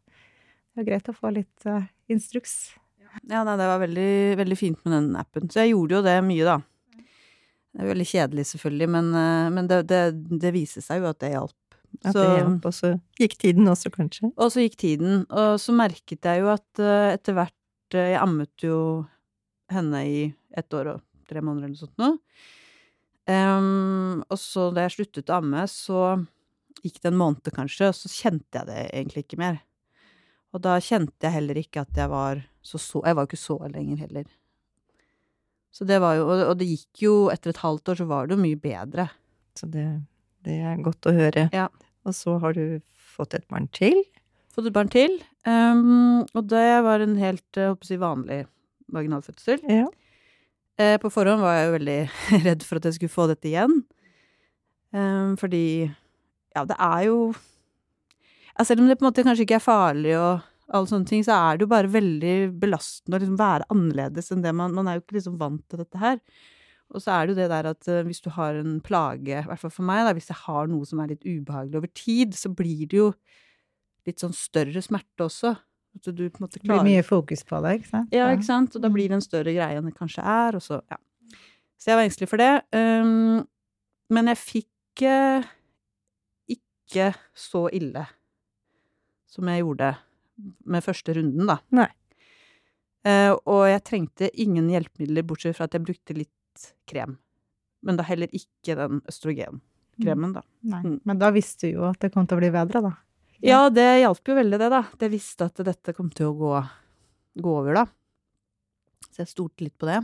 det 0.73 0.83
er 0.83 0.89
greit 0.89 1.11
å 1.11 1.17
få 1.17 1.33
litt 1.35 1.67
uh, 1.69 1.85
instruks. 2.13 2.73
Ja, 3.29 3.43
nei, 3.45 3.57
det 3.61 3.69
var 3.69 3.81
veldig, 3.83 4.13
veldig 4.41 4.57
fint 4.57 4.79
med 4.87 4.95
den 4.97 5.11
appen. 5.21 5.51
Så 5.53 5.63
jeg 5.63 5.75
gjorde 5.75 5.99
jo 5.99 6.05
det 6.07 6.15
mye, 6.25 6.47
da. 6.49 6.57
Det 7.73 7.83
er 7.85 7.91
veldig 7.93 8.07
kjedelig, 8.09 8.47
selvfølgelig, 8.53 8.89
men, 8.95 9.11
uh, 9.17 9.49
men 9.53 9.69
det, 9.69 9.83
det, 9.91 10.03
det 10.41 10.55
viser 10.55 10.85
seg 10.85 11.03
jo 11.03 11.11
at 11.13 11.21
det 11.25 11.35
hjalp. 11.35 11.59
At 12.01 12.17
det 12.17 12.25
hjalp, 12.25 12.69
og 12.71 12.75
så 12.75 12.95
gikk 13.21 13.37
tiden 13.41 13.69
også, 13.69 13.93
kanskje? 13.93 14.33
Og 14.33 14.53
så 14.55 14.65
gikk 14.65 14.79
tiden, 14.81 15.25
og 15.29 15.61
så 15.61 15.77
merket 15.77 16.29
jeg 16.31 16.41
jo 16.41 16.53
at 16.55 16.69
uh, 16.81 17.13
etter 17.13 17.37
hvert 17.37 17.59
Jeg 17.93 18.17
ammet 18.17 18.65
jo 18.65 18.77
henne 19.69 19.99
i 20.09 20.21
ett 20.57 20.73
år 20.73 20.95
og 20.95 21.03
tre 21.29 21.43
måneder 21.45 21.69
eller 21.69 21.77
noe 21.77 21.83
sånt 21.83 22.01
nå. 22.01 22.15
Um, 23.29 24.23
og 24.27 24.39
så 24.41 24.71
da 24.73 24.87
jeg 24.87 24.95
sluttet 24.97 25.31
å 25.31 25.37
amme, 25.39 25.67
så 25.69 26.17
gikk 26.83 27.03
det 27.03 27.13
en 27.13 27.21
måned 27.21 27.53
kanskje, 27.55 27.91
og 27.91 27.99
så 27.99 28.11
kjente 28.11 28.59
jeg 28.59 28.71
det 28.71 28.81
egentlig 28.89 29.27
ikke 29.27 29.41
mer. 29.43 29.61
Og 30.53 30.63
da 30.65 30.77
kjente 30.85 31.27
jeg 31.27 31.37
heller 31.39 31.59
ikke 31.61 31.85
at 31.87 31.97
jeg 31.97 32.11
var 32.13 32.43
så 32.63 32.79
så 32.79 33.01
Jeg 33.03 33.17
var 33.17 33.25
jo 33.25 33.31
ikke 33.33 33.41
så 33.41 33.57
lenger 33.73 34.03
heller. 34.05 34.27
Så 35.73 35.87
det 35.89 35.99
var 36.05 36.19
jo 36.19 36.29
Og 36.29 36.57
det 36.61 36.69
gikk 36.69 37.03
jo 37.07 37.15
Etter 37.33 37.51
et 37.51 37.63
halvt 37.65 37.89
år 37.89 38.01
så 38.03 38.07
var 38.11 38.29
det 38.29 38.37
jo 38.37 38.43
mye 38.45 38.61
bedre. 38.61 39.09
Så 39.59 39.67
det, 39.67 39.87
det 40.45 40.61
er 40.61 40.85
godt 40.85 41.09
å 41.09 41.15
høre. 41.17 41.49
Ja. 41.53 41.69
Og 42.07 42.17
så 42.17 42.37
har 42.43 42.55
du 42.57 42.81
fått 42.93 43.35
et 43.37 43.47
barn 43.49 43.69
til. 43.75 43.99
fått 44.55 44.69
et 44.71 44.77
barn 44.77 44.91
til. 44.93 45.19
Um, 45.45 46.23
og 46.33 46.47
det 46.49 46.69
var 46.87 47.03
en 47.03 47.19
helt 47.21 47.45
jeg 47.59 47.73
håper 47.73 47.85
å 47.85 47.89
si, 47.89 47.99
vanlig 48.01 48.39
vaginalfødsel. 48.93 49.61
Ja. 49.69 49.89
Uh, 50.81 50.97
på 51.03 51.11
forhånd 51.13 51.45
var 51.45 51.59
jeg 51.59 51.67
jo 51.67 51.75
veldig 51.77 51.99
redd 52.49 52.65
for 52.67 52.81
at 52.81 52.89
jeg 52.89 52.97
skulle 52.97 53.13
få 53.13 53.29
dette 53.31 53.51
igjen. 53.51 53.83
Um, 54.93 55.37
fordi 55.41 55.65
ja, 55.85 56.65
det 56.69 56.77
er 56.77 57.07
jo 57.09 57.19
ja, 58.59 58.65
Selv 58.65 58.83
om 58.83 58.89
det 58.89 58.99
på 58.99 59.05
en 59.05 59.11
måte 59.11 59.25
kanskje 59.27 59.47
ikke 59.47 59.59
er 59.59 59.65
farlig 59.65 60.17
og 60.19 60.49
alle 60.73 60.89
sånne 60.89 61.09
ting, 61.09 61.25
så 61.27 61.37
er 61.37 61.59
det 61.59 61.67
jo 61.67 61.73
bare 61.73 61.91
veldig 61.93 62.35
belastende 62.61 63.19
å 63.19 63.23
liksom 63.23 63.39
være 63.41 63.69
annerledes 63.73 64.33
enn 64.33 64.45
det 64.45 64.55
man 64.57 64.75
Man 64.77 64.89
er 64.89 64.99
jo 64.99 65.05
ikke 65.05 65.19
liksom 65.19 65.39
vant 65.41 65.65
til 65.69 65.83
dette 65.83 66.01
her. 66.01 66.21
Og 66.93 67.01
så 67.01 67.15
er 67.15 67.27
det 67.27 67.33
jo 67.33 67.41
det 67.41 67.49
der 67.53 67.69
at 67.71 67.89
eh, 67.89 68.05
hvis 68.05 68.21
du 68.25 68.29
har 68.35 68.57
en 68.61 68.79
plage, 68.85 69.33
i 69.33 69.49
hvert 69.49 69.61
fall 69.61 69.73
for 69.73 69.89
meg, 69.89 70.05
da, 70.07 70.13
hvis 70.17 70.29
jeg 70.29 70.41
har 70.45 70.69
noe 70.69 70.89
som 70.89 71.01
er 71.01 71.15
litt 71.15 71.25
ubehagelig 71.25 71.81
over 71.81 71.93
tid, 71.97 72.37
så 72.37 72.53
blir 72.53 72.85
det 72.89 72.99
jo 72.99 73.07
litt 74.09 74.21
sånn 74.21 74.35
større 74.37 74.83
smerte 74.85 75.25
også. 75.25 75.55
At 75.93 76.09
du 76.09 76.25
på 76.25 76.41
en 76.41 76.47
måte 76.47 76.61
Det 76.61 76.69
blir 76.69 76.85
mye 76.85 77.05
fokus 77.05 77.45
på 77.49 77.61
det, 77.65 77.79
ikke 77.81 77.91
sant? 77.91 78.13
ja, 78.17 78.31
ikke 78.33 78.49
sant? 78.49 78.77
Og 78.77 78.85
da 78.85 78.91
blir 78.93 79.13
det 79.13 79.19
en 79.19 79.25
større 79.25 79.53
greie 79.53 79.77
enn 79.77 79.89
det 79.89 79.97
kanskje 79.97 80.25
er, 80.25 80.57
og 80.57 80.65
så, 80.65 80.81
ja. 80.93 81.01
Så 81.81 81.91
jeg 81.91 81.99
var 81.99 82.07
engstelig 82.07 82.29
for 82.31 82.41
det. 82.41 82.53
Um, 82.77 83.43
men 84.13 84.31
jeg 84.31 84.39
fikk 84.39 85.03
uh, 85.09 85.49
ikke 86.55 87.11
så 87.37 87.67
ille 87.75 88.05
som 89.33 89.49
jeg 89.49 89.63
gjorde 89.63 89.95
med 90.69 90.85
første 90.85 91.17
runden, 91.17 91.49
da. 91.49 91.59
Nei. 91.75 91.89
Uh, 93.03 93.35
og 93.51 93.65
jeg 93.67 93.83
trengte 93.89 94.31
ingen 94.39 94.69
hjelpemidler, 94.71 95.27
bortsett 95.27 95.57
fra 95.57 95.67
at 95.67 95.75
jeg 95.75 95.85
brukte 95.87 96.17
litt 96.17 96.67
krem. 96.89 97.17
Men 97.83 97.99
da 97.99 98.07
heller 98.07 98.31
ikke 98.31 98.77
den 98.79 99.01
østrogenkremen, 99.11 100.37
da. 100.37 100.45
Nei. 100.71 100.83
Mm. 100.85 100.99
Men 101.09 101.23
da 101.23 101.33
visste 101.35 101.67
du 101.67 101.81
jo 101.81 101.89
at 101.89 101.99
det 102.05 102.13
kom 102.15 102.29
til 102.29 102.39
å 102.39 102.43
bli 102.43 102.53
bedre, 102.55 102.85
da. 102.85 102.93
Ja, 103.43 103.67
det 103.75 103.89
hjalp 104.05 104.29
jo 104.29 104.37
veldig, 104.39 104.59
det, 104.63 104.71
da. 104.71 104.85
Jeg 105.03 105.15
visste 105.17 105.49
at 105.51 105.65
dette 105.67 105.97
kom 105.97 106.13
til 106.15 106.31
å 106.31 106.37
gå, 106.39 106.53
gå 107.43 107.55
over, 107.59 107.81
da. 107.81 107.87
Så 109.11 109.25
jeg 109.25 109.33
stolte 109.33 109.67
litt 109.67 109.75
på 109.81 109.89
det. 109.91 109.99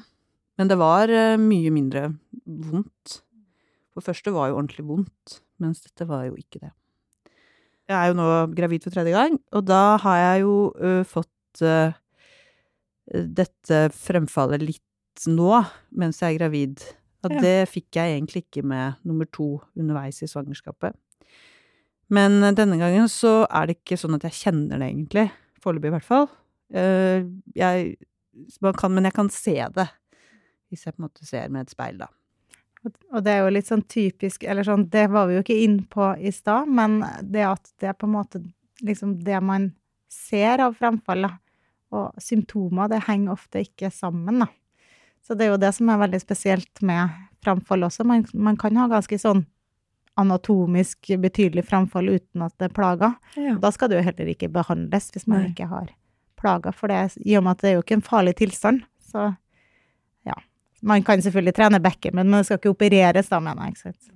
Men 0.58 0.70
det 0.70 0.78
var 0.80 1.12
eh, 1.14 1.36
mye 1.38 1.70
mindre 1.70 2.08
vondt. 2.42 3.20
For 3.94 4.04
første 4.04 4.32
var 4.34 4.50
jo 4.50 4.58
ordentlig 4.58 4.84
vondt, 4.88 5.38
mens 5.62 5.84
dette 5.84 6.06
var 6.08 6.26
jo 6.26 6.34
ikke 6.38 6.64
det. 6.64 6.72
Jeg 7.88 7.96
er 7.96 8.10
jo 8.10 8.16
nå 8.18 8.28
gravid 8.56 8.84
for 8.84 8.92
tredje 8.92 9.14
gang, 9.14 9.38
og 9.56 9.64
da 9.68 9.96
har 10.02 10.18
jeg 10.20 10.42
jo 10.44 10.54
ø, 10.76 10.90
fått 11.08 11.62
ø, 11.64 11.76
dette 13.38 13.78
fremfallet 13.96 14.60
litt 14.60 15.24
nå, 15.32 15.62
mens 15.96 16.20
jeg 16.20 16.34
er 16.34 16.38
gravid. 16.42 16.82
Og 17.24 17.32
Ja. 17.32 17.40
det 17.42 17.54
fikk 17.72 17.96
jeg 17.96 18.12
egentlig 18.18 18.44
ikke 18.44 18.62
med 18.62 19.00
nummer 19.08 19.26
to 19.32 19.60
underveis 19.74 20.20
i 20.22 20.28
svangerskapet. 20.30 20.92
Men 22.14 22.42
eh, 22.44 22.52
denne 22.56 22.76
gangen 22.78 23.08
så 23.10 23.42
er 23.50 23.66
det 23.66 23.78
ikke 23.80 23.98
sånn 24.00 24.14
at 24.14 24.22
jeg 24.28 24.36
kjenner 24.44 24.78
det 24.78 24.90
egentlig. 24.92 25.24
Foreløpig 25.64 25.90
i 25.90 25.96
hvert 25.96 26.06
fall. 26.06 26.28
Jeg, 27.56 27.96
man 28.62 28.76
kan, 28.76 28.92
men 28.94 29.08
jeg 29.08 29.16
kan 29.16 29.30
se 29.32 29.56
det. 29.74 29.88
Hvis 30.68 30.84
jeg 30.84 30.94
på 30.94 31.00
en 31.02 31.08
måte 31.08 31.24
ser 31.26 31.48
med 31.48 31.64
et 31.66 31.72
speil, 31.72 31.96
da. 31.98 32.06
Og 33.12 33.24
det 33.24 33.34
er 33.34 33.42
jo 33.44 33.52
litt 33.54 33.68
sånn 33.68 33.82
typisk 33.88 34.44
Eller 34.44 34.66
sånn, 34.66 34.86
det 34.92 35.06
var 35.12 35.28
vi 35.28 35.38
jo 35.38 35.42
ikke 35.44 35.58
inn 35.64 35.80
på 35.90 36.12
i 36.18 36.32
stad, 36.34 36.68
men 36.68 37.00
det 37.22 37.44
at 37.48 37.70
det 37.80 37.92
er 37.92 37.98
på 37.98 38.08
en 38.08 38.16
måte 38.16 38.42
liksom 38.84 39.18
det 39.26 39.40
man 39.42 39.72
ser 40.12 40.62
av 40.64 40.76
fremfall, 40.78 41.26
da, 41.26 41.32
og 41.92 42.22
symptomer, 42.22 42.88
det 42.88 43.02
henger 43.08 43.34
ofte 43.34 43.64
ikke 43.66 43.90
sammen, 43.92 44.44
da. 44.44 44.48
Så 45.26 45.36
det 45.36 45.46
er 45.46 45.52
jo 45.52 45.60
det 45.60 45.74
som 45.76 45.90
er 45.92 46.00
veldig 46.00 46.20
spesielt 46.22 46.82
med 46.86 47.12
framfall 47.44 47.84
også. 47.84 48.06
Man, 48.08 48.24
man 48.32 48.56
kan 48.60 48.78
ha 48.80 48.86
ganske 48.88 49.18
sånn 49.20 49.42
anatomisk 50.18 51.10
betydelig 51.20 51.66
framfall 51.68 52.08
uten 52.16 52.46
at 52.46 52.54
det 52.58 52.72
plager. 52.74 53.18
Ja. 53.38 53.58
Da 53.60 53.70
skal 53.74 53.90
det 53.90 54.00
jo 54.00 54.06
heller 54.08 54.30
ikke 54.32 54.50
behandles 54.50 55.12
hvis 55.14 55.28
man 55.28 55.44
Nei. 55.44 55.50
ikke 55.52 55.68
har 55.70 55.92
plager, 56.38 56.74
for 56.74 56.90
det, 56.90 57.18
i 57.26 57.36
og 57.38 57.44
med 57.44 57.56
at 57.56 57.62
det 57.62 57.70
er 57.70 57.76
jo 57.76 57.84
ikke 57.84 57.98
en 57.98 58.06
farlig 58.06 58.34
tilstand. 58.40 58.82
Så. 59.02 59.30
Man 60.86 61.02
kan 61.06 61.22
selvfølgelig 61.22 61.56
trene 61.56 61.80
bekken, 61.82 62.14
men 62.18 62.30
det 62.36 62.44
skal 62.46 62.60
ikke 62.60 62.74
opereres 62.74 63.30
da, 63.32 63.40
mener 63.42 63.70
jeg. 63.70 63.80
sant? 63.82 64.14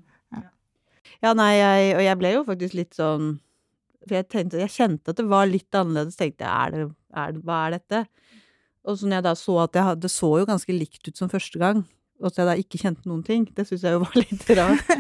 Ja, 1.22 1.32
nei, 1.38 1.52
jeg, 1.54 1.94
og 1.96 2.02
jeg 2.02 2.18
ble 2.18 2.30
jo 2.34 2.44
faktisk 2.46 2.74
litt 2.74 2.96
sånn 2.98 3.36
For 4.02 4.16
jeg 4.16 4.26
tenkte, 4.26 4.58
jeg 4.58 4.74
kjente 4.74 5.12
at 5.12 5.18
det 5.20 5.26
var 5.30 5.46
litt 5.46 5.78
annerledes. 5.78 6.18
Tenkte 6.18 6.42
jeg, 6.42 6.50
er 6.50 6.72
det, 6.74 6.86
er 7.14 7.34
det, 7.36 7.42
hva 7.46 7.58
er 7.66 7.76
dette? 7.76 8.00
Og 8.82 8.98
så 8.98 9.06
når 9.06 9.20
jeg 9.20 9.26
da 9.28 9.34
så 9.38 9.58
at 9.62 9.78
jeg 9.78 9.98
det 10.02 10.10
så 10.10 10.30
jo 10.40 10.48
ganske 10.48 10.74
likt 10.74 11.06
ut 11.06 11.20
som 11.20 11.30
første 11.30 11.60
gang, 11.62 11.84
og 12.18 12.30
at 12.30 12.40
jeg 12.40 12.48
da 12.48 12.56
ikke 12.58 12.80
kjente 12.82 13.06
noen 13.06 13.22
ting, 13.26 13.44
det 13.54 13.68
syns 13.68 13.84
jeg 13.86 13.94
jo 13.94 14.02
var 14.02 14.18
litt 14.18 14.48
rart. 14.58 14.90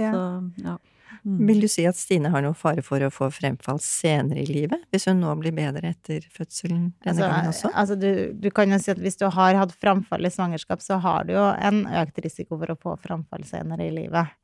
Ja. 0.00 0.08
Så, 0.14 0.20
ja. 0.64 0.74
Mm. 1.22 1.46
Vil 1.48 1.62
du 1.62 1.68
si 1.70 1.84
at 1.86 1.98
Stine 1.98 2.30
har 2.32 2.42
noe 2.44 2.56
fare 2.58 2.82
for 2.84 3.04
å 3.04 3.10
få 3.12 3.28
fremfall 3.34 3.78
senere 3.82 4.42
i 4.42 4.48
livet, 4.48 4.84
hvis 4.90 5.06
hun 5.10 5.20
nå 5.22 5.32
blir 5.40 5.54
bedre 5.56 5.92
etter 5.92 6.24
fødselen 6.32 6.92
denne 7.04 7.12
Altså, 7.12 7.28
gangen 7.28 7.50
også? 7.52 7.72
altså 7.82 7.96
du, 8.00 8.10
du 8.34 8.48
kan 8.54 8.72
jo 8.72 8.78
si 8.82 8.92
at 8.94 9.02
hvis 9.02 9.20
du 9.20 9.26
har 9.30 9.58
hatt 9.60 9.74
framfall 9.78 10.26
i 10.26 10.32
svangerskap, 10.32 10.82
så 10.84 10.98
har 11.04 11.28
du 11.28 11.34
jo 11.36 11.44
en 11.52 11.84
økt 12.02 12.22
risiko 12.24 12.58
for 12.58 12.74
å 12.74 12.78
få 12.80 12.96
framfall 13.04 13.46
senere 13.48 13.86
i 13.86 13.94
livet. 13.94 14.34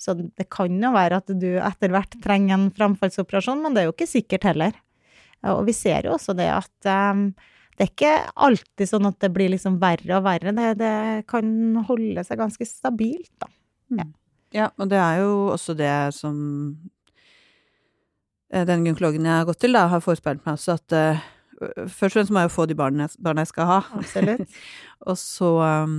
Så 0.00 0.16
det 0.18 0.48
kan 0.50 0.74
jo 0.82 0.90
være 0.94 1.20
at 1.22 1.30
du 1.38 1.50
etter 1.62 1.92
hvert 1.94 2.16
trenger 2.24 2.56
en 2.56 2.70
framfallsoperasjon, 2.74 3.62
men 3.62 3.76
det 3.76 3.84
er 3.84 3.90
jo 3.90 3.94
ikke 3.94 4.10
sikkert 4.10 4.48
heller. 4.50 4.74
Og 5.52 5.66
vi 5.68 5.74
ser 5.76 6.08
jo 6.08 6.16
også 6.16 6.34
det 6.36 6.48
at 6.50 6.88
um, 7.14 7.28
det 7.76 7.86
er 7.86 7.90
ikke 7.90 8.14
alltid 8.46 8.90
sånn 8.90 9.06
at 9.10 9.18
det 9.22 9.30
blir 9.34 9.50
liksom 9.52 9.78
verre 9.82 10.18
og 10.18 10.26
verre. 10.26 10.54
Det, 10.56 10.68
det 10.80 10.94
kan 11.30 11.46
holde 11.88 12.22
seg 12.26 12.40
ganske 12.40 12.66
stabilt, 12.68 13.32
da. 13.42 13.50
Ja, 13.94 14.06
og 14.78 14.88
det 14.90 14.98
er 15.00 15.22
jo 15.22 15.30
også 15.54 15.74
det 15.78 15.92
som 16.14 16.36
eh, 18.52 18.64
den 18.68 18.84
gynekologen 18.86 19.26
jeg 19.26 19.40
har 19.40 19.48
gått 19.48 19.62
til, 19.64 19.74
da, 19.74 19.86
har 19.90 20.04
forespeilet 20.04 20.44
meg 20.46 20.58
også 20.58 20.76
at 20.78 20.98
uh, 20.98 21.30
Først 21.64 22.10
og 22.10 22.16
fremst 22.18 22.32
må 22.34 22.42
jeg 22.42 22.48
jo 22.48 22.54
få 22.56 22.64
de 22.66 22.74
barna 22.76 23.04
jeg, 23.06 23.14
barna 23.22 23.44
jeg 23.44 23.52
skal 23.52 23.68
ha. 23.68 23.76
Absolutt. 24.00 24.56
Og 25.08 25.16
så 25.16 25.50
um, 25.86 25.92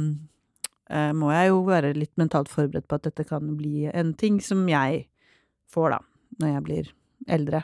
må 1.15 1.30
jeg 1.32 1.48
jo 1.50 1.62
være 1.65 1.94
litt 1.96 2.12
mentalt 2.20 2.52
forberedt 2.52 2.86
på 2.91 2.98
at 3.00 3.06
dette 3.08 3.24
kan 3.26 3.54
bli 3.58 3.88
en 3.88 4.12
ting 4.20 4.41
som 4.44 4.65
jeg 4.70 5.06
får, 5.72 5.96
da, 5.96 6.00
når 6.44 6.52
jeg 6.52 6.65
blir 6.68 6.91
eldre. 7.38 7.63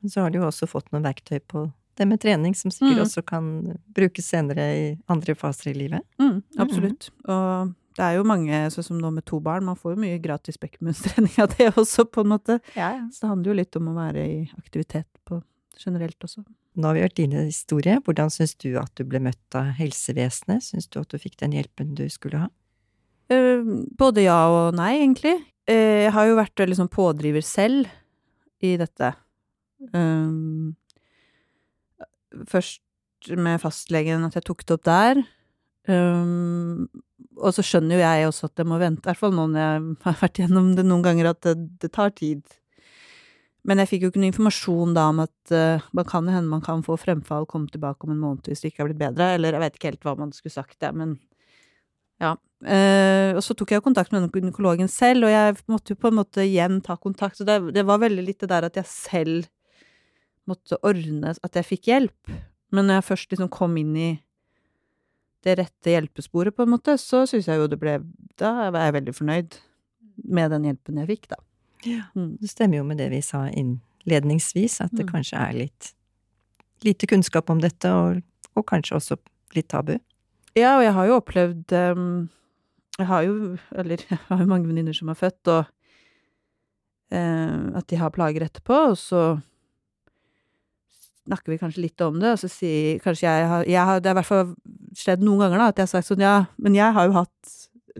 Men 0.00 0.14
Så 0.14 0.22
har 0.22 0.30
du 0.30 0.38
jo 0.38 0.46
også 0.46 0.70
fått 0.70 0.88
noen 0.94 1.04
verktøy 1.04 1.42
på 1.50 1.66
det 1.98 2.06
med 2.08 2.22
trening, 2.22 2.54
som 2.56 2.70
sikkert 2.70 3.02
Mm. 3.02 3.04
også 3.04 3.22
kan 3.26 3.50
brukes 3.98 4.30
senere 4.30 4.64
i 4.78 4.86
andre 5.08 5.34
faser 5.34 5.72
i 5.72 5.76
livet. 5.82 6.06
Mm, 6.22 6.42
absolutt. 6.62 7.10
Og 7.26 7.74
det 7.96 8.04
er 8.04 8.18
jo 8.18 8.26
mange, 8.28 8.58
sånn 8.72 8.84
som 8.90 9.00
nå 9.00 9.10
med 9.14 9.24
to 9.28 9.40
barn, 9.40 9.64
man 9.64 9.78
får 9.78 9.94
jo 9.94 10.02
mye 10.04 10.20
gratis 10.22 10.60
bekkenbunnstrening 10.60 11.38
av 11.42 11.54
det 11.56 11.70
også, 11.72 12.04
på 12.12 12.24
en 12.24 12.32
måte. 12.34 12.58
Ja, 12.76 12.92
ja. 12.98 13.06
Så 13.12 13.24
det 13.24 13.32
handler 13.32 13.52
jo 13.52 13.58
litt 13.62 13.80
om 13.80 13.90
å 13.90 13.96
være 13.96 14.26
i 14.28 14.38
aktivitet 14.58 15.08
på 15.28 15.40
generelt 15.80 16.20
også. 16.24 16.44
Nå 16.76 16.90
har 16.90 16.96
vi 16.96 17.04
hørt 17.06 17.16
din 17.16 17.32
historie. 17.38 17.96
Hvordan 18.04 18.30
syns 18.32 18.54
du 18.60 18.74
at 18.80 18.92
du 19.00 19.04
ble 19.08 19.20
møtt 19.24 19.56
av 19.56 19.72
helsevesenet? 19.78 20.64
Syns 20.64 20.88
du 20.92 21.00
at 21.00 21.12
du 21.12 21.16
fikk 21.20 21.38
den 21.40 21.56
hjelpen 21.56 21.94
du 21.96 22.04
skulle 22.12 22.42
ha? 22.44 22.50
Eh, 23.32 23.64
både 23.98 24.26
ja 24.26 24.38
og 24.52 24.76
nei, 24.76 24.98
egentlig. 25.00 25.38
Eh, 25.66 26.04
jeg 26.04 26.12
har 26.14 26.28
jo 26.28 26.36
vært 26.38 26.62
veldig 26.62 26.78
sånn 26.82 26.92
pådriver 26.92 27.44
selv 27.44 27.88
i 28.64 28.76
dette. 28.80 29.14
Um, 29.92 30.76
først 32.48 33.32
med 33.36 33.60
fastlegen, 33.62 34.24
at 34.28 34.36
jeg 34.36 34.46
tok 34.46 34.64
det 34.66 34.76
opp 34.76 34.86
der. 34.86 35.24
Og 37.36 37.52
så 37.52 37.64
skjønner 37.64 37.98
jo 37.98 38.04
jeg 38.04 38.28
også 38.28 38.48
at 38.48 38.62
jeg 38.62 38.68
må 38.68 38.78
vente, 38.80 39.04
i 39.04 39.10
hvert 39.10 39.20
fall 39.20 39.34
nå 39.36 39.48
når 39.52 39.60
jeg 39.62 39.82
har 40.06 40.22
vært 40.22 40.40
gjennom 40.42 40.70
det 40.78 40.86
noen 40.86 41.04
ganger, 41.04 41.32
at 41.32 41.42
det, 41.46 41.56
det 41.82 41.92
tar 41.96 42.14
tid. 42.16 42.42
Men 43.66 43.82
jeg 43.82 43.90
fikk 43.90 44.04
jo 44.04 44.12
ikke 44.12 44.22
noe 44.22 44.30
informasjon 44.30 44.92
da 44.94 45.08
om 45.10 45.24
at 45.24 45.54
uh, 45.54 45.86
man 45.96 46.06
kan 46.06 46.28
hende 46.30 46.50
man 46.52 46.62
kan 46.62 46.84
få 46.86 46.94
fremfall, 47.02 47.48
komme 47.50 47.70
tilbake 47.72 48.06
om 48.06 48.12
en 48.14 48.22
måned 48.22 48.46
hvis 48.46 48.62
det 48.62 48.70
ikke 48.70 48.84
har 48.84 48.90
blitt 48.92 49.02
bedre, 49.02 49.32
eller 49.34 49.56
jeg 49.56 49.64
vet 49.64 49.78
ikke 49.78 49.90
helt 49.90 50.06
hva 50.06 50.14
man 50.20 50.34
skulle 50.36 50.54
sagt, 50.54 50.78
det, 50.82 50.92
men 50.94 51.16
ja. 52.22 52.36
Uh, 52.64 53.36
og 53.36 53.42
så 53.44 53.56
tok 53.58 53.74
jeg 53.74 53.82
jo 53.82 53.84
kontakt 53.84 54.14
med 54.14 54.22
denne 54.22 54.32
gynekologen 54.32 54.88
selv, 54.88 55.26
og 55.26 55.34
jeg 55.34 55.58
måtte 55.68 55.92
jo 55.92 56.00
på 56.00 56.12
en 56.12 56.20
måte 56.22 56.46
igjen 56.46 56.78
ta 56.86 56.96
kontakt. 56.96 57.36
Så 57.36 57.44
det, 57.48 57.58
det 57.76 57.84
var 57.88 58.00
veldig 58.00 58.24
litt 58.24 58.40
det 58.44 58.52
der 58.54 58.68
at 58.70 58.78
jeg 58.78 58.88
selv 58.88 59.50
måtte 60.48 60.78
ordne 60.86 61.34
at 61.34 61.58
jeg 61.58 61.66
fikk 61.66 61.90
hjelp. 61.90 62.36
Men 62.74 62.88
når 62.88 63.00
jeg 63.00 63.08
først 63.10 63.34
liksom 63.34 63.50
kom 63.52 63.76
inn 63.80 63.92
i 63.98 64.10
det 65.46 65.54
rette 65.60 65.92
hjelpesporet, 65.92 66.54
på 66.56 66.64
en 66.66 66.72
måte, 66.74 66.96
så 66.98 67.22
syns 67.30 67.46
jeg 67.48 67.60
jo 67.60 67.68
det 67.70 67.78
ble 67.80 68.00
Da 68.36 68.50
er 68.66 68.88
jeg 68.88 68.96
veldig 68.98 69.14
fornøyd 69.16 69.58
med 70.26 70.50
den 70.52 70.64
hjelpen 70.68 70.98
jeg 71.02 71.10
fikk, 71.12 71.28
da. 71.32 71.38
Ja. 71.86 72.02
Mm. 72.16 72.32
Det 72.40 72.50
stemmer 72.50 72.80
jo 72.80 72.86
med 72.88 72.98
det 72.98 73.06
vi 73.12 73.20
sa 73.22 73.44
innledningsvis, 73.52 74.80
at 74.84 74.92
det 74.96 75.06
Mm. 75.06 75.12
kanskje 75.14 75.38
er 75.38 75.52
litt 75.62 75.92
lite 76.84 77.06
kunnskap 77.08 77.48
om 77.50 77.60
dette, 77.62 77.88
og, 77.88 78.20
og 78.56 78.66
kanskje 78.68 78.96
også 78.98 79.16
litt 79.56 79.68
tabu. 79.72 79.94
Ja, 80.56 80.76
og 80.78 80.82
jeg 80.84 80.92
har 80.96 81.06
jo 81.08 81.16
opplevd 81.20 81.72
Jeg 82.98 83.06
har 83.06 83.22
jo, 83.26 83.56
eller 83.76 83.96
jeg 84.10 84.18
har 84.28 84.40
jo 84.40 84.46
mange 84.48 84.68
venninner 84.68 84.92
som 84.96 85.08
har 85.08 85.18
født, 85.20 85.48
og 85.52 85.64
at 87.12 87.86
de 87.88 87.96
har 88.00 88.10
plager 88.10 88.42
etterpå, 88.42 88.76
og 88.90 88.96
så 88.98 89.20
snakker 91.26 91.52
vi 91.52 91.58
kanskje 91.60 91.82
litt 91.84 92.00
om 92.04 92.18
det, 92.22 92.32
og 92.34 92.40
så 92.40 92.48
sier 92.50 92.98
kanskje 93.04 93.26
jeg 93.28 93.48
har, 93.50 93.64
jeg 93.66 93.84
har 93.88 94.00
Det 94.00 94.10
er 94.10 94.14
i 94.14 94.18
hvert 94.20 94.28
fall 94.30 94.54
skjedd 94.98 95.24
noen 95.24 95.44
ganger, 95.44 95.60
da, 95.60 95.70
at 95.70 95.80
jeg 95.80 95.88
har 95.88 95.92
sagt 95.94 96.10
sånn 96.10 96.24
ja, 96.24 96.36
men 96.62 96.76
jeg 96.76 96.94
har 96.96 97.08
jo 97.08 97.16
hatt 97.16 97.56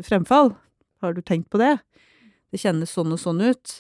fremfall. 0.07 0.55
Har 1.05 1.17
du 1.17 1.23
tenkt 1.25 1.51
på 1.53 1.61
det? 1.61 1.77
Det 2.53 2.61
kjennes 2.63 2.93
sånn 2.93 3.13
og 3.15 3.21
sånn 3.21 3.43
ut. 3.45 3.75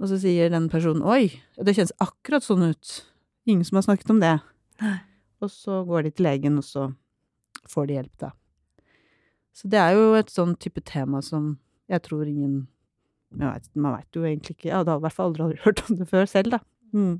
Og 0.00 0.08
så 0.10 0.18
sier 0.20 0.52
den 0.52 0.70
personen 0.72 1.04
oi, 1.04 1.28
det 1.60 1.76
kjennes 1.76 1.94
akkurat 2.00 2.44
sånn 2.44 2.64
ut. 2.72 2.96
Ingen 3.48 3.66
som 3.68 3.80
har 3.80 3.88
snakket 3.88 4.12
om 4.12 4.20
det. 4.22 4.36
Nei. 4.80 4.98
Og 5.40 5.52
så 5.52 5.80
går 5.88 6.04
de 6.04 6.12
til 6.12 6.26
legen, 6.28 6.58
og 6.60 6.66
så 6.66 6.90
får 7.68 7.88
de 7.88 7.96
hjelp, 7.96 8.12
da. 8.20 8.30
Så 9.56 9.68
det 9.72 9.80
er 9.80 9.96
jo 9.96 10.12
et 10.18 10.32
sånn 10.32 10.54
type 10.60 10.82
tema 10.88 11.20
som 11.24 11.54
jeg 11.90 12.04
tror 12.06 12.28
ingen 12.28 12.68
vet, 13.34 13.66
Man 13.74 13.96
veit 13.96 14.16
jo 14.16 14.22
egentlig 14.22 14.54
ikke 14.56 14.68
Jeg 14.68 14.76
hadde 14.78 14.94
i 14.94 15.02
hvert 15.04 15.16
fall 15.16 15.32
aldri 15.32 15.58
hørt 15.64 15.82
om 15.88 15.98
det 15.98 16.08
før 16.10 16.28
selv, 16.30 16.56
da. 16.56 16.60
Mm. 16.94 17.16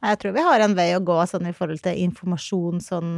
Jeg 0.00 0.20
tror 0.20 0.32
vi 0.36 0.44
har 0.46 0.64
en 0.64 0.76
vei 0.76 0.88
å 0.96 1.04
gå 1.04 1.18
sånn 1.28 1.48
i 1.50 1.56
forhold 1.56 1.82
til 1.84 1.98
informasjon 2.06 2.80
sånn 2.84 3.10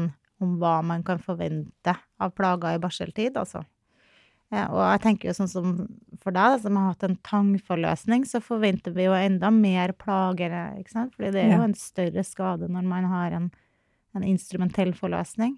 om 0.42 0.58
hva 0.60 0.80
man 0.86 1.04
kan 1.06 1.22
forvente 1.22 1.94
av 2.22 2.34
plager 2.36 2.76
i 2.76 2.82
barseltid, 2.82 3.38
altså. 3.40 3.64
Og 4.52 4.80
jeg 4.84 5.00
tenker 5.00 5.30
jo 5.30 5.32
sånn 5.38 5.48
som 5.48 5.68
for 6.20 6.34
deg, 6.36 6.58
som 6.60 6.76
har 6.76 6.90
hatt 6.90 7.04
en 7.06 7.16
tangforløsning, 7.24 8.26
så 8.28 8.42
forventer 8.44 8.92
vi 8.92 9.06
jo 9.06 9.14
enda 9.16 9.48
mer 9.54 9.94
plager, 9.96 10.52
ikke 10.76 10.92
sant? 10.92 11.14
Fordi 11.16 11.30
det 11.32 11.46
er 11.46 11.54
jo 11.54 11.68
en 11.70 11.76
større 11.78 12.24
skade 12.28 12.68
når 12.68 12.84
man 12.90 13.08
har 13.08 13.38
en, 13.38 13.46
en 14.12 14.26
instrumentell 14.28 14.92
forløsning. 14.98 15.56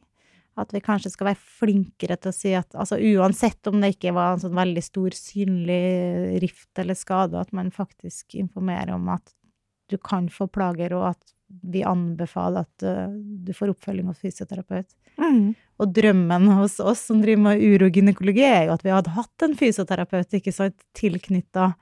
At 0.55 0.71
vi 0.71 0.79
kanskje 0.79 1.11
skal 1.11 1.33
være 1.33 1.43
flinkere 1.59 2.15
til 2.23 2.31
å 2.31 2.37
si 2.37 2.53
at 2.55 2.77
altså 2.79 3.01
uansett 3.03 3.67
om 3.67 3.81
det 3.83 3.97
ikke 3.97 4.15
var 4.15 4.37
en 4.37 4.45
sånn 4.45 4.55
veldig 4.55 4.85
stor 4.87 5.17
synlig 5.19 6.39
rift 6.45 6.79
eller 6.79 6.95
skade, 6.95 7.41
at 7.41 7.51
man 7.51 7.75
faktisk 7.75 8.39
informerer 8.39 8.95
om 8.95 9.11
at 9.17 9.35
du 9.91 9.99
kan 9.99 10.31
få 10.31 10.47
plager, 10.47 10.95
og 10.95 11.11
at 11.11 11.34
vi 11.63 11.83
anbefaler 11.87 12.65
at 12.65 12.85
uh, 12.87 13.13
du 13.15 13.53
får 13.55 13.75
oppfølging 13.75 14.09
hos 14.11 14.21
fysioterapeut. 14.23 14.89
Og 15.79 15.91
drømmen 15.95 16.49
hos 16.59 16.79
oss 16.83 17.05
som 17.09 17.21
driver 17.23 17.43
med 17.49 17.63
urogynekologi, 17.63 18.45
er 18.47 18.69
jo 18.69 18.77
at 18.77 18.85
vi 18.87 18.93
hadde 18.95 19.13
hatt 19.15 19.45
en 19.47 19.55
fysioterapeut 19.59 20.39
ikke 20.39 20.55
sant, 20.55 20.77
tilknytta 20.97 21.73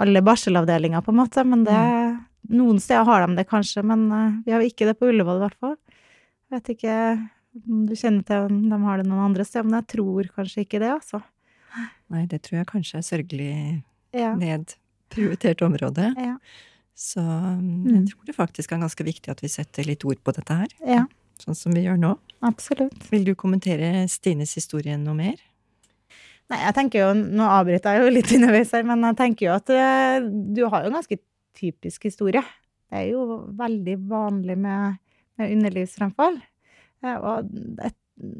alle 0.00 0.22
barselavdelinger, 0.24 1.02
på 1.04 1.12
en 1.12 1.20
måte. 1.20 1.44
Men 1.44 1.66
det 1.68 1.78
Noen 2.48 2.78
steder 2.80 3.04
har 3.04 3.26
de 3.26 3.34
det 3.36 3.44
kanskje, 3.50 3.82
men 3.84 4.06
uh, 4.08 4.36
vi 4.46 4.54
har 4.54 4.62
ikke 4.64 4.86
det 4.88 4.94
på 4.96 5.10
Ullevål, 5.10 5.40
i 5.40 5.44
hvert 5.44 5.58
fall. 5.60 5.74
Jeg 6.48 6.54
vet 6.56 6.70
ikke 6.76 6.94
Om 7.58 7.82
du 7.88 7.92
kjenner 7.98 8.22
til 8.24 8.46
om 8.46 8.60
de 8.70 8.78
har 8.84 9.00
det 9.00 9.08
noen 9.08 9.24
andre 9.26 9.44
steder, 9.44 9.66
men 9.66 9.80
jeg 9.80 9.88
tror 9.90 10.28
kanskje 10.36 10.62
ikke 10.62 10.78
det, 10.80 10.92
altså. 10.94 11.18
Nei, 12.12 12.22
det 12.30 12.38
tror 12.46 12.60
jeg 12.60 12.68
kanskje 12.70 13.00
er 13.00 13.06
sørgelig 13.06 13.54
Ja. 14.14 14.30
nedprioritert 14.38 15.64
område. 15.66 16.12
Ja. 16.16 16.36
Så 16.98 17.22
mm, 17.22 17.84
jeg 17.92 18.04
tror 18.10 18.26
det 18.26 18.34
faktisk 18.34 18.72
er 18.74 18.80
ganske 18.82 19.04
viktig 19.06 19.30
at 19.30 19.42
vi 19.44 19.50
setter 19.52 19.86
litt 19.86 20.02
ord 20.08 20.18
på 20.26 20.34
dette 20.34 20.56
her, 20.64 20.72
ja, 20.82 21.04
sånn 21.38 21.54
som 21.54 21.76
vi 21.76 21.84
gjør 21.84 22.00
nå. 22.02 22.16
absolutt. 22.42 22.96
Vil 23.12 23.28
du 23.28 23.36
kommentere 23.38 24.08
Stines 24.10 24.56
historie 24.58 24.96
noe 24.98 25.14
mer? 25.14 25.36
Nei, 26.48 26.58
jeg 26.64 26.74
tenker 26.74 27.04
jo, 27.04 27.08
nå 27.38 27.44
avbryter 27.44 27.94
jeg 27.94 28.02
jo 28.06 28.12
litt 28.16 28.32
underveis 28.34 28.72
her, 28.74 28.86
men 28.88 29.04
jeg 29.10 29.18
tenker 29.20 29.46
jo 29.46 29.54
at 29.54 29.70
eh, 29.74 30.26
du 30.26 30.62
har 30.66 30.82
jo 30.86 30.90
en 30.90 30.96
ganske 30.98 31.18
typisk 31.58 32.08
historie. 32.08 32.42
Det 32.88 33.02
er 33.02 33.10
jo 33.12 33.42
veldig 33.58 33.96
vanlig 34.08 34.56
med, 34.58 34.96
med 35.38 35.52
underlivsfremfall. 35.54 36.38
Eh, 37.04 37.14
Og 37.20 37.50
det, 37.52 37.92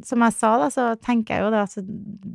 som 0.02 0.22
jeg 0.24 0.32
sa, 0.34 0.48
da, 0.58 0.68
så 0.74 0.84
tenker 1.00 1.34
jeg 1.36 1.44
jo 1.44 1.50
det 1.54 1.60
at 1.62 1.74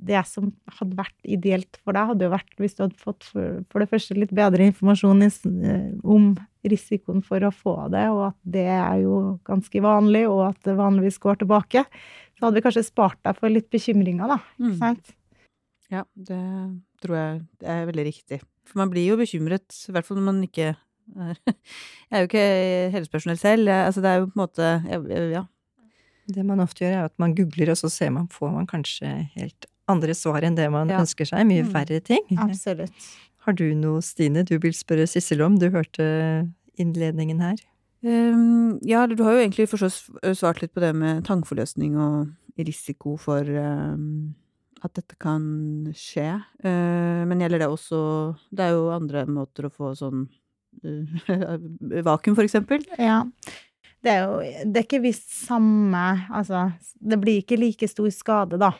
det 0.08 0.22
som 0.30 0.52
hadde 0.80 0.96
vært 0.96 1.18
ideelt 1.28 1.80
for 1.84 1.92
deg, 1.98 2.08
hadde 2.08 2.24
jo 2.28 2.32
vært 2.32 2.54
hvis 2.62 2.76
du 2.78 2.84
hadde 2.86 3.00
fått 3.02 3.24
for, 3.28 3.64
for 3.70 3.84
det 3.84 3.90
første 3.92 4.16
litt 4.16 4.32
bedre 4.32 4.68
informasjon 4.72 5.26
i, 5.26 5.30
eh, 5.68 5.90
om 6.08 6.30
risikoen 6.64 7.24
for 7.26 7.44
å 7.44 7.52
få 7.52 7.76
det, 7.92 8.06
og 8.14 8.30
at 8.30 8.38
det 8.56 8.68
er 8.72 9.02
jo 9.04 9.40
ganske 9.44 9.82
vanlig, 9.84 10.24
og 10.32 10.46
at 10.54 10.62
det 10.64 10.78
vanligvis 10.80 11.20
går 11.20 11.42
tilbake. 11.44 11.84
Så 12.40 12.46
hadde 12.48 12.56
vi 12.56 12.64
kanskje 12.64 12.86
spart 12.88 13.20
deg 13.28 13.36
for 13.42 13.50
litt 13.52 13.70
bekymringer, 13.70 14.28
da. 14.28 14.40
Ikke 14.56 14.72
Mm. 14.72 14.80
sant? 14.80 15.14
Ja, 15.92 16.04
det 16.16 16.40
tror 17.04 17.16
jeg 17.20 17.42
er 17.62 17.86
veldig 17.86 18.06
riktig. 18.08 18.40
For 18.66 18.80
man 18.80 18.90
blir 18.90 19.06
jo 19.12 19.18
bekymret, 19.20 19.68
i 19.90 19.92
hvert 19.92 20.06
fall 20.08 20.18
når 20.18 20.26
man 20.32 20.42
ikke 20.48 20.70
er 20.72 20.80
Jeg 21.44 22.16
er 22.16 22.22
jo 22.24 22.28
ikke 22.30 22.92
helsepersonell 22.94 23.38
selv. 23.38 23.68
Jeg, 23.68 23.86
altså 23.90 24.02
det 24.02 24.10
er 24.10 24.20
jo 24.22 24.28
på 24.32 24.38
en 24.38 24.48
måte 24.48 24.68
jeg- 24.88 25.32
Ja. 25.34 25.44
Det 26.28 26.46
man 26.46 26.60
ofte 26.64 26.86
gjør, 26.86 26.94
er 27.02 27.06
at 27.06 27.14
man 27.20 27.34
googler, 27.36 27.70
og 27.74 27.78
så 27.78 27.90
ser 27.92 28.10
man, 28.16 28.28
får 28.32 28.52
man 28.54 28.68
kanskje 28.68 29.10
helt 29.36 29.66
andre 29.92 30.14
svar 30.16 30.42
enn 30.48 30.56
det 30.56 30.70
man 30.72 30.88
Ja. 30.90 31.00
ønsker 31.02 31.26
seg. 31.28 31.46
Mye 31.46 31.64
Mm. 31.66 31.74
verre 31.74 32.00
ting. 32.04 32.24
Absolutt. 32.38 32.92
Har 33.46 33.54
du 33.54 33.74
noe, 33.76 34.00
Stine, 34.02 34.44
du 34.46 34.58
vil 34.58 34.72
spørre 34.72 35.06
Sissel 35.08 35.42
om? 35.44 35.58
Du 35.60 35.70
hørte 35.70 36.50
innledningen 36.80 37.42
her. 37.42 37.56
Um, 38.06 38.80
ja, 38.82 39.06
du 39.08 39.22
har 39.24 39.34
jo 39.34 39.44
egentlig 39.50 39.68
svart 40.36 40.62
litt 40.62 40.74
på 40.74 40.80
det 40.82 40.94
med 40.96 41.24
tangforløsning 41.26 41.96
og 41.98 42.32
risiko 42.58 43.18
for 43.18 43.42
um, 43.44 44.34
at 44.84 44.94
dette 44.94 45.16
kan 45.20 45.92
skje. 45.94 46.42
Uh, 46.64 47.24
men 47.28 47.40
gjelder 47.40 47.60
det 47.60 47.68
også 47.70 48.36
Det 48.54 48.60
er 48.60 48.72
jo 48.76 48.90
andre 48.92 49.26
måter 49.26 49.66
å 49.68 49.72
få 49.72 49.94
sånn 49.96 50.28
uh, 50.84 52.04
vakuum, 52.08 52.36
for 52.36 52.44
eksempel. 52.44 52.84
Ja. 52.98 53.24
Det 54.04 54.12
er 54.12 54.24
jo 54.24 54.40
Det 54.68 54.82
er 54.82 54.88
ikke 54.88 55.04
visst 55.04 55.30
samme 55.46 56.04
Altså, 56.28 56.66
det 57.00 57.20
blir 57.22 57.42
ikke 57.42 57.60
like 57.60 57.88
stor 57.88 58.10
skade, 58.14 58.60
da, 58.60 58.74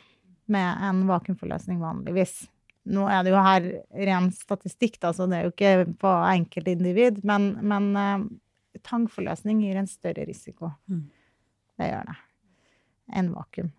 med 0.52 0.84
en 0.84 1.04
vakuumforløsning 1.08 1.80
vanligvis. 1.80 2.44
Nå 2.92 3.06
er 3.08 3.24
det 3.24 3.32
jo 3.32 3.40
her 3.40 3.68
ren 4.10 4.28
statistikk, 4.34 4.98
da, 5.00 5.14
så 5.16 5.26
det 5.30 5.38
er 5.38 5.46
jo 5.46 5.54
ikke 5.54 5.94
på 6.00 6.10
enkeltindivid, 6.28 7.22
men, 7.24 7.54
men 7.64 7.86
uh, 7.96 8.26
tangforløsning 8.84 9.62
gir 9.64 9.80
en 9.80 9.88
større 9.88 10.26
risiko. 10.28 10.68
Mm. 10.92 11.06
Det 11.80 11.88
gjør 11.88 12.10
det. 12.10 12.16
Enn 13.16 13.32
vakuum. 13.32 13.72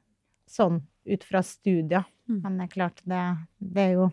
Sånn 0.49 0.81
ut 1.05 1.25
fra 1.29 1.43
studier. 1.45 2.05
Mm. 2.29 2.39
Men 2.41 2.57
det 2.57 2.65
er 2.65 2.73
klart, 2.73 3.05
det, 3.05 3.21
det 3.61 3.83
er 3.83 3.93
jo 3.99 4.09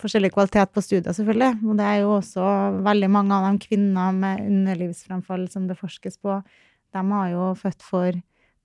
forskjellig 0.00 0.32
kvalitet 0.34 0.72
på 0.72 0.82
studier, 0.84 1.12
selvfølgelig. 1.12 1.52
Og 1.66 1.78
det 1.78 1.86
er 1.86 1.98
jo 2.02 2.12
også 2.16 2.44
veldig 2.84 3.10
mange 3.12 3.36
av 3.36 3.48
de 3.48 3.66
kvinner 3.66 4.14
med 4.16 4.44
underlivsfremfall 4.46 5.48
som 5.52 5.66
det 5.68 5.78
forskes 5.80 6.18
på. 6.22 6.38
De 6.92 7.02
har 7.12 7.28
jo 7.32 7.50
født 7.58 7.84
for 7.84 8.16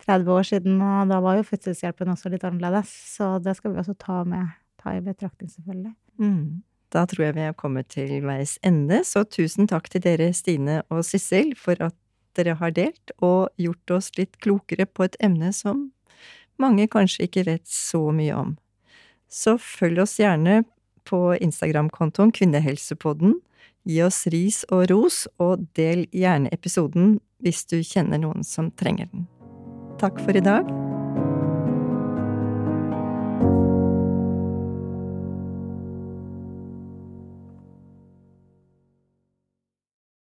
30 0.05 0.31
år 0.31 0.47
siden, 0.47 0.81
og 0.81 1.11
da 1.11 1.19
var 1.23 1.39
jo 1.39 1.45
fødselshjelpen 1.47 2.13
også 2.13 2.31
litt 2.31 2.45
annerledes. 2.47 2.91
Så 3.17 3.37
det 3.43 3.57
skal 3.57 3.73
vi 3.73 3.81
også 3.81 3.97
ta 3.99 4.21
med, 4.27 4.55
ta 4.81 4.95
i 4.97 5.03
betraktning, 5.03 5.51
selvfølgelig. 5.51 5.93
Mm. 6.21 6.63
Da 6.93 7.03
tror 7.09 7.25
jeg 7.25 7.35
vi 7.35 7.43
er 7.43 7.57
kommet 7.57 7.89
til 7.91 8.21
veis 8.23 8.55
ende, 8.65 9.01
så 9.03 9.25
tusen 9.27 9.67
takk 9.67 9.89
til 9.91 10.05
dere, 10.05 10.29
Stine 10.33 10.81
og 10.93 11.03
Sissel, 11.05 11.51
for 11.59 11.79
at 11.83 11.95
dere 12.37 12.55
har 12.59 12.71
delt 12.71 13.11
og 13.17 13.49
gjort 13.59 13.97
oss 13.97 14.11
litt 14.17 14.37
klokere 14.43 14.85
på 14.85 15.07
et 15.07 15.17
emne 15.23 15.51
som 15.55 15.89
mange 16.61 16.87
kanskje 16.89 17.27
ikke 17.27 17.45
vet 17.49 17.67
så 17.69 18.07
mye 18.15 18.37
om. 18.37 18.55
Så 19.27 19.57
følg 19.59 19.99
oss 20.05 20.15
gjerne 20.21 20.61
på 21.07 21.21
Instagram-kontoen 21.39 22.33
Kvinnehelsepodden. 22.35 23.37
Gi 23.87 24.01
oss 24.03 24.25
ris 24.33 24.63
og 24.67 24.89
ros, 24.91 25.23
og 25.39 25.63
del 25.79 26.05
gjerne 26.11 26.51
episoden 26.51 27.17
hvis 27.43 27.63
du 27.69 27.79
kjenner 27.79 28.21
noen 28.21 28.43
som 28.43 28.73
trenger 28.75 29.09
den. 29.13 29.27
Takk 30.01 30.19
for 30.25 30.37
i 30.37 30.43
dag. 30.43 30.86